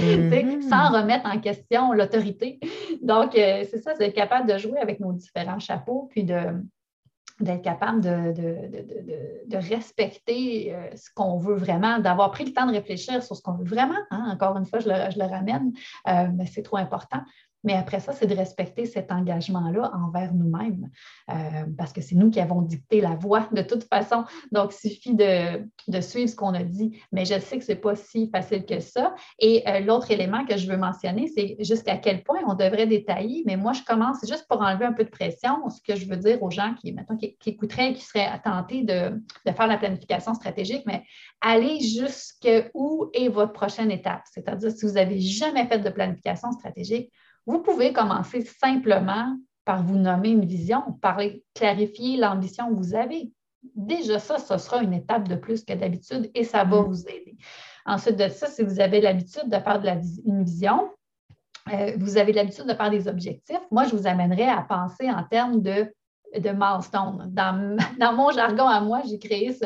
Mm-hmm. 0.00 0.68
sans 0.68 0.90
remettre 0.90 1.24
en 1.24 1.38
question 1.38 1.92
l'autorité. 1.92 2.58
Donc, 3.00 3.36
euh, 3.36 3.64
c'est 3.70 3.78
ça, 3.78 3.94
c'est 3.96 4.08
être 4.08 4.14
capable 4.14 4.52
de 4.52 4.58
jouer 4.58 4.80
avec 4.80 4.98
nos 4.98 5.12
différents 5.12 5.60
chapeaux, 5.60 6.08
puis 6.10 6.24
d'être 6.24 7.62
capable 7.62 8.00
de, 8.00 9.56
respecter 9.56 10.74
euh, 10.74 10.90
ce 10.96 11.10
qu'on 11.14 11.38
veut 11.38 11.54
vraiment, 11.54 12.00
d'avoir 12.00 12.32
pris 12.32 12.44
le 12.44 12.52
temps 12.52 12.66
de 12.66 12.72
réfléchir 12.72 13.22
sur 13.22 13.36
ce 13.36 13.42
qu'on 13.42 13.52
veut 13.52 13.64
vraiment. 13.64 14.00
Hein. 14.10 14.30
Encore 14.32 14.56
une 14.56 14.66
fois, 14.66 14.80
je 14.80 14.88
le, 14.88 15.24
ramène, 15.24 15.72
euh, 16.08 16.26
mais 16.34 16.46
c'est 16.46 16.62
trop 16.62 16.78
important. 16.78 17.20
Mais 17.66 17.74
après 17.74 17.98
ça, 17.98 18.12
c'est 18.12 18.28
de 18.28 18.34
respecter 18.34 18.86
cet 18.86 19.10
engagement-là 19.10 19.90
envers 19.92 20.32
nous-mêmes, 20.32 20.88
euh, 21.30 21.34
parce 21.76 21.92
que 21.92 22.00
c'est 22.00 22.14
nous 22.14 22.30
qui 22.30 22.40
avons 22.40 22.62
dicté 22.62 23.00
la 23.00 23.16
voie 23.16 23.48
de 23.52 23.60
toute 23.60 23.82
façon. 23.84 24.24
Donc, 24.52 24.72
il 24.72 24.90
suffit 24.90 25.14
de, 25.14 26.00
suivre 26.00 26.30
ce 26.30 26.36
qu'on 26.36 26.54
a 26.54 26.62
dit. 26.62 27.02
Mais 27.10 27.24
je 27.24 27.38
sais 27.40 27.58
que 27.58 27.64
ce 27.64 27.72
n'est 27.72 27.78
pas 27.78 27.96
si 27.96 28.30
facile 28.30 28.64
que 28.64 28.78
ça. 28.78 29.14
Et 29.40 29.64
euh, 29.68 29.80
l'autre 29.80 30.12
élément 30.12 30.46
que 30.46 30.56
je 30.56 30.70
veux 30.70 30.76
mentionner, 30.76 31.26
c'est 31.26 31.56
jusqu'à 31.58 31.96
quel 31.96 32.22
point 32.22 32.38
on 32.46 32.54
devrait 32.54 32.86
détailler. 32.86 33.42
Mais 33.46 33.56
moi, 33.56 33.72
je 33.72 33.82
commence 33.82 34.20
juste 34.20 34.46
pour 34.48 34.62
enlever 34.62 34.84
un 34.84 34.92
peu 34.92 35.02
de 35.02 35.10
pression. 35.10 35.68
Ce 35.68 35.82
que 35.82 35.98
je 35.98 36.08
veux 36.08 36.16
dire 36.16 36.40
aux 36.44 36.50
gens 36.50 36.72
qui, 36.80 36.92
maintenant, 36.92 37.16
qui, 37.16 37.36
écouteraient, 37.46 37.94
qui 37.94 38.02
seraient 38.04 38.40
tentés 38.44 38.84
de, 38.84 39.20
de 39.44 39.52
faire 39.52 39.66
la 39.66 39.76
planification 39.76 40.34
stratégique, 40.34 40.84
mais 40.86 41.02
allez 41.40 41.80
jusqu'où 41.80 43.10
est 43.12 43.28
votre 43.28 43.52
prochaine 43.52 43.90
étape. 43.90 44.22
C'est-à-dire, 44.32 44.70
si 44.70 44.86
vous 44.86 44.92
n'avez 44.92 45.18
jamais 45.18 45.66
fait 45.66 45.80
de 45.80 45.90
planification 45.90 46.52
stratégique, 46.52 47.10
vous 47.46 47.60
pouvez 47.60 47.92
commencer 47.92 48.42
simplement 48.42 49.36
par 49.64 49.82
vous 49.82 49.96
nommer 49.96 50.30
une 50.30 50.44
vision, 50.44 50.82
par 51.00 51.20
clarifier 51.54 52.16
l'ambition 52.16 52.68
que 52.68 52.74
vous 52.74 52.94
avez. 52.94 53.30
Déjà, 53.74 54.18
ça, 54.18 54.38
ce 54.38 54.58
sera 54.58 54.82
une 54.82 54.92
étape 54.92 55.28
de 55.28 55.34
plus 55.34 55.64
que 55.64 55.72
d'habitude 55.72 56.30
et 56.34 56.44
ça 56.44 56.64
va 56.64 56.82
mm. 56.82 56.84
vous 56.84 57.02
aider. 57.08 57.36
Ensuite 57.84 58.16
de 58.16 58.28
ça, 58.28 58.46
si 58.46 58.62
vous 58.62 58.80
avez 58.80 59.00
l'habitude 59.00 59.48
de 59.48 59.58
faire 59.58 59.80
de 59.80 59.86
la, 59.86 60.00
une 60.24 60.44
vision, 60.44 60.90
euh, 61.72 61.96
vous 61.98 62.16
avez 62.16 62.32
l'habitude 62.32 62.66
de 62.66 62.74
faire 62.74 62.90
des 62.90 63.08
objectifs, 63.08 63.60
moi, 63.70 63.84
je 63.84 63.96
vous 63.96 64.06
amènerais 64.06 64.48
à 64.48 64.62
penser 64.62 65.10
en 65.10 65.24
termes 65.24 65.60
de 65.62 65.92
de 66.40 66.50
milestone. 66.50 67.30
Dans, 67.32 67.76
dans, 68.00 68.12
mon 68.12 68.30
jargon 68.30 68.66
à 68.66 68.80
moi, 68.80 69.02
j'ai 69.08 69.18
créé 69.18 69.56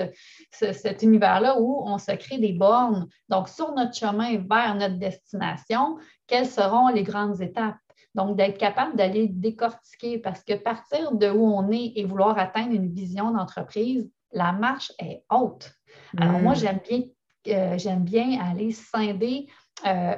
cet 0.51 1.03
univers-là 1.03 1.61
où 1.61 1.83
on 1.85 1.99
se 1.99 2.13
crée 2.13 2.39
des 2.39 2.53
bornes. 2.53 3.09
Donc, 3.29 3.49
sur 3.49 3.73
notre 3.75 3.95
chemin 3.95 4.39
vers 4.39 4.75
notre 4.75 4.99
destination, 4.99 5.99
quelles 6.27 6.47
seront 6.47 6.89
les 6.89 7.03
grandes 7.03 7.41
étapes? 7.41 7.77
Donc, 8.15 8.37
d'être 8.37 8.59
capable 8.59 8.97
d'aller 8.97 9.29
décortiquer 9.29 10.19
parce 10.19 10.43
que 10.43 10.55
partir 10.55 11.13
de 11.13 11.31
où 11.31 11.47
on 11.47 11.71
est 11.71 11.93
et 11.95 12.05
vouloir 12.05 12.39
atteindre 12.39 12.75
une 12.75 12.93
vision 12.93 13.31
d'entreprise, 13.31 14.11
la 14.33 14.53
marche 14.53 14.93
est 14.99 15.25
haute. 15.31 15.73
Alors, 16.19 16.41
moi, 16.41 16.53
mm. 16.53 16.57
j'aime 16.57 16.81
bien, 16.89 17.03
euh, 17.49 17.79
j'aime 17.79 18.05
bien 18.05 18.41
aller 18.41 18.73
scinder 18.73 19.47
euh, 19.87 20.15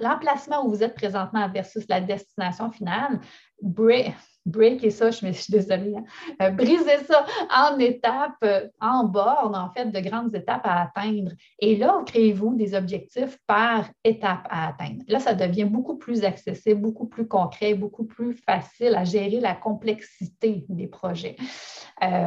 l'emplacement 0.00 0.64
où 0.64 0.70
vous 0.70 0.82
êtes 0.82 0.94
présentement 0.94 1.48
versus 1.48 1.84
la 1.88 2.00
destination 2.00 2.70
finale, 2.70 3.20
breaker 3.62 4.90
ça, 4.90 5.10
je, 5.10 5.26
me, 5.26 5.32
suis 5.32 5.50
désolée, 5.52 5.94
hein, 5.96 6.04
euh, 6.42 6.50
briser 6.50 6.98
ça 7.08 7.24
en 7.54 7.78
étapes, 7.78 8.36
euh, 8.44 8.68
en 8.80 9.04
bornes, 9.04 9.56
en 9.56 9.70
fait, 9.70 9.86
de 9.86 10.00
grandes 10.00 10.34
étapes 10.34 10.64
à 10.64 10.82
atteindre. 10.82 11.32
Et 11.58 11.76
là, 11.76 12.02
créez-vous 12.06 12.54
des 12.54 12.74
objectifs 12.74 13.38
par 13.46 13.86
étape 14.04 14.46
à 14.48 14.68
atteindre. 14.68 15.02
Là, 15.08 15.18
ça 15.18 15.34
devient 15.34 15.64
beaucoup 15.64 15.96
plus 15.96 16.24
accessible, 16.24 16.80
beaucoup 16.80 17.06
plus 17.06 17.26
concret, 17.26 17.74
beaucoup 17.74 18.04
plus 18.04 18.34
facile 18.34 18.94
à 18.94 19.04
gérer 19.04 19.40
la 19.40 19.54
complexité 19.54 20.64
des 20.68 20.86
projets. 20.86 21.36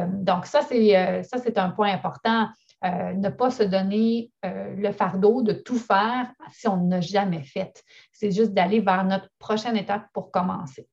Donc, 0.08 0.46
ça, 0.46 0.62
c'est 0.62 1.58
un 1.58 1.70
point 1.70 1.92
important. 1.92 2.48
Ne 2.82 3.28
pas 3.28 3.50
se 3.50 3.62
donner 3.62 4.32
le 4.42 4.90
fardeau 4.92 5.42
de 5.42 5.52
tout 5.52 5.78
faire 5.78 6.32
si 6.52 6.66
on 6.68 6.78
n'a 6.86 7.00
jamais 7.00 7.42
fait. 7.42 7.82
C'est 8.12 8.30
juste 8.30 8.52
d'aller 8.52 8.80
vers 8.80 9.04
notre 9.04 9.28
prochaine 9.38 9.76
étape 9.76 10.06
pour 10.12 10.30
commencer. 10.30 10.88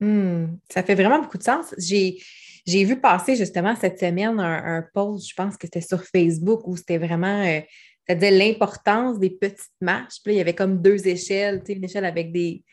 Hmm, 0.00 0.56
ça 0.70 0.82
fait 0.82 0.94
vraiment 0.94 1.20
beaucoup 1.20 1.38
de 1.38 1.42
sens. 1.42 1.74
J'ai, 1.78 2.18
vu 2.66 3.00
passer 3.00 3.36
justement 3.36 3.76
cette 3.76 3.98
semaine 3.98 4.40
un, 4.40 4.84
post, 4.92 5.28
je 5.28 5.34
pense 5.34 5.56
que 5.56 5.66
c'était 5.66 5.80
sur 5.80 6.02
Facebook, 6.04 6.66
où 6.66 6.76
c'était 6.76 6.98
vraiment, 6.98 7.42
euh, 7.42 7.60
ça 8.08 8.14
disait 8.14 8.30
l'importance 8.30 9.18
des 9.18 9.30
petites 9.30 9.72
marches. 9.80 10.16
Puis 10.22 10.32
là, 10.32 10.34
il 10.34 10.38
y 10.38 10.40
avait 10.40 10.54
comme 10.54 10.82
deux 10.82 11.06
échelles, 11.06 11.62
une 11.68 11.84
échelle 11.84 12.04
avec 12.04 12.32
des, 12.32 12.64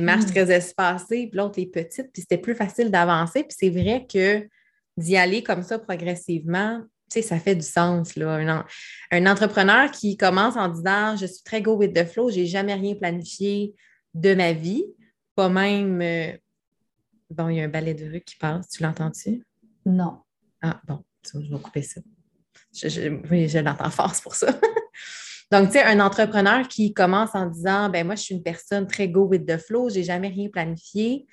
marches 0.00 0.24
hmm. 0.24 0.30
très 0.30 0.50
espacées, 0.50 1.28
puis 1.28 1.38
l'autre 1.38 1.58
les 1.58 1.66
petites, 1.66 2.10
puis 2.12 2.22
c'était 2.22 2.38
plus 2.38 2.54
facile 2.54 2.90
d'avancer. 2.90 3.44
Puis 3.44 3.56
c'est 3.58 3.70
vrai 3.70 4.06
que 4.10 4.46
d'y 4.96 5.16
aller 5.16 5.42
comme 5.42 5.62
ça 5.62 5.78
progressivement, 5.78 6.82
tu 7.10 7.20
sais, 7.20 7.22
ça 7.22 7.38
fait 7.38 7.54
du 7.54 7.66
sens. 7.66 8.16
Là. 8.16 8.64
Un, 9.10 9.26
entrepreneur 9.26 9.90
qui 9.90 10.16
commence 10.16 10.56
en 10.56 10.68
disant 10.68 11.16
Je 11.16 11.26
suis 11.26 11.42
très 11.44 11.62
go 11.62 11.76
with 11.76 11.94
the 11.94 12.04
flow, 12.04 12.30
j'ai 12.30 12.46
jamais 12.46 12.74
rien 12.74 12.94
planifié 12.94 13.74
de 14.14 14.34
ma 14.34 14.52
vie, 14.52 14.84
pas 15.34 15.48
même 15.48 16.00
euh, 16.00 16.32
Bon, 17.30 17.48
il 17.48 17.56
y 17.56 17.60
a 17.60 17.64
un 17.64 17.68
balai 17.68 17.94
de 17.94 18.08
rue 18.10 18.20
qui 18.20 18.36
passe. 18.36 18.68
Tu 18.68 18.82
l'entends-tu? 18.82 19.44
Non. 19.86 20.20
Ah, 20.62 20.80
bon, 20.86 21.04
je 21.32 21.52
vais 21.52 21.60
couper 21.60 21.82
ça. 21.82 22.00
oui, 23.30 23.48
je 23.48 23.58
l'entends 23.58 23.90
fort, 23.90 24.14
pour 24.22 24.34
ça. 24.34 24.48
Donc, 25.50 25.66
tu 25.66 25.72
sais, 25.72 25.82
un 25.82 26.00
entrepreneur 26.00 26.66
qui 26.68 26.94
commence 26.94 27.34
en 27.34 27.46
disant 27.46 27.88
ben 27.90 28.06
moi, 28.06 28.14
je 28.14 28.22
suis 28.22 28.34
une 28.34 28.42
personne 28.42 28.86
très 28.86 29.08
go 29.08 29.26
with 29.26 29.46
the 29.46 29.58
flow, 29.58 29.88
je 29.88 29.96
n'ai 29.96 30.04
jamais 30.04 30.28
rien 30.28 30.48
planifié, 30.48 31.26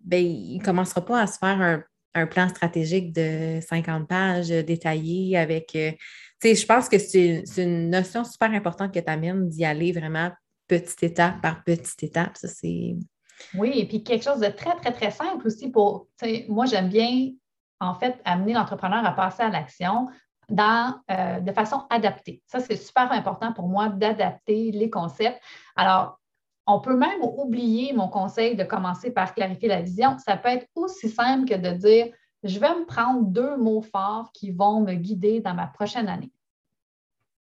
ben, 0.00 0.24
il 0.24 0.58
ne 0.58 0.64
commencera 0.64 1.04
pas 1.04 1.20
à 1.20 1.26
se 1.26 1.38
faire 1.38 1.60
un, 1.60 1.82
plan 2.30 2.48
stratégique 2.48 3.12
de 3.12 3.60
50 3.60 4.08
pages 4.08 4.48
détaillé 4.48 5.36
avec. 5.36 5.74
Euh, 5.76 5.92
tu 6.40 6.48
sais, 6.48 6.54
je 6.54 6.66
pense 6.66 6.88
que 6.88 6.98
c'est 6.98 7.44
une 7.58 7.90
notion 7.90 8.24
super 8.24 8.50
importante 8.52 8.92
que 8.92 9.00
tu 9.00 9.10
amènes 9.10 9.48
d'y 9.48 9.64
aller 9.64 9.92
vraiment 9.92 10.30
petite 10.66 11.02
étape 11.02 11.40
par 11.40 11.62
petite 11.64 12.02
étape. 12.02 12.36
Ça, 12.36 12.48
c'est 12.48 12.96
oui, 13.54 13.72
et 13.76 13.86
puis 13.86 14.02
quelque 14.02 14.24
chose 14.24 14.40
de 14.40 14.48
très, 14.48 14.74
très, 14.76 14.92
très 14.92 15.10
simple 15.10 15.46
aussi 15.46 15.70
pour, 15.70 16.08
moi, 16.48 16.66
j'aime 16.66 16.88
bien, 16.88 17.30
en 17.80 17.94
fait, 17.94 18.20
amener 18.24 18.52
l'entrepreneur 18.52 19.04
à 19.04 19.12
passer 19.12 19.42
à 19.42 19.48
l'action 19.48 20.08
dans, 20.48 20.96
euh, 21.10 21.40
de 21.40 21.52
façon 21.52 21.86
adaptée. 21.90 22.42
Ça, 22.46 22.60
c'est 22.60 22.76
super 22.76 23.10
important 23.12 23.52
pour 23.52 23.68
moi 23.68 23.88
d'adapter 23.88 24.70
les 24.72 24.90
concepts. 24.90 25.40
Alors, 25.76 26.19
on 26.74 26.80
peut 26.80 26.96
même 26.96 27.22
oublier 27.22 27.92
mon 27.92 28.08
conseil 28.08 28.56
de 28.56 28.64
commencer 28.64 29.10
par 29.10 29.34
clarifier 29.34 29.68
la 29.68 29.82
vision. 29.82 30.16
Ça 30.18 30.36
peut 30.36 30.48
être 30.48 30.66
aussi 30.74 31.08
simple 31.08 31.48
que 31.48 31.54
de 31.54 31.70
dire, 31.70 32.12
je 32.44 32.58
vais 32.58 32.74
me 32.74 32.86
prendre 32.86 33.22
deux 33.22 33.56
mots 33.56 33.82
forts 33.82 34.30
qui 34.32 34.50
vont 34.50 34.80
me 34.80 34.94
guider 34.94 35.40
dans 35.40 35.54
ma 35.54 35.66
prochaine 35.66 36.08
année. 36.08 36.32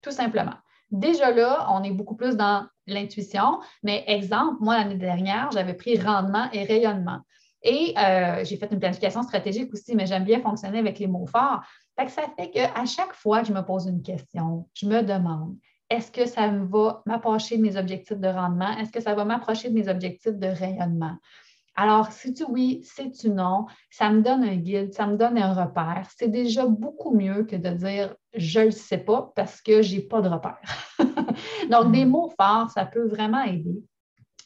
Tout 0.00 0.12
simplement. 0.12 0.54
Déjà 0.90 1.32
là, 1.32 1.66
on 1.70 1.82
est 1.82 1.90
beaucoup 1.90 2.14
plus 2.14 2.36
dans 2.36 2.66
l'intuition. 2.86 3.60
Mais 3.82 4.04
exemple, 4.06 4.58
moi, 4.60 4.78
l'année 4.78 4.94
dernière, 4.94 5.50
j'avais 5.50 5.74
pris 5.74 5.98
rendement 5.98 6.48
et 6.52 6.62
rayonnement. 6.62 7.20
Et 7.62 7.94
euh, 7.98 8.44
j'ai 8.44 8.56
fait 8.56 8.70
une 8.70 8.78
planification 8.78 9.22
stratégique 9.24 9.72
aussi, 9.72 9.96
mais 9.96 10.06
j'aime 10.06 10.24
bien 10.24 10.40
fonctionner 10.40 10.78
avec 10.78 11.00
les 11.00 11.08
mots 11.08 11.26
forts. 11.26 11.62
ça 11.96 12.22
fait 12.38 12.50
qu'à 12.50 12.84
chaque 12.84 13.14
fois 13.14 13.40
que 13.40 13.48
je 13.48 13.52
me 13.52 13.62
pose 13.62 13.86
une 13.86 14.02
question, 14.02 14.68
je 14.74 14.86
me 14.86 15.02
demande 15.02 15.56
est-ce 15.88 16.10
que 16.10 16.26
ça 16.26 16.48
va 16.48 17.02
m'approcher 17.06 17.58
de 17.58 17.62
mes 17.62 17.76
objectifs 17.76 18.18
de 18.18 18.28
rendement? 18.28 18.76
Est-ce 18.78 18.90
que 18.90 19.00
ça 19.00 19.14
va 19.14 19.24
m'approcher 19.24 19.68
de 19.70 19.74
mes 19.74 19.88
objectifs 19.88 20.34
de 20.34 20.46
rayonnement? 20.46 21.16
Alors, 21.76 22.10
si 22.10 22.32
tu 22.32 22.44
oui, 22.48 22.80
si 22.82 23.12
tu 23.12 23.28
non, 23.28 23.66
ça 23.90 24.08
me 24.10 24.22
donne 24.22 24.42
un 24.44 24.56
guide, 24.56 24.94
ça 24.94 25.06
me 25.06 25.16
donne 25.16 25.36
un 25.36 25.52
repère. 25.52 26.08
C'est 26.16 26.28
déjà 26.28 26.66
beaucoup 26.66 27.14
mieux 27.14 27.44
que 27.44 27.54
de 27.56 27.68
dire 27.68 28.16
je 28.34 28.60
ne 28.60 28.64
le 28.66 28.70
sais 28.70 28.98
pas 28.98 29.30
parce 29.36 29.60
que 29.60 29.82
je 29.82 29.96
n'ai 29.96 30.00
pas 30.00 30.22
de 30.22 30.28
repère. 30.28 30.58
Donc, 31.70 31.92
des 31.92 32.06
mm. 32.06 32.10
mots 32.10 32.32
forts, 32.40 32.70
ça 32.70 32.86
peut 32.86 33.06
vraiment 33.06 33.42
aider. 33.42 33.82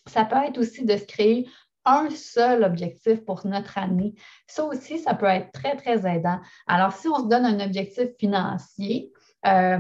Ça 0.07 0.25
peut 0.25 0.37
être 0.45 0.59
aussi 0.59 0.85
de 0.85 0.97
se 0.97 1.05
créer 1.05 1.49
un 1.85 2.11
seul 2.11 2.65
objectif 2.65 3.25
pour 3.25 3.47
notre 3.47 3.79
année. 3.79 4.15
Ça 4.49 4.65
aussi, 4.65 4.99
ça 4.99 5.15
peut 5.15 5.27
être 5.27 5.53
très, 5.53 5.77
très 5.77 6.07
aidant. 6.13 6.41
Alors, 6.67 6.93
si 6.93 7.09
on 7.09 7.21
se 7.23 7.29
donne 7.29 7.47
un 7.47 7.65
objectif 7.65 8.09
financier, 8.19 9.13
euh, 9.47 9.79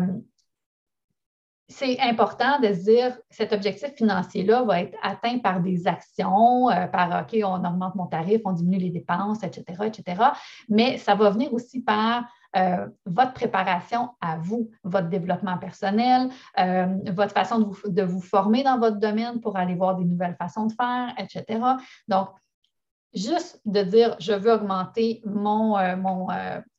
c'est 1.70 2.00
important 2.00 2.58
de 2.58 2.74
se 2.74 2.82
dire 2.82 3.16
cet 3.30 3.52
objectif 3.52 3.94
financier-là 3.94 4.64
va 4.64 4.80
être 4.80 4.98
atteint 5.02 5.38
par 5.38 5.60
des 5.60 5.86
actions, 5.86 6.68
euh, 6.68 6.86
par 6.88 7.22
OK, 7.22 7.38
on 7.44 7.64
augmente 7.64 7.94
mon 7.94 8.06
tarif, 8.06 8.40
on 8.44 8.52
diminue 8.52 8.78
les 8.78 8.90
dépenses, 8.90 9.44
etc., 9.44 9.84
etc. 9.86 10.22
Mais 10.68 10.98
ça 10.98 11.14
va 11.14 11.30
venir 11.30 11.54
aussi 11.54 11.80
par 11.80 12.24
euh, 12.56 12.88
votre 13.06 13.32
préparation 13.34 14.10
à 14.20 14.36
vous, 14.38 14.70
votre 14.82 15.08
développement 15.08 15.58
personnel, 15.58 16.30
euh, 16.58 16.86
votre 17.12 17.32
façon 17.32 17.72
de 17.84 18.02
vous, 18.02 18.20
former 18.20 18.64
dans 18.64 18.78
votre 18.78 18.98
domaine 18.98 19.40
pour 19.40 19.56
aller 19.56 19.76
voir 19.76 19.96
des 19.96 20.04
nouvelles 20.04 20.36
façons 20.36 20.66
de 20.66 20.72
faire, 20.72 21.14
etc. 21.18 21.60
Donc, 22.08 22.30
juste 23.14 23.60
de 23.64 23.82
dire 23.82 24.16
je 24.18 24.32
veux 24.32 24.52
augmenter 24.52 25.22
mon, 25.24 25.76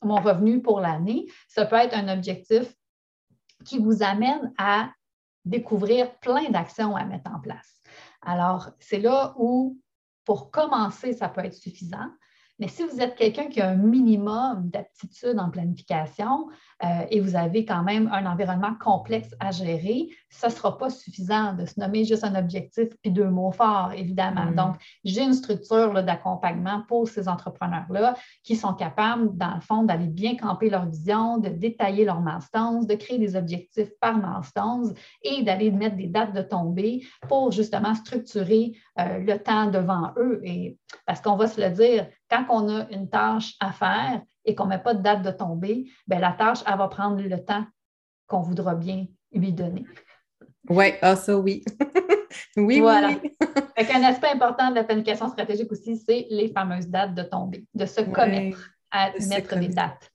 mon 0.02 0.16
revenu 0.16 0.62
pour 0.62 0.82
l'année, 0.82 1.28
ça 1.48 1.66
peut 1.66 1.78
être 1.78 1.96
un 1.96 2.10
objectif 2.10 2.74
qui 3.64 3.80
vous 3.80 4.04
amène 4.04 4.54
à 4.58 4.92
découvrir 5.46 6.20
plein 6.20 6.50
d'actions 6.50 6.96
à 6.96 7.04
mettre 7.04 7.32
en 7.32 7.40
place. 7.40 7.82
Alors, 8.22 8.70
c'est 8.80 9.00
là 9.00 9.34
où, 9.38 9.80
pour 10.26 10.52
commencer, 10.52 11.14
ça 11.14 11.30
peut 11.30 11.44
être 11.44 11.56
suffisant. 11.56 12.10
Mais 12.60 12.68
si 12.68 12.84
vous 12.84 13.02
êtes 13.02 13.16
quelqu'un 13.16 13.48
qui 13.48 13.60
a 13.60 13.70
un 13.70 13.76
minimum 13.76 14.70
d'aptitude 14.70 15.40
en 15.40 15.50
planification 15.50 16.48
euh, 16.84 17.06
et 17.10 17.20
vous 17.20 17.36
avez 17.36 17.66
quand 17.66 17.84
même 17.84 18.08
un 18.14 18.26
environnement 18.26 18.76
complexe 18.80 19.34
à 19.40 19.52
gérer, 19.52 20.10
ce 20.30 20.46
ne 20.46 20.52
sera 20.52 20.78
pas 20.78 20.90
suffisant 20.90 21.54
de 21.54 21.66
se 21.66 21.80
nommer 21.80 22.06
juste 22.06 22.24
un 22.24 22.36
objectif 22.36 22.90
puis 23.02 23.12
deux 23.12 23.30
mots 23.30 23.52
forts, 23.52 23.94
évidemment. 23.96 24.52
Mm. 24.52 24.56
Donc, 24.56 24.76
j'ai 25.04 25.24
une 25.24 25.34
structure 25.34 26.04
d'accompagnement 26.04 26.84
pour 26.88 27.08
ces 27.08 27.28
entrepreneurs-là 27.28 28.16
qui 28.44 28.56
sont 28.56 28.74
capables, 28.74 29.36
dans 29.38 29.56
le 29.56 29.62
fond, 29.62 29.84
d'aller 29.84 30.08
bien 30.08 30.36
camper 30.36 30.70
leur 30.70 30.86
vision, 30.86 31.40
de 31.40 31.50
détailler 31.50 32.06
leurs 32.06 32.22
milestones, 32.22 32.86
de 32.86 32.96
créer 32.96 33.18
des 33.18 33.36
objectifs 33.36 33.90
par 34.00 34.18
milestones 34.18 34.94
et 35.24 35.44
d'aller 35.44 35.72
mettre 35.72 35.96
des 35.96 36.08
dates 36.08 36.34
de 36.34 36.42
tombée 36.42 37.04
pour 37.28 37.52
justement 37.52 37.96
structurer 37.96 38.74
euh, 39.00 39.20
le 39.20 39.38
temps 39.38 39.70
devant 39.70 40.12
eux. 40.18 40.42
Et 40.44 40.78
parce 41.06 41.22
qu'on 41.22 41.36
va 41.36 41.48
se 41.48 41.60
le 41.60 41.70
dire, 41.72 42.08
quand 42.32 42.46
on 42.50 42.70
a 42.70 42.90
une 42.90 43.10
tâche 43.10 43.56
à 43.60 43.72
faire 43.72 44.22
et 44.46 44.56
qu'on 44.56 44.66
ne 44.66 44.70
met 44.70 44.80
pas 44.80 44.94
de 44.94 45.02
date 45.02 45.22
de 45.22 45.32
tombée, 45.32 45.92
bien, 46.08 46.20
la 46.20 46.32
tâche, 46.32 46.60
elle 46.66 46.78
va 46.78 46.88
prendre 46.88 47.22
le 47.22 47.44
temps 47.44 47.66
qu'on 48.28 48.42
voudra 48.42 48.74
bien 48.76 49.06
lui 49.34 49.52
donner. 49.52 49.86
Oui, 50.70 50.94
ah, 51.02 51.16
ça 51.16 51.38
oui. 51.38 51.64
oui, 52.58 52.80
voilà. 52.80 53.10
oui. 53.10 53.32
un 53.94 54.04
aspect 54.04 54.30
important 54.30 54.70
de 54.70 54.76
la 54.76 54.84
planification 54.84 55.28
stratégique 55.28 55.72
aussi, 55.72 55.98
c'est 55.98 56.28
les 56.30 56.50
fameuses 56.50 56.88
dates 56.88 57.14
de 57.14 57.24
tombée, 57.24 57.66
de 57.74 57.86
se 57.86 58.02
connaître 58.02 58.70
à 58.92 59.12
mettre 59.28 59.58
des 59.60 59.68
dates. 59.68 60.10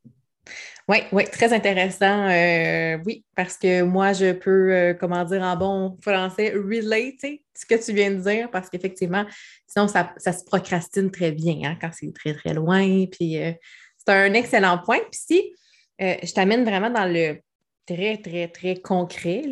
Oui, 0.89 0.99
oui, 1.11 1.25
très 1.25 1.53
intéressant. 1.53 2.29
Euh, 2.29 2.97
oui, 3.05 3.25
parce 3.35 3.59
que 3.59 3.83
moi, 3.83 4.13
je 4.13 4.33
peux, 4.33 4.73
euh, 4.73 4.95
comment 4.95 5.25
dire 5.25 5.43
en 5.43 5.57
bon 5.57 5.99
français, 6.01 6.53
relate 6.53 7.41
ce 7.55 7.67
que 7.67 7.85
tu 7.85 7.93
viens 7.93 8.13
de 8.13 8.21
dire, 8.21 8.49
parce 8.53 8.71
qu'effectivement, 8.71 9.27
sinon, 9.67 9.89
ça, 9.89 10.15
se 10.17 10.45
procrastine 10.45 11.11
très 11.11 11.33
bien 11.33 11.61
hein, 11.65 11.77
quand 11.81 11.91
c'est 11.93 12.13
très, 12.15 12.35
très 12.35 12.55
loin. 12.55 13.07
Puis 13.07 13.43
euh, 13.43 13.51
c'est 13.99 14.13
un 14.13 14.33
excellent 14.35 14.79
point. 14.79 15.01
Puis 15.11 15.21
si 15.27 15.55
je 15.99 16.33
t'amène 16.33 16.65
vraiment 16.65 16.91
dans 16.91 17.11
le 17.11 17.41
très, 17.85 18.19
très, 18.19 18.47
très 18.47 18.77
concret, 18.77 19.43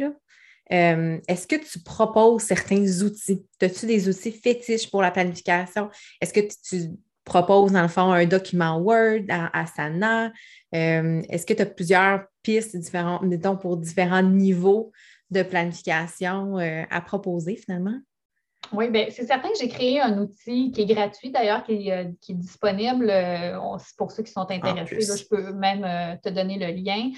est-ce 0.70 1.47
que 1.49 1.57
tu 1.57 1.81
proposes 1.81 2.42
certains 2.42 2.85
outils? 3.03 3.44
As-tu 3.61 3.87
des 3.87 4.09
outils 4.09 4.31
fétiches 4.31 4.88
pour 4.88 5.03
la 5.03 5.11
planification? 5.11 5.90
Est-ce 6.20 6.33
que 6.33 6.40
tu, 6.40 6.90
propose, 7.25 7.73
dans 7.73 7.83
le 7.83 7.89
fond, 7.89 8.13
un 8.13 8.27
document 8.27 8.79
Word 8.79 9.25
à, 9.29 9.59
Asana? 9.59 10.33
Euh, 10.75 11.23
est-ce 11.29 11.47
que 11.47 11.55
tu 11.55 11.63
as 11.63 11.67
plusieurs 11.67 12.25
pistes 12.43 12.77
différentes, 12.77 13.23
mettons, 13.23 13.57
pour 13.57 13.77
différents 13.77 14.23
niveaux 14.23 14.93
de 15.31 15.43
planification 15.43 16.59
euh, 16.59 16.83
à 16.91 17.01
proposer 17.01 17.57
finalement? 17.57 17.99
Oui, 18.72 18.88
bien, 18.88 19.07
c'est 19.11 19.27
certain 19.27 19.48
que 19.48 19.59
j'ai 19.61 19.68
créé 19.68 20.00
un 20.00 20.18
outil 20.18 20.72
qui 20.72 20.83
est 20.83 20.87
gratuit 20.87 21.31
d'ailleurs, 21.31 21.62
qui, 21.64 21.88
est 21.88 22.07
euh, 22.07 22.12
disponible. 22.31 23.09
Euh, 23.11 23.59
pour 23.96 24.11
ceux 24.11 24.22
qui 24.22 24.33
sont 24.33 24.48
intéressés, 24.48 25.00
je 25.00 25.29
peux 25.29 25.53
même 25.53 25.85
euh, 25.85 26.16
te 26.22 26.29
donner 26.29 26.59
le 26.59 26.72
lien. 26.72 27.11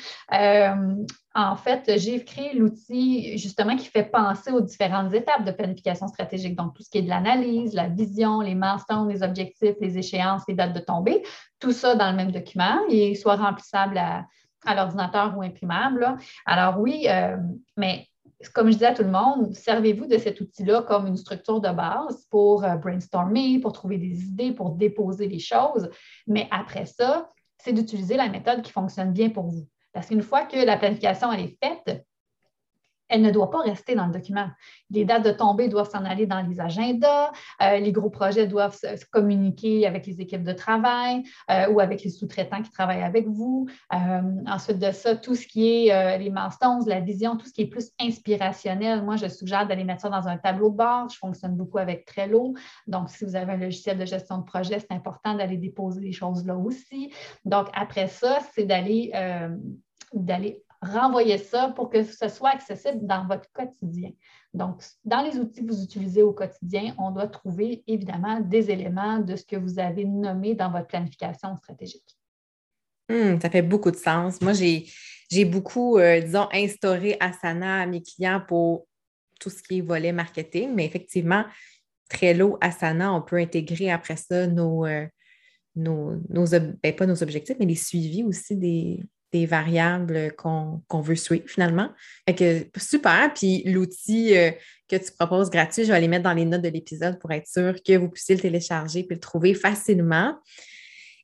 en 1.34 1.56
fait, 1.56 1.98
j'ai 1.98 2.24
créé 2.24 2.54
l'outil 2.54 3.38
justement 3.38 3.76
qui 3.76 3.86
fait 3.86 4.04
penser 4.04 4.50
aux 4.50 4.60
différentes 4.60 5.12
étapes 5.14 5.44
de 5.44 5.52
planification 5.52 6.08
stratégique. 6.08 6.56
Donc, 6.56 6.74
tout 6.74 6.82
ce 6.82 6.90
qui 6.90 6.98
est 6.98 7.02
de 7.02 7.08
l'analyse, 7.08 7.74
la 7.74 7.88
vision, 7.88 8.40
les 8.40 8.54
milestones, 8.54 9.08
les 9.08 9.22
objectifs, 9.22 9.76
les 9.80 9.98
échéances, 9.98 10.42
les 10.48 10.54
dates 10.54 10.74
de 10.74 10.80
tombée, 10.80 11.22
tout 11.60 11.72
ça 11.72 11.94
dans 11.94 12.10
le 12.10 12.16
même 12.16 12.32
document 12.32 12.80
et 12.88 13.14
soit 13.14 13.36
remplissable 13.36 13.98
à, 13.98 14.26
l'ordinateur 14.74 15.36
ou 15.38 15.42
imprimable. 15.42 16.16
Alors 16.44 16.80
oui, 16.80 17.06
mais 17.76 18.08
comme 18.52 18.68
je 18.68 18.74
disais 18.74 18.86
à 18.86 18.94
tout 18.94 19.02
le 19.02 19.10
monde, 19.10 19.54
servez-vous 19.54 20.06
de 20.06 20.18
cet 20.18 20.40
outil-là 20.40 20.82
comme 20.82 21.06
une 21.06 21.16
structure 21.16 21.60
de 21.60 21.70
base 21.70 22.26
pour 22.30 22.64
euh, 22.64 22.76
brainstormer, 22.76 23.58
pour 23.60 23.72
trouver 23.72 23.98
des 23.98 24.24
idées, 24.24 24.52
pour 24.52 24.70
déposer 24.70 25.28
des 25.28 25.38
choses. 25.38 25.90
Mais 26.26 26.48
après 26.50 26.86
ça, 26.86 27.30
c'est 27.58 27.72
d'utiliser 27.72 28.16
la 28.16 28.28
méthode 28.28 28.62
qui 28.62 28.72
fonctionne 28.72 29.12
bien 29.12 29.30
pour 29.30 29.46
vous. 29.46 29.66
Parce 29.92 30.08
qu'une 30.08 30.22
fois 30.22 30.44
que 30.44 30.56
la 30.56 30.76
planification 30.76 31.32
est 31.32 31.56
faite, 31.62 32.04
elle 33.08 33.22
ne 33.22 33.30
doit 33.30 33.50
pas 33.50 33.60
rester 33.60 33.94
dans 33.94 34.06
le 34.06 34.12
document. 34.12 34.48
Les 34.90 35.04
dates 35.04 35.24
de 35.24 35.30
tombée 35.30 35.68
doivent 35.68 35.90
s'en 35.90 36.04
aller 36.04 36.26
dans 36.26 36.40
les 36.40 36.60
agendas, 36.60 37.32
euh, 37.62 37.78
les 37.78 37.92
gros 37.92 38.10
projets 38.10 38.46
doivent 38.46 38.76
se, 38.76 39.04
communiquer 39.10 39.86
avec 39.86 40.06
les 40.06 40.20
équipes 40.20 40.42
de 40.42 40.52
travail 40.52 41.22
euh, 41.50 41.68
ou 41.70 41.80
avec 41.80 42.02
les 42.02 42.10
sous-traitants 42.10 42.62
qui 42.62 42.70
travaillent 42.70 43.02
avec 43.02 43.26
vous. 43.28 43.68
Euh, 43.92 44.22
ensuite 44.46 44.78
de 44.78 44.90
ça, 44.90 45.16
tout 45.16 45.34
ce 45.34 45.46
qui 45.46 45.88
est 45.88 46.18
les 46.18 46.30
milestones, 46.30 46.86
la 46.86 47.00
vision, 47.00 47.36
tout 47.36 47.46
ce 47.46 47.52
qui 47.52 47.62
est 47.62 47.66
plus 47.66 47.90
inspirationnel, 48.00 49.02
moi, 49.02 49.16
je 49.16 49.28
suggère 49.28 49.66
d'aller 49.66 49.84
mettre 49.84 50.02
ça 50.02 50.08
dans 50.08 50.26
un 50.28 50.36
tableau 50.36 50.70
de 50.70 50.76
bord. 50.76 51.08
Je 51.08 51.18
fonctionne 51.18 51.56
beaucoup 51.56 51.78
avec 51.78 52.04
Trello. 52.06 52.54
Donc, 52.86 53.10
si 53.10 53.24
vous 53.24 53.36
avez 53.36 53.52
un 53.52 53.56
logiciel 53.56 53.98
de 53.98 54.04
gestion 54.04 54.38
de 54.38 54.44
projet, 54.44 54.80
c'est 54.80 54.92
important 54.92 55.34
d'aller 55.34 55.56
déposer 55.56 56.00
les 56.00 56.12
choses 56.12 56.44
là 56.46 56.56
aussi. 56.56 57.12
Donc, 57.44 57.68
après 57.74 58.08
ça, 58.08 58.38
c'est 58.54 58.64
d'aller 58.64 59.12
d'aller 60.12 60.64
renvoyer 60.92 61.38
ça 61.38 61.68
pour 61.74 61.90
que 61.90 62.02
ce 62.02 62.28
soit 62.28 62.50
accessible 62.50 63.06
dans 63.06 63.26
votre 63.26 63.50
quotidien. 63.52 64.10
Donc, 64.54 64.82
dans 65.04 65.22
les 65.22 65.38
outils 65.38 65.64
que 65.64 65.72
vous 65.72 65.82
utilisez 65.82 66.22
au 66.22 66.32
quotidien, 66.32 66.94
on 66.98 67.10
doit 67.10 67.28
trouver 67.28 67.84
évidemment 67.86 68.40
des 68.40 68.70
éléments 68.70 69.18
de 69.18 69.36
ce 69.36 69.44
que 69.44 69.56
vous 69.56 69.78
avez 69.78 70.04
nommé 70.04 70.54
dans 70.54 70.70
votre 70.70 70.86
planification 70.86 71.56
stratégique. 71.56 72.16
Hmm, 73.08 73.38
ça 73.40 73.50
fait 73.50 73.62
beaucoup 73.62 73.90
de 73.90 73.96
sens. 73.96 74.40
Moi, 74.40 74.52
j'ai 74.52 75.44
beaucoup, 75.44 75.98
euh, 75.98 76.20
disons, 76.20 76.48
instauré 76.52 77.16
Asana 77.20 77.82
à 77.82 77.86
mes 77.86 78.02
clients 78.02 78.42
pour 78.46 78.86
tout 79.38 79.50
ce 79.50 79.62
qui 79.62 79.78
est 79.78 79.82
volet 79.82 80.12
marketing, 80.12 80.72
mais 80.74 80.86
effectivement, 80.86 81.44
Trello, 82.08 82.56
Asana, 82.60 83.12
on 83.12 83.20
peut 83.20 83.36
intégrer 83.36 83.90
après 83.90 84.16
ça 84.16 84.46
nos, 84.46 84.86
euh, 84.86 85.06
ben, 85.74 86.96
pas 86.96 87.06
nos 87.06 87.22
objectifs, 87.22 87.56
mais 87.58 87.66
les 87.66 87.74
suivis 87.74 88.24
aussi 88.24 88.56
des, 88.56 89.04
des 89.32 89.46
variables 89.46 90.32
qu'on 90.36 91.00
veut 91.00 91.16
suivre 91.16 91.44
finalement. 91.46 91.90
que, 92.26 92.66
super. 92.76 93.32
Puis 93.34 93.62
l'outil 93.64 94.36
euh, 94.36 94.50
que 94.88 94.96
tu 94.96 95.12
proposes 95.18 95.50
gratuit, 95.50 95.84
je 95.84 95.92
vais 95.92 96.00
les 96.00 96.08
mettre 96.08 96.24
dans 96.24 96.32
les 96.32 96.44
notes 96.44 96.62
de 96.62 96.68
l'épisode 96.68 97.18
pour 97.18 97.30
être 97.32 97.46
sûr 97.46 97.74
que 97.82 97.96
vous 97.96 98.08
puissiez 98.08 98.36
le 98.36 98.40
télécharger 98.40 99.00
et 99.00 99.06
le 99.08 99.20
trouver 99.20 99.54
facilement. 99.54 100.34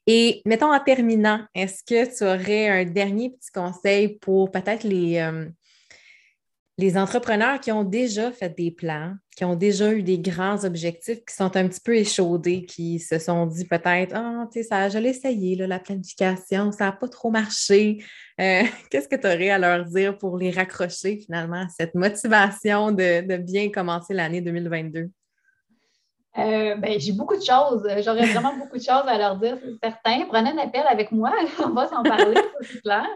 Et 0.06 0.42
mettons 0.44 0.72
en 0.72 0.80
terminant, 0.80 1.46
est-ce 1.54 1.84
que 1.84 2.16
tu 2.16 2.24
aurais 2.24 2.68
un 2.68 2.84
dernier 2.84 3.30
petit 3.30 3.52
conseil 3.52 4.18
pour 4.18 4.50
peut-être 4.50 4.82
les, 4.82 5.18
euh, 5.18 5.46
les 6.82 6.98
entrepreneurs 6.98 7.60
qui 7.60 7.70
ont 7.70 7.84
déjà 7.84 8.32
fait 8.32 8.54
des 8.56 8.72
plans, 8.72 9.14
qui 9.36 9.44
ont 9.44 9.54
déjà 9.54 9.92
eu 9.92 10.02
des 10.02 10.18
grands 10.18 10.64
objectifs, 10.64 11.24
qui 11.24 11.34
sont 11.34 11.56
un 11.56 11.68
petit 11.68 11.80
peu 11.80 11.94
échaudés, 11.94 12.66
qui 12.66 12.98
se 12.98 13.20
sont 13.20 13.46
dit 13.46 13.64
peut-être 13.64 14.14
Ah, 14.14 14.48
tu 14.52 14.60
sais, 14.60 14.68
ça, 14.68 14.88
je 14.88 14.98
l'ai 14.98 15.10
essayé, 15.10 15.54
la 15.54 15.78
planification, 15.78 16.72
ça 16.72 16.86
n'a 16.86 16.92
pas 16.92 17.08
trop 17.08 17.30
marché. 17.30 17.98
Euh, 18.40 18.62
qu'est-ce 18.90 19.08
que 19.08 19.16
tu 19.16 19.26
aurais 19.26 19.50
à 19.50 19.58
leur 19.58 19.84
dire 19.84 20.18
pour 20.18 20.36
les 20.36 20.50
raccrocher 20.50 21.20
finalement 21.24 21.66
cette 21.76 21.94
motivation 21.94 22.90
de 22.90 23.36
bien 23.36 23.70
commencer 23.70 24.12
l'année 24.12 24.40
2022? 24.40 25.08
Euh, 26.38 26.76
ben, 26.76 26.98
j'ai 26.98 27.12
beaucoup 27.12 27.36
de 27.36 27.42
choses. 27.42 27.86
J'aurais 28.02 28.26
vraiment 28.26 28.56
beaucoup 28.56 28.78
de 28.78 28.82
choses 28.82 29.06
à 29.06 29.18
leur 29.18 29.36
dire, 29.36 29.58
c'est 29.62 29.90
certain. 29.90 30.24
Prenez 30.28 30.50
un 30.50 30.58
appel 30.58 30.84
avec 30.88 31.12
moi, 31.12 31.32
on 31.64 31.70
va 31.70 31.88
s'en 31.88 32.02
parler, 32.02 32.36
c'est 32.62 32.80
clair. 32.80 33.06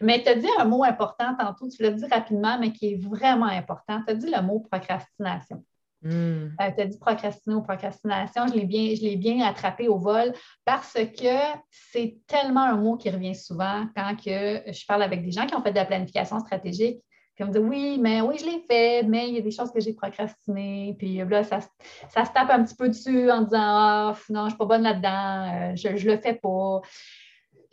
Mais 0.00 0.22
tu 0.22 0.28
as 0.28 0.34
dit 0.34 0.48
un 0.58 0.64
mot 0.64 0.84
important 0.84 1.34
tantôt, 1.38 1.68
tu 1.68 1.82
l'as 1.82 1.90
dit 1.90 2.06
rapidement, 2.06 2.58
mais 2.58 2.72
qui 2.72 2.92
est 2.92 3.02
vraiment 3.02 3.46
important. 3.46 4.02
Tu 4.06 4.12
as 4.12 4.14
dit 4.14 4.30
le 4.30 4.42
mot 4.42 4.60
procrastination. 4.70 5.64
Hmm. 6.02 6.50
Euh, 6.60 6.70
tu 6.76 6.82
as 6.82 6.86
dit 6.86 6.98
procrastiner 6.98 7.56
ou 7.56 7.62
procrastination, 7.62 8.46
je 8.48 8.52
l'ai 8.52 8.66
bien, 8.66 8.94
je 8.94 9.16
bien 9.16 9.44
attrapé 9.46 9.88
au 9.88 9.98
vol 9.98 10.34
parce 10.64 10.92
que 10.92 11.38
c'est 11.70 12.18
tellement 12.26 12.64
un 12.64 12.76
mot 12.76 12.96
qui 12.96 13.08
revient 13.08 13.34
souvent 13.34 13.86
quand 13.96 14.14
que 14.14 14.70
je 14.70 14.86
parle 14.86 15.02
avec 15.02 15.24
des 15.24 15.32
gens 15.32 15.46
qui 15.46 15.54
ont 15.54 15.62
fait 15.62 15.70
de 15.70 15.76
la 15.76 15.86
planification 15.86 16.38
stratégique 16.40 17.00
puis 17.36 17.44
on 17.44 17.48
me 17.48 17.52
dit 17.52 17.58
oui, 17.58 17.98
mais 18.00 18.22
oui, 18.22 18.38
je 18.38 18.46
l'ai 18.46 18.60
fait, 18.60 19.02
mais 19.02 19.28
il 19.28 19.34
y 19.34 19.38
a 19.38 19.42
des 19.42 19.50
choses 19.50 19.70
que 19.70 19.78
j'ai 19.78 19.92
procrastinées. 19.92 20.96
Puis 20.98 21.18
là, 21.18 21.44
ça, 21.44 21.60
ça, 22.08 22.24
se 22.24 22.32
tape 22.32 22.48
un 22.50 22.64
petit 22.64 22.74
peu 22.74 22.88
dessus 22.88 23.30
en 23.30 23.42
disant 23.42 23.60
Ah, 23.60 24.16
non, 24.30 24.40
je 24.40 24.44
ne 24.44 24.48
suis 24.48 24.58
pas 24.58 24.64
bonne 24.64 24.82
là-dedans, 24.82 25.70
euh, 25.70 25.76
je 25.76 25.88
ne 25.88 26.14
le 26.14 26.18
fais 26.18 26.34
pas. 26.34 26.80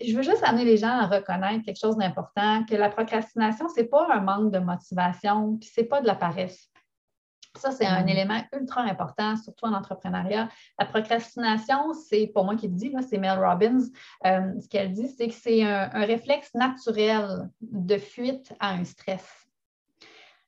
Je 0.03 0.13
veux 0.15 0.21
juste 0.21 0.43
amener 0.43 0.65
les 0.65 0.75
gens 0.75 0.89
à 0.89 1.07
reconnaître 1.07 1.63
quelque 1.63 1.79
chose 1.79 1.95
d'important, 1.95 2.65
que 2.65 2.75
la 2.75 2.89
procrastination, 2.89 3.69
ce 3.69 3.79
n'est 3.79 3.87
pas 3.87 4.05
un 4.11 4.19
manque 4.19 4.51
de 4.51 4.59
motivation, 4.59 5.57
puis 5.57 5.69
ce 5.73 5.79
n'est 5.79 5.87
pas 5.87 6.01
de 6.01 6.07
la 6.07 6.15
paresse. 6.15 6.69
Ça, 7.55 7.71
c'est 7.71 7.85
un 7.85 8.03
mm. 8.03 8.09
élément 8.09 8.41
ultra 8.51 8.81
important, 8.81 9.37
surtout 9.37 9.65
en 9.65 9.73
entrepreneuriat. 9.73 10.49
La 10.79 10.85
procrastination, 10.85 11.93
c'est, 11.93 12.27
pour 12.27 12.45
moi 12.45 12.55
qui 12.55 12.67
le 12.67 12.73
dis, 12.73 12.93
c'est 13.07 13.17
Mel 13.17 13.39
Robbins. 13.39 13.79
Euh, 14.25 14.59
ce 14.59 14.67
qu'elle 14.67 14.91
dit, 14.91 15.07
c'est 15.07 15.27
que 15.27 15.33
c'est 15.33 15.63
un, 15.63 15.87
réflexe 16.05 16.53
naturel 16.55 17.49
de 17.61 17.97
fuite 17.97 18.53
à 18.59 18.71
un 18.71 18.83
stress. 18.83 19.42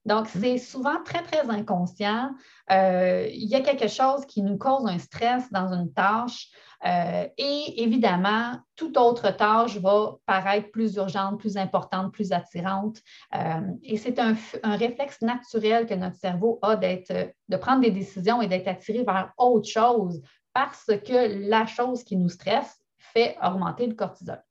Donc, 0.05 0.27
mmh. 0.27 0.39
c'est 0.39 0.57
souvent 0.57 1.03
très, 1.03 1.23
très 1.23 1.49
inconscient. 1.49 2.31
Euh, 2.71 3.27
il 3.31 3.49
y 3.49 3.55
a 3.55 3.61
quelque 3.61 3.87
chose 3.87 4.25
qui 4.25 4.41
nous 4.43 4.57
cause 4.57 4.87
un 4.87 4.99
stress 4.99 5.51
dans 5.51 5.73
une 5.73 5.91
tâche 5.93 6.49
euh, 6.85 7.27
et 7.37 7.83
évidemment, 7.83 8.59
toute 8.75 8.97
autre 8.97 9.31
tâche 9.35 9.77
va 9.77 10.15
paraître 10.25 10.69
plus 10.71 10.95
urgente, 10.95 11.39
plus 11.39 11.57
importante, 11.57 12.13
plus 12.13 12.31
attirante. 12.31 12.97
Euh, 13.33 13.61
et 13.83 13.97
c'est 13.97 14.19
un, 14.19 14.35
réflexe 14.63 15.21
naturel 15.21 15.87
que 15.87 15.95
notre 15.95 16.17
cerveau 16.17 16.59
a 16.61 16.75
d'être, 16.75 17.33
de 17.49 17.57
prendre 17.57 17.81
des 17.81 17.91
décisions 17.91 18.41
et 18.41 18.47
d'être 18.47 18.67
attiré 18.67 19.03
vers 19.03 19.33
autre 19.37 19.67
chose 19.67 20.21
parce 20.53 20.85
que 20.85 21.49
la 21.49 21.65
chose 21.65 22.03
qui 22.03 22.17
nous 22.17 22.29
stresse 22.29 22.79
fait 22.97 23.35
augmenter 23.43 23.87
le 23.87 23.95
cortisol. 23.95 24.41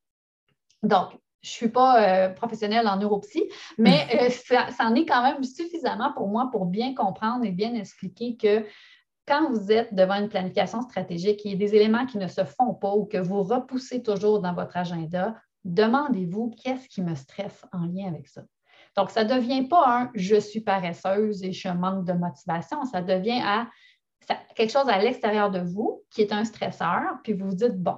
Donc, 0.82 1.18
je 1.44 1.50
ne 1.50 1.52
suis 1.52 1.68
pas 1.68 2.02
euh, 2.02 2.28
professionnelle 2.30 2.88
en 2.88 2.96
neuropsy, 2.96 3.44
mais 3.76 4.06
euh, 4.20 4.30
ça, 4.30 4.66
en 4.80 4.94
est 4.94 5.04
quand 5.04 5.22
même 5.22 5.44
suffisamment 5.44 6.12
pour 6.14 6.28
moi 6.28 6.48
pour 6.50 6.64
bien 6.64 6.94
comprendre 6.94 7.44
et 7.44 7.50
bien 7.50 7.74
expliquer 7.74 8.36
que 8.36 8.64
quand 9.26 9.50
vous 9.50 9.70
êtes 9.70 9.94
devant 9.94 10.14
une 10.14 10.28
planification 10.28 10.80
stratégique, 10.82 11.44
il 11.44 11.52
y 11.52 11.54
a 11.54 11.58
des 11.58 11.74
éléments 11.74 12.06
qui 12.06 12.18
ne 12.18 12.28
se 12.28 12.44
font 12.44 12.74
pas 12.74 12.94
ou 12.94 13.04
que 13.04 13.18
vous 13.18 13.42
repoussez 13.42 14.02
toujours 14.02 14.40
dans 14.40 14.54
votre 14.54 14.76
agenda, 14.76 15.34
demandez-vous 15.64 16.54
qu'est-ce 16.62 16.88
qui 16.88 17.02
me 17.02 17.14
stresse 17.14 17.64
en 17.72 17.86
lien 17.86 18.08
avec 18.08 18.26
ça. 18.26 18.42
Donc, 18.96 19.10
ça 19.10 19.24
ne 19.24 19.34
devient 19.34 19.66
pas 19.68 19.84
un 19.86 20.10
je 20.14 20.36
suis 20.36 20.60
paresseuse 20.60 21.42
et 21.42 21.52
je 21.52 21.68
manque 21.68 22.06
de 22.06 22.12
motivation, 22.12 22.84
ça 22.84 23.02
devient 23.02 23.42
à 23.44 23.68
quelque 24.54 24.72
chose 24.72 24.88
à 24.88 24.98
l'extérieur 24.98 25.50
de 25.50 25.60
vous 25.60 26.02
qui 26.10 26.22
est 26.22 26.32
un 26.32 26.44
stresseur, 26.44 27.18
puis 27.22 27.34
vous 27.34 27.50
vous 27.50 27.54
dites, 27.54 27.76
bon, 27.76 27.96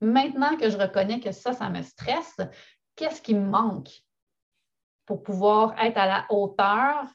maintenant 0.00 0.56
que 0.56 0.70
je 0.70 0.76
reconnais 0.76 1.20
que 1.20 1.32
ça, 1.32 1.52
ça 1.52 1.70
me 1.70 1.82
stresse, 1.82 2.36
qu'est-ce 2.96 3.22
qui 3.22 3.34
me 3.34 3.46
manque 3.46 3.90
pour 5.06 5.22
pouvoir 5.22 5.74
être 5.82 5.98
à 5.98 6.06
la 6.06 6.26
hauteur 6.30 7.06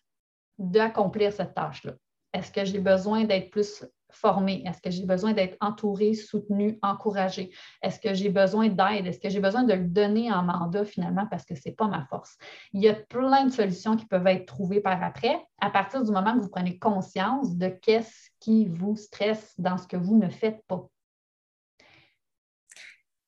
d'accomplir 0.57 1.33
cette 1.33 1.53
tâche-là? 1.53 1.93
Est-ce 2.33 2.51
que 2.51 2.63
j'ai 2.65 2.79
besoin 2.79 3.23
d'être 3.23 3.49
plus 3.49 3.83
formée? 4.11 4.63
Est-ce 4.65 4.81
que 4.81 4.91
j'ai 4.91 5.05
besoin 5.05 5.33
d'être 5.33 5.57
entourée, 5.61 6.13
soutenue, 6.13 6.77
encouragée? 6.81 7.51
Est-ce 7.81 7.99
que 7.99 8.13
j'ai 8.13 8.29
besoin 8.29 8.67
d'aide? 8.67 9.07
Est-ce 9.07 9.19
que 9.19 9.29
j'ai 9.29 9.39
besoin 9.39 9.63
de 9.63 9.73
le 9.73 9.85
donner 9.85 10.31
en 10.31 10.43
mandat 10.43 10.85
finalement 10.85 11.25
parce 11.27 11.45
que 11.45 11.55
ce 11.55 11.69
n'est 11.69 11.75
pas 11.75 11.87
ma 11.87 12.05
force? 12.05 12.37
Il 12.73 12.81
y 12.81 12.89
a 12.89 12.93
plein 12.93 13.45
de 13.45 13.51
solutions 13.51 13.95
qui 13.95 14.05
peuvent 14.05 14.27
être 14.27 14.45
trouvées 14.45 14.81
par 14.81 15.01
après 15.01 15.43
à 15.59 15.69
partir 15.69 16.03
du 16.03 16.11
moment 16.11 16.35
que 16.35 16.41
vous 16.41 16.49
prenez 16.49 16.77
conscience 16.77 17.55
de 17.55 17.69
qu'est-ce 17.69 18.29
qui 18.39 18.65
vous 18.65 18.95
stresse 18.95 19.55
dans 19.57 19.77
ce 19.77 19.87
que 19.87 19.97
vous 19.97 20.17
ne 20.17 20.29
faites 20.29 20.63
pas. 20.67 20.87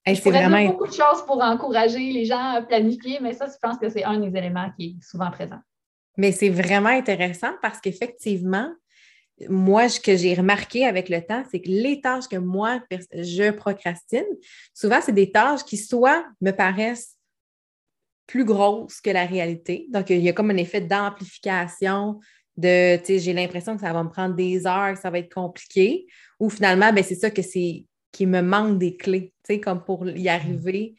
Hey, 0.05 0.19
pourrais 0.19 0.47
vraiment... 0.47 0.71
beaucoup 0.71 0.87
de 0.87 0.93
choses 0.93 1.23
pour 1.27 1.41
encourager 1.41 2.11
les 2.11 2.25
gens 2.25 2.55
à 2.55 2.61
planifier, 2.61 3.19
mais 3.21 3.33
ça, 3.33 3.45
je 3.45 3.57
pense 3.61 3.77
que 3.77 3.89
c'est 3.89 4.03
un 4.03 4.19
des 4.19 4.35
éléments 4.35 4.71
qui 4.75 4.97
est 4.97 5.03
souvent 5.03 5.29
présent. 5.29 5.59
Mais 6.17 6.31
c'est 6.31 6.49
vraiment 6.49 6.89
intéressant 6.89 7.51
parce 7.61 7.79
qu'effectivement, 7.79 8.71
moi, 9.49 9.89
ce 9.89 9.99
que 9.99 10.15
j'ai 10.15 10.33
remarqué 10.33 10.85
avec 10.85 11.09
le 11.09 11.21
temps, 11.21 11.43
c'est 11.49 11.61
que 11.61 11.69
les 11.69 12.01
tâches 12.01 12.27
que 12.27 12.37
moi, 12.37 12.81
je 13.13 13.51
procrastine, 13.51 14.25
souvent, 14.73 14.99
c'est 15.01 15.13
des 15.13 15.31
tâches 15.31 15.63
qui 15.63 15.77
soit 15.77 16.25
me 16.41 16.51
paraissent 16.51 17.17
plus 18.27 18.45
grosses 18.45 19.01
que 19.01 19.09
la 19.09 19.25
réalité. 19.25 19.87
Donc, 19.89 20.09
il 20.09 20.21
y 20.21 20.29
a 20.29 20.33
comme 20.33 20.51
un 20.51 20.57
effet 20.57 20.81
d'amplification 20.81 22.19
de, 22.57 22.97
tu 22.97 23.05
sais, 23.05 23.19
j'ai 23.19 23.33
l'impression 23.33 23.75
que 23.75 23.81
ça 23.81 23.93
va 23.93 24.03
me 24.03 24.09
prendre 24.09 24.35
des 24.35 24.67
heures, 24.67 24.93
que 24.93 24.99
ça 24.99 25.09
va 25.09 25.19
être 25.19 25.33
compliqué, 25.33 26.05
ou 26.39 26.49
finalement, 26.49 26.91
ben, 26.93 27.03
c'est 27.03 27.15
ça 27.15 27.31
que 27.31 27.41
c'est 27.41 27.85
qui 28.11 28.25
me 28.25 28.41
manque 28.41 28.77
des 28.77 28.97
clés, 28.97 29.33
tu 29.45 29.55
sais, 29.55 29.59
comme 29.59 29.83
pour 29.83 30.07
y 30.07 30.29
arriver, 30.29 30.95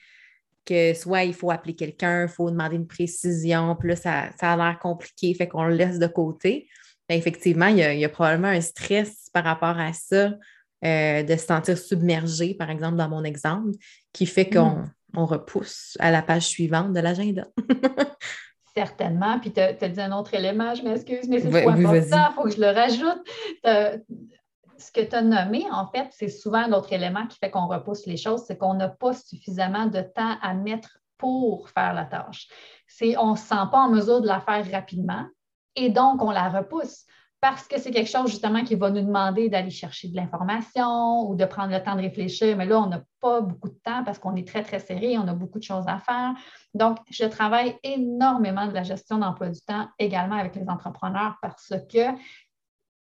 que 0.64 0.94
soit 0.94 1.24
il 1.24 1.34
faut 1.34 1.50
appeler 1.50 1.74
quelqu'un, 1.74 2.24
il 2.24 2.28
faut 2.28 2.50
demander 2.50 2.76
une 2.76 2.86
précision, 2.86 3.76
puis 3.76 3.90
là, 3.90 3.96
ça, 3.96 4.30
ça 4.38 4.52
a 4.52 4.56
l'air 4.56 4.78
compliqué, 4.78 5.34
fait 5.34 5.48
qu'on 5.48 5.64
le 5.64 5.74
laisse 5.74 5.98
de 5.98 6.06
côté. 6.06 6.68
Ben, 7.08 7.18
effectivement, 7.18 7.66
il 7.66 7.78
y, 7.78 8.04
a, 8.04 8.08
probablement 8.08 8.48
un 8.48 8.60
stress 8.60 9.28
par 9.32 9.44
rapport 9.44 9.78
à 9.78 9.92
ça, 9.92 10.34
euh, 10.84 11.22
de 11.22 11.36
se 11.36 11.46
sentir 11.46 11.76
submergé, 11.76 12.54
par 12.54 12.70
exemple, 12.70 12.96
dans 12.96 13.08
mon 13.08 13.24
exemple, 13.24 13.70
qui 14.12 14.26
fait 14.26 14.48
qu'on 14.48 14.84
mm. 15.14 15.18
repousse 15.18 15.96
à 16.00 16.10
la 16.10 16.22
page 16.22 16.46
suivante 16.46 16.92
de 16.92 17.00
l'agenda. 17.00 17.46
Certainement. 18.76 19.38
Puis 19.38 19.52
tu 19.52 19.60
as, 19.60 19.72
dit 19.72 20.00
un 20.00 20.12
autre 20.12 20.32
élément, 20.34 20.74
je 20.74 20.82
m'excuse, 20.82 21.28
mais 21.28 21.40
c'est 21.40 21.50
trop 21.50 21.70
important, 21.70 22.28
il 22.30 22.34
faut 22.34 22.44
que 22.44 22.50
je 22.50 22.60
le 22.60 22.68
rajoute. 22.68 24.08
Ce 24.82 24.90
que 24.90 25.00
tu 25.00 25.14
as 25.14 25.22
nommé, 25.22 25.64
en 25.70 25.86
fait, 25.86 26.08
c'est 26.10 26.28
souvent 26.28 26.58
un 26.58 26.72
autre 26.72 26.92
élément 26.92 27.26
qui 27.28 27.38
fait 27.38 27.50
qu'on 27.50 27.68
repousse 27.68 28.04
les 28.06 28.16
choses, 28.16 28.42
c'est 28.46 28.58
qu'on 28.58 28.74
n'a 28.74 28.88
pas 28.88 29.12
suffisamment 29.12 29.86
de 29.86 30.00
temps 30.00 30.36
à 30.42 30.54
mettre 30.54 30.98
pour 31.18 31.68
faire 31.70 31.94
la 31.94 32.04
tâche. 32.04 32.48
C'est 32.88 33.16
on 33.16 33.32
ne 33.32 33.36
se 33.36 33.44
sent 33.44 33.54
pas 33.70 33.78
en 33.78 33.88
mesure 33.88 34.20
de 34.20 34.26
la 34.26 34.40
faire 34.40 34.68
rapidement 34.72 35.24
et 35.76 35.88
donc 35.88 36.20
on 36.20 36.32
la 36.32 36.48
repousse 36.48 37.06
parce 37.40 37.66
que 37.68 37.78
c'est 37.78 37.90
quelque 37.92 38.10
chose 38.10 38.30
justement 38.30 38.62
qui 38.64 38.74
va 38.74 38.90
nous 38.90 39.00
demander 39.00 39.48
d'aller 39.48 39.70
chercher 39.70 40.08
de 40.08 40.16
l'information 40.16 41.28
ou 41.28 41.34
de 41.36 41.44
prendre 41.44 41.72
le 41.72 41.82
temps 41.82 41.96
de 41.96 42.00
réfléchir. 42.00 42.56
Mais 42.56 42.66
là, 42.66 42.80
on 42.80 42.86
n'a 42.86 43.02
pas 43.20 43.40
beaucoup 43.40 43.68
de 43.68 43.78
temps 43.84 44.04
parce 44.04 44.20
qu'on 44.20 44.36
est 44.36 44.46
très, 44.46 44.62
très 44.62 44.78
serré, 44.78 45.18
on 45.18 45.26
a 45.26 45.34
beaucoup 45.34 45.58
de 45.58 45.64
choses 45.64 45.86
à 45.88 45.98
faire. 45.98 46.34
Donc, 46.72 46.98
je 47.10 47.24
travaille 47.24 47.76
énormément 47.82 48.66
de 48.66 48.72
la 48.72 48.84
gestion 48.84 49.18
d'emploi 49.18 49.48
du 49.48 49.60
temps 49.60 49.88
également 49.98 50.36
avec 50.36 50.54
les 50.54 50.68
entrepreneurs 50.68 51.36
parce 51.42 51.72
que 51.92 52.12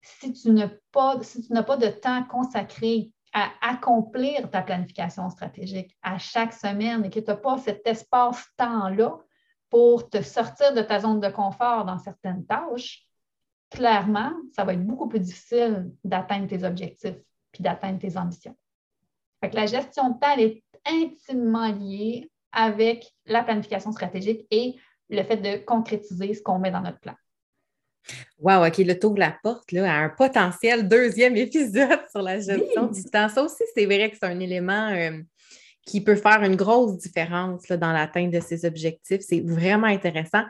si 0.01 0.32
tu 0.32 0.51
n'as 0.51 0.70
pas, 0.92 1.22
si 1.22 1.42
tu 1.42 1.53
pas 1.53 1.76
de 1.76 1.88
temps 1.88 2.24
consacré 2.24 3.12
à 3.32 3.51
accomplir 3.61 4.51
ta 4.51 4.62
planification 4.62 5.28
stratégique 5.30 5.96
à 6.03 6.18
chaque 6.18 6.53
semaine 6.53 7.05
et 7.05 7.11
que 7.11 7.20
tu 7.20 7.26
n'as 7.26 7.36
pas 7.36 7.59
cet 7.59 7.86
espace-temps-là 7.86 9.18
pour 9.70 10.09
te 10.09 10.22
sortir 10.22 10.72
de 10.72 10.80
ta 10.80 11.01
zone 11.01 11.20
de 11.20 11.28
confort 11.28 11.84
dans 11.84 11.99
certaines 11.99 12.46
tâches, 12.46 13.07
clairement, 13.70 14.32
ça 14.55 14.64
va 14.64 14.72
être 14.72 14.84
beaucoup 14.84 15.09
plus 15.09 15.20
difficile 15.20 15.90
d'atteindre 16.05 16.49
tes 16.49 16.64
objectifs 16.64 17.18
puis 17.53 17.62
d'atteindre 17.62 17.99
tes 17.99 18.16
ambitions. 18.16 18.57
la 19.42 19.66
gestion 19.66 20.11
de 20.11 20.18
temps 20.18 20.36
est 20.38 20.62
intimement 20.86 21.70
liée 21.72 22.30
avec 22.53 23.07
la 23.26 23.42
planification 23.42 23.92
stratégique 23.92 24.46
et 24.51 24.76
le 25.11 25.22
fait 25.22 25.36
de 25.36 25.64
concrétiser 25.64 26.34
ce 26.34 26.42
qu'on 26.42 26.59
met 26.59 26.70
dans 26.70 26.80
notre 26.80 27.01
plan. 27.01 27.14
Wow, 28.38 28.66
OK, 28.66 28.78
le 28.78 28.99
tour 28.99 29.14
de 29.14 29.20
la 29.20 29.36
porte 29.42 29.72
là, 29.72 29.92
à 29.92 30.05
un 30.05 30.09
potentiel 30.09 30.88
deuxième 30.88 31.36
épisode 31.36 32.01
sur 32.11 32.22
la 32.22 32.38
gestion 32.40 32.86
du 32.86 33.05
temps. 33.05 33.28
Ça 33.28 33.42
aussi, 33.42 33.64
c'est 33.74 33.86
vrai 33.86 34.11
que 34.11 34.16
c'est 34.20 34.28
un 34.28 34.40
élément 34.40 34.88
euh, 34.90 35.20
qui 35.86 36.01
peut 36.01 36.16
faire 36.16 36.42
une 36.42 36.57
grosse 36.57 36.96
différence 36.99 37.66
dans 37.66 37.92
l'atteinte 37.92 38.30
de 38.30 38.40
ces 38.40 38.64
objectifs. 38.64 39.22
C'est 39.22 39.40
vraiment 39.40 39.86
intéressant. 39.86 40.44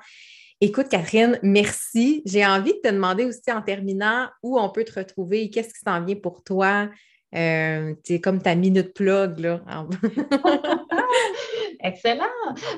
Écoute, 0.61 0.89
Catherine, 0.89 1.39
merci. 1.43 2.23
J'ai 2.27 2.45
envie 2.45 2.73
de 2.73 2.81
te 2.81 2.93
demander 2.93 3.25
aussi 3.25 3.53
en 3.53 3.63
terminant 3.63 4.29
où 4.43 4.59
on 4.59 4.69
peut 4.71 4.85
te 4.85 4.99
retrouver, 4.99 5.51
qu'est-ce 5.51 5.69
qui 5.69 5.81
s'en 5.85 6.05
vient 6.05 6.17
pour 6.17 6.43
toi? 6.43 6.89
Euh, 7.35 7.95
c'est 8.05 8.21
comme 8.21 8.41
ta 8.41 8.55
minute 8.55 8.95
plug, 8.95 9.39
là. 9.39 9.61
Excellent. 11.81 12.25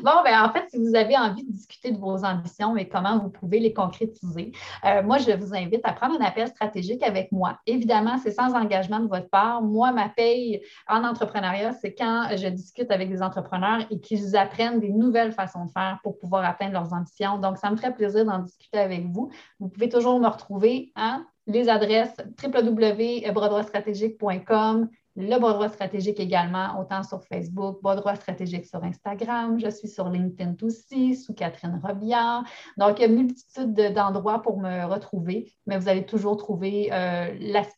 Bon, 0.03 0.23
ben 0.25 0.45
en 0.45 0.53
fait, 0.53 0.69
si 0.71 0.79
vous 0.79 0.95
avez 0.95 1.17
envie 1.17 1.45
de 1.45 1.51
discuter 1.51 1.91
de 1.91 1.99
vos 1.99 2.23
ambitions 2.25 2.77
et 2.77 2.87
comment 2.87 3.19
vous 3.19 3.31
pouvez 3.31 3.59
les 3.59 3.73
concrétiser, 3.73 4.53
euh, 4.85 5.03
moi, 5.03 5.17
je 5.19 5.33
vous 5.33 5.55
invite 5.55 5.81
à 5.85 5.93
prendre 5.93 6.21
un 6.21 6.25
appel 6.25 6.49
stratégique 6.49 7.03
avec 7.03 7.33
moi. 7.33 7.59
Évidemment, 7.67 8.19
c'est 8.19 8.33
sans 8.33 8.55
engagement 8.55 9.01
de 9.01 9.09
votre 9.09 9.31
part. 9.31 9.63
Moi, 9.63 9.93
ma 9.93 10.11
paye 10.11 10.61
en 10.87 11.03
entrepreneuriat, 11.05 11.73
c'est 11.73 11.95
quand 11.95 12.29
je 12.37 12.49
discute 12.49 12.91
avec 12.91 13.09
des 13.09 13.23
entrepreneurs 13.23 13.87
et 13.91 14.01
qu'ils 14.01 14.37
apprennent 14.37 14.81
des 14.81 14.91
nouvelles 14.91 15.33
façons 15.33 15.65
de 15.65 15.71
faire 15.71 15.99
pour 16.03 16.19
pouvoir 16.19 16.45
atteindre 16.45 16.75
leurs 16.75 16.93
ambitions. 16.93 17.39
Donc, 17.39 17.57
ça 17.57 17.71
me 17.71 17.77
ferait 17.77 17.95
plaisir 17.95 18.27
d'en 18.27 18.41
discuter 18.41 18.79
avec 18.79 19.07
vous. 19.07 19.31
Vous 19.61 19.69
pouvez 19.69 19.89
toujours 19.89 20.21
me 20.21 20.29
retrouver 20.29 20.93
hein, 20.97 21.27
les 21.51 21.69
adresses 21.69 22.17
www.brodroitstratégique.com 22.43 24.89
le 25.17 25.39
bras 25.39 25.55
droit 25.55 25.69
stratégique 25.69 26.21
également, 26.21 26.79
autant 26.81 27.03
sur 27.03 27.25
Facebook, 27.25 27.83
bras 27.83 27.97
droit 27.97 28.15
stratégique 28.15 28.67
sur 28.67 28.83
Instagram. 28.85 29.59
Je 29.59 29.69
suis 29.69 29.89
sur 29.89 30.09
LinkedIn 30.09 30.55
aussi, 30.63 31.17
sous 31.17 31.35
Catherine 31.35 31.81
Robillard. 31.83 32.45
Donc, 32.77 32.99
il 32.99 33.03
y 33.03 33.05
a 33.05 33.09
une 33.09 33.17
multitude 33.17 33.75
d'endroits 33.93 34.41
pour 34.41 34.61
me 34.61 34.85
retrouver, 34.85 35.53
mais 35.67 35.79
vous 35.79 35.89
allez 35.89 36.07
toujours 36.07 36.37
trouver 36.37 36.91
euh, 36.93 37.35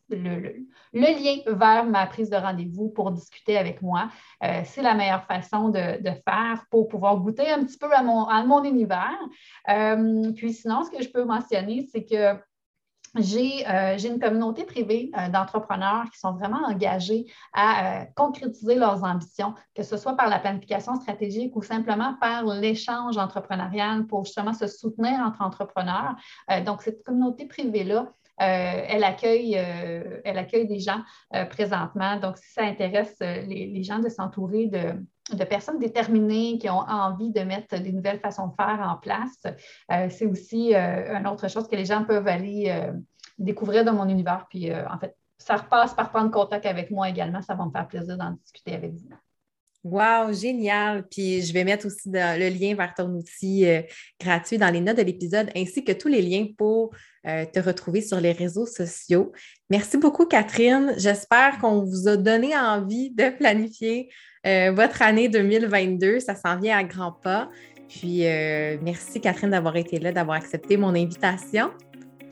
le, 0.09 0.67
lien 0.93 1.37
vers 1.47 1.85
ma 1.85 2.05
prise 2.05 2.29
de 2.29 2.37
rendez-vous 2.37 2.89
pour 2.89 3.11
discuter 3.11 3.57
avec 3.57 3.81
moi. 3.81 4.09
Euh, 4.43 4.61
c'est 4.65 4.83
la 4.83 4.93
meilleure 4.93 5.25
façon 5.25 5.69
de, 5.69 5.79
faire 6.25 6.65
pour 6.69 6.87
pouvoir 6.87 7.17
goûter 7.17 7.49
un 7.49 7.63
petit 7.63 7.77
peu 7.77 7.91
à 7.91 8.03
mon, 8.03 8.25
à 8.25 8.45
mon 8.45 8.63
univers. 8.63 9.17
Euh, 9.69 10.31
puis 10.33 10.53
sinon, 10.53 10.83
ce 10.83 10.91
que 10.91 11.03
je 11.03 11.09
peux 11.09 11.25
mentionner, 11.25 11.87
c'est 11.91 12.05
que 12.05 12.37
euh, 13.15 13.97
j'ai 13.97 14.07
une 14.07 14.19
communauté 14.19 14.63
privée 14.63 15.11
euh, 15.17 15.29
d'entrepreneurs 15.29 16.05
qui 16.11 16.17
sont 16.17 16.33
vraiment 16.33 16.65
engagés 16.65 17.31
à 17.53 18.01
euh, 18.01 18.05
concrétiser 18.15 18.75
leurs 18.75 19.03
ambitions, 19.03 19.53
que 19.75 19.83
ce 19.83 19.97
soit 19.97 20.15
par 20.15 20.29
la 20.29 20.39
planification 20.39 20.95
stratégique 20.95 21.55
ou 21.55 21.61
simplement 21.61 22.15
par 22.19 22.45
l'échange 22.45 23.17
entrepreneurial 23.17 24.07
pour 24.07 24.25
justement 24.25 24.53
se 24.53 24.65
soutenir 24.65 25.19
entre 25.19 25.41
entrepreneurs. 25.41 26.15
donc, 26.65 26.81
cette 26.81 27.03
communauté 27.03 27.45
privée-là, 27.45 28.11
elle, 28.37 29.03
accueille, 29.03 29.53
elle 29.53 30.37
accueille 30.37 30.67
des 30.67 30.79
gens 30.79 31.01
présentement. 31.49 32.17
Donc, 32.17 32.37
si 32.37 32.51
ça 32.51 32.63
intéresse 32.63 33.17
les, 33.19 33.83
gens 33.83 33.99
de 33.99 34.09
s'entourer 34.09 34.67
de, 34.67 35.43
personnes 35.43 35.79
déterminées 35.79 36.57
qui 36.57 36.69
ont 36.69 36.79
envie 36.79 37.31
de 37.31 37.41
mettre 37.41 37.79
des 37.79 37.91
nouvelles 37.91 38.19
façons 38.19 38.47
de 38.47 38.53
faire 38.55 38.79
en 38.81 38.97
place. 38.97 39.45
c'est 40.09 40.25
aussi 40.25 40.73
une 40.73 41.27
autre 41.27 41.47
chose 41.47 41.67
que 41.67 41.75
les 41.75 41.85
gens 41.85 42.03
peuvent 42.03 42.27
aller 42.27 42.91
découvrir 43.37 43.83
dans 43.85 43.93
mon 43.93 44.07
univers. 44.07 44.45
Puis 44.49 44.71
euh, 44.71 44.87
en 44.89 44.97
fait, 44.97 45.15
ça 45.37 45.57
repasse 45.57 45.93
par 45.93 46.09
prendre 46.09 46.31
contact 46.31 46.65
avec 46.65 46.91
moi 46.91 47.09
également. 47.09 47.41
Ça 47.41 47.55
va 47.55 47.65
me 47.65 47.71
faire 47.71 47.87
plaisir 47.87 48.17
d'en 48.17 48.31
discuter 48.31 48.73
avec 48.73 48.93
vous. 48.93 49.09
Wow, 49.83 50.31
génial. 50.31 51.05
Puis 51.09 51.41
je 51.41 51.51
vais 51.53 51.65
mettre 51.65 51.87
aussi 51.87 52.09
le 52.09 52.49
lien 52.49 52.73
vers 52.75 52.93
ton 52.93 53.09
outil 53.09 53.67
euh, 53.67 53.81
gratuit 54.19 54.57
dans 54.57 54.69
les 54.69 54.79
notes 54.79 54.97
de 54.97 55.01
l'épisode, 55.01 55.49
ainsi 55.55 55.83
que 55.83 55.91
tous 55.91 56.07
les 56.07 56.21
liens 56.21 56.47
pour 56.57 56.91
euh, 57.27 57.45
te 57.45 57.59
retrouver 57.59 58.01
sur 58.01 58.19
les 58.21 58.31
réseaux 58.31 58.65
sociaux. 58.65 59.33
Merci 59.69 59.97
beaucoup, 59.97 60.25
Catherine. 60.25 60.93
J'espère 60.97 61.57
qu'on 61.59 61.83
vous 61.83 62.07
a 62.07 62.15
donné 62.15 62.55
envie 62.57 63.11
de 63.11 63.29
planifier 63.29 64.09
votre 64.45 65.01
année 65.01 65.29
2022. 65.29 66.19
Ça 66.19 66.35
s'en 66.35 66.59
vient 66.59 66.77
à 66.77 66.83
grands 66.83 67.13
pas. 67.13 67.49
Puis 67.87 68.23
merci, 68.81 69.21
Catherine, 69.21 69.51
d'avoir 69.51 69.77
été 69.77 69.99
là, 69.99 70.11
d'avoir 70.11 70.35
accepté 70.35 70.75
mon 70.75 70.89
invitation. 70.89 71.71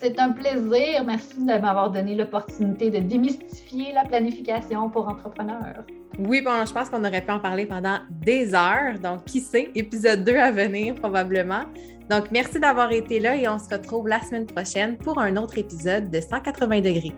C'est 0.02 0.20
un 0.20 0.32
plaisir. 0.32 1.04
Merci 1.06 1.38
de 1.38 1.62
m'avoir 1.62 1.92
donné 1.92 2.16
l'opportunité 2.16 2.90
de 2.90 2.98
démystifier 2.98 3.94
la 3.94 4.04
planification 4.04 4.90
pour 4.90 5.08
entrepreneurs. 5.08 5.84
Oui, 6.18 6.42
bon, 6.42 6.66
je 6.66 6.74
pense 6.74 6.90
qu'on 6.90 7.06
aurait 7.06 7.22
pu 7.22 7.32
en 7.32 7.40
parler 7.40 7.68
pendant 7.68 8.00
des 8.10 8.56
heures. 8.56 8.98
Donc, 8.98 9.26
qui 9.26 9.40
sait, 9.40 9.70
épisode 9.76 10.24
2 10.24 10.36
à 10.38 10.52
venir 10.52 10.96
probablement. 10.96 11.66
Donc, 12.10 12.32
merci 12.32 12.60
d'avoir 12.60 12.92
été 12.92 13.20
là 13.20 13.36
et 13.36 13.48
on 13.48 13.60
se 13.60 13.70
retrouve 13.70 14.08
la 14.08 14.20
semaine 14.22 14.48
prochaine 14.48 14.98
pour 14.98 15.20
un 15.20 15.38
autre 15.38 15.60
épisode 15.60 16.10
de 16.10 16.20
180 16.20 16.82
degrés. 16.82 17.14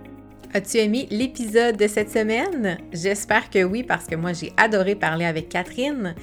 As-tu 0.53 0.77
aimé 0.77 1.07
l'épisode 1.09 1.77
de 1.77 1.87
cette 1.87 2.11
semaine? 2.11 2.77
J'espère 2.91 3.49
que 3.49 3.63
oui, 3.63 3.81
parce 3.81 4.05
que 4.05 4.15
moi, 4.15 4.33
j'ai 4.33 4.51
adoré 4.57 4.93
parler 4.93 5.25
avec 5.25 5.47
Catherine. 5.47 6.13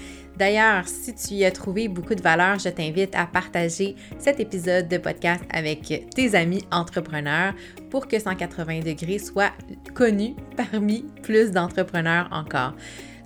D'ailleurs, 0.41 0.89
si 0.89 1.15
tu 1.15 1.35
y 1.35 1.45
as 1.45 1.51
trouvé 1.51 1.87
beaucoup 1.87 2.15
de 2.15 2.23
valeur, 2.23 2.59
je 2.59 2.71
t'invite 2.71 3.15
à 3.15 3.27
partager 3.27 3.95
cet 4.19 4.41
épisode 4.41 4.89
de 4.89 4.97
podcast 4.97 5.45
avec 5.51 6.09
tes 6.15 6.35
amis 6.35 6.65
entrepreneurs 6.73 7.53
pour 7.91 8.09
que 8.09 8.19
180 8.19 8.81
degrés 8.81 9.19
soit 9.19 9.53
connu 9.93 10.35
parmi 10.57 11.05
plus 11.23 11.51
d'entrepreneurs 11.51 12.27
encore. 12.33 12.73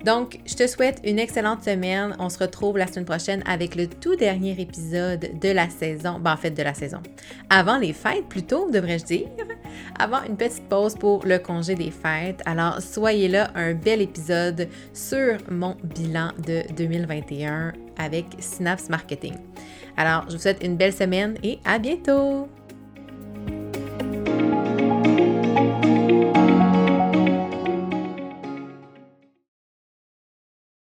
Donc, 0.03 0.39
je 0.45 0.55
te 0.55 0.67
souhaite 0.67 0.99
une 1.03 1.19
excellente 1.19 1.63
semaine. 1.63 2.15
On 2.19 2.29
se 2.29 2.39
retrouve 2.39 2.77
la 2.77 2.87
semaine 2.87 3.05
prochaine 3.05 3.43
avec 3.45 3.75
le 3.75 3.87
tout 3.87 4.15
dernier 4.15 4.59
épisode 4.59 5.39
de 5.39 5.49
la 5.49 5.69
saison. 5.69 6.19
Ben, 6.19 6.33
en 6.33 6.37
fait, 6.37 6.51
de 6.51 6.63
la 6.63 6.73
saison. 6.73 7.01
Avant 7.49 7.77
les 7.77 7.93
fêtes, 7.93 8.27
plutôt, 8.27 8.69
devrais-je 8.69 9.05
dire. 9.05 9.27
Avant 9.99 10.23
une 10.27 10.37
petite 10.37 10.67
pause 10.69 10.95
pour 10.95 11.25
le 11.25 11.39
congé 11.39 11.75
des 11.75 11.91
fêtes. 11.91 12.41
Alors, 12.45 12.81
soyez 12.81 13.27
là, 13.27 13.51
un 13.55 13.73
bel 13.73 14.01
épisode 14.01 14.67
sur 14.93 15.37
mon 15.49 15.75
bilan 15.83 16.29
de 16.45 16.63
2021 16.75 17.73
avec 17.97 18.25
Synapse 18.39 18.89
Marketing. 18.89 19.35
Alors, 19.97 20.25
je 20.27 20.35
vous 20.35 20.41
souhaite 20.41 20.63
une 20.63 20.75
belle 20.75 20.93
semaine 20.93 21.35
et 21.43 21.59
à 21.65 21.79
bientôt! 21.79 22.47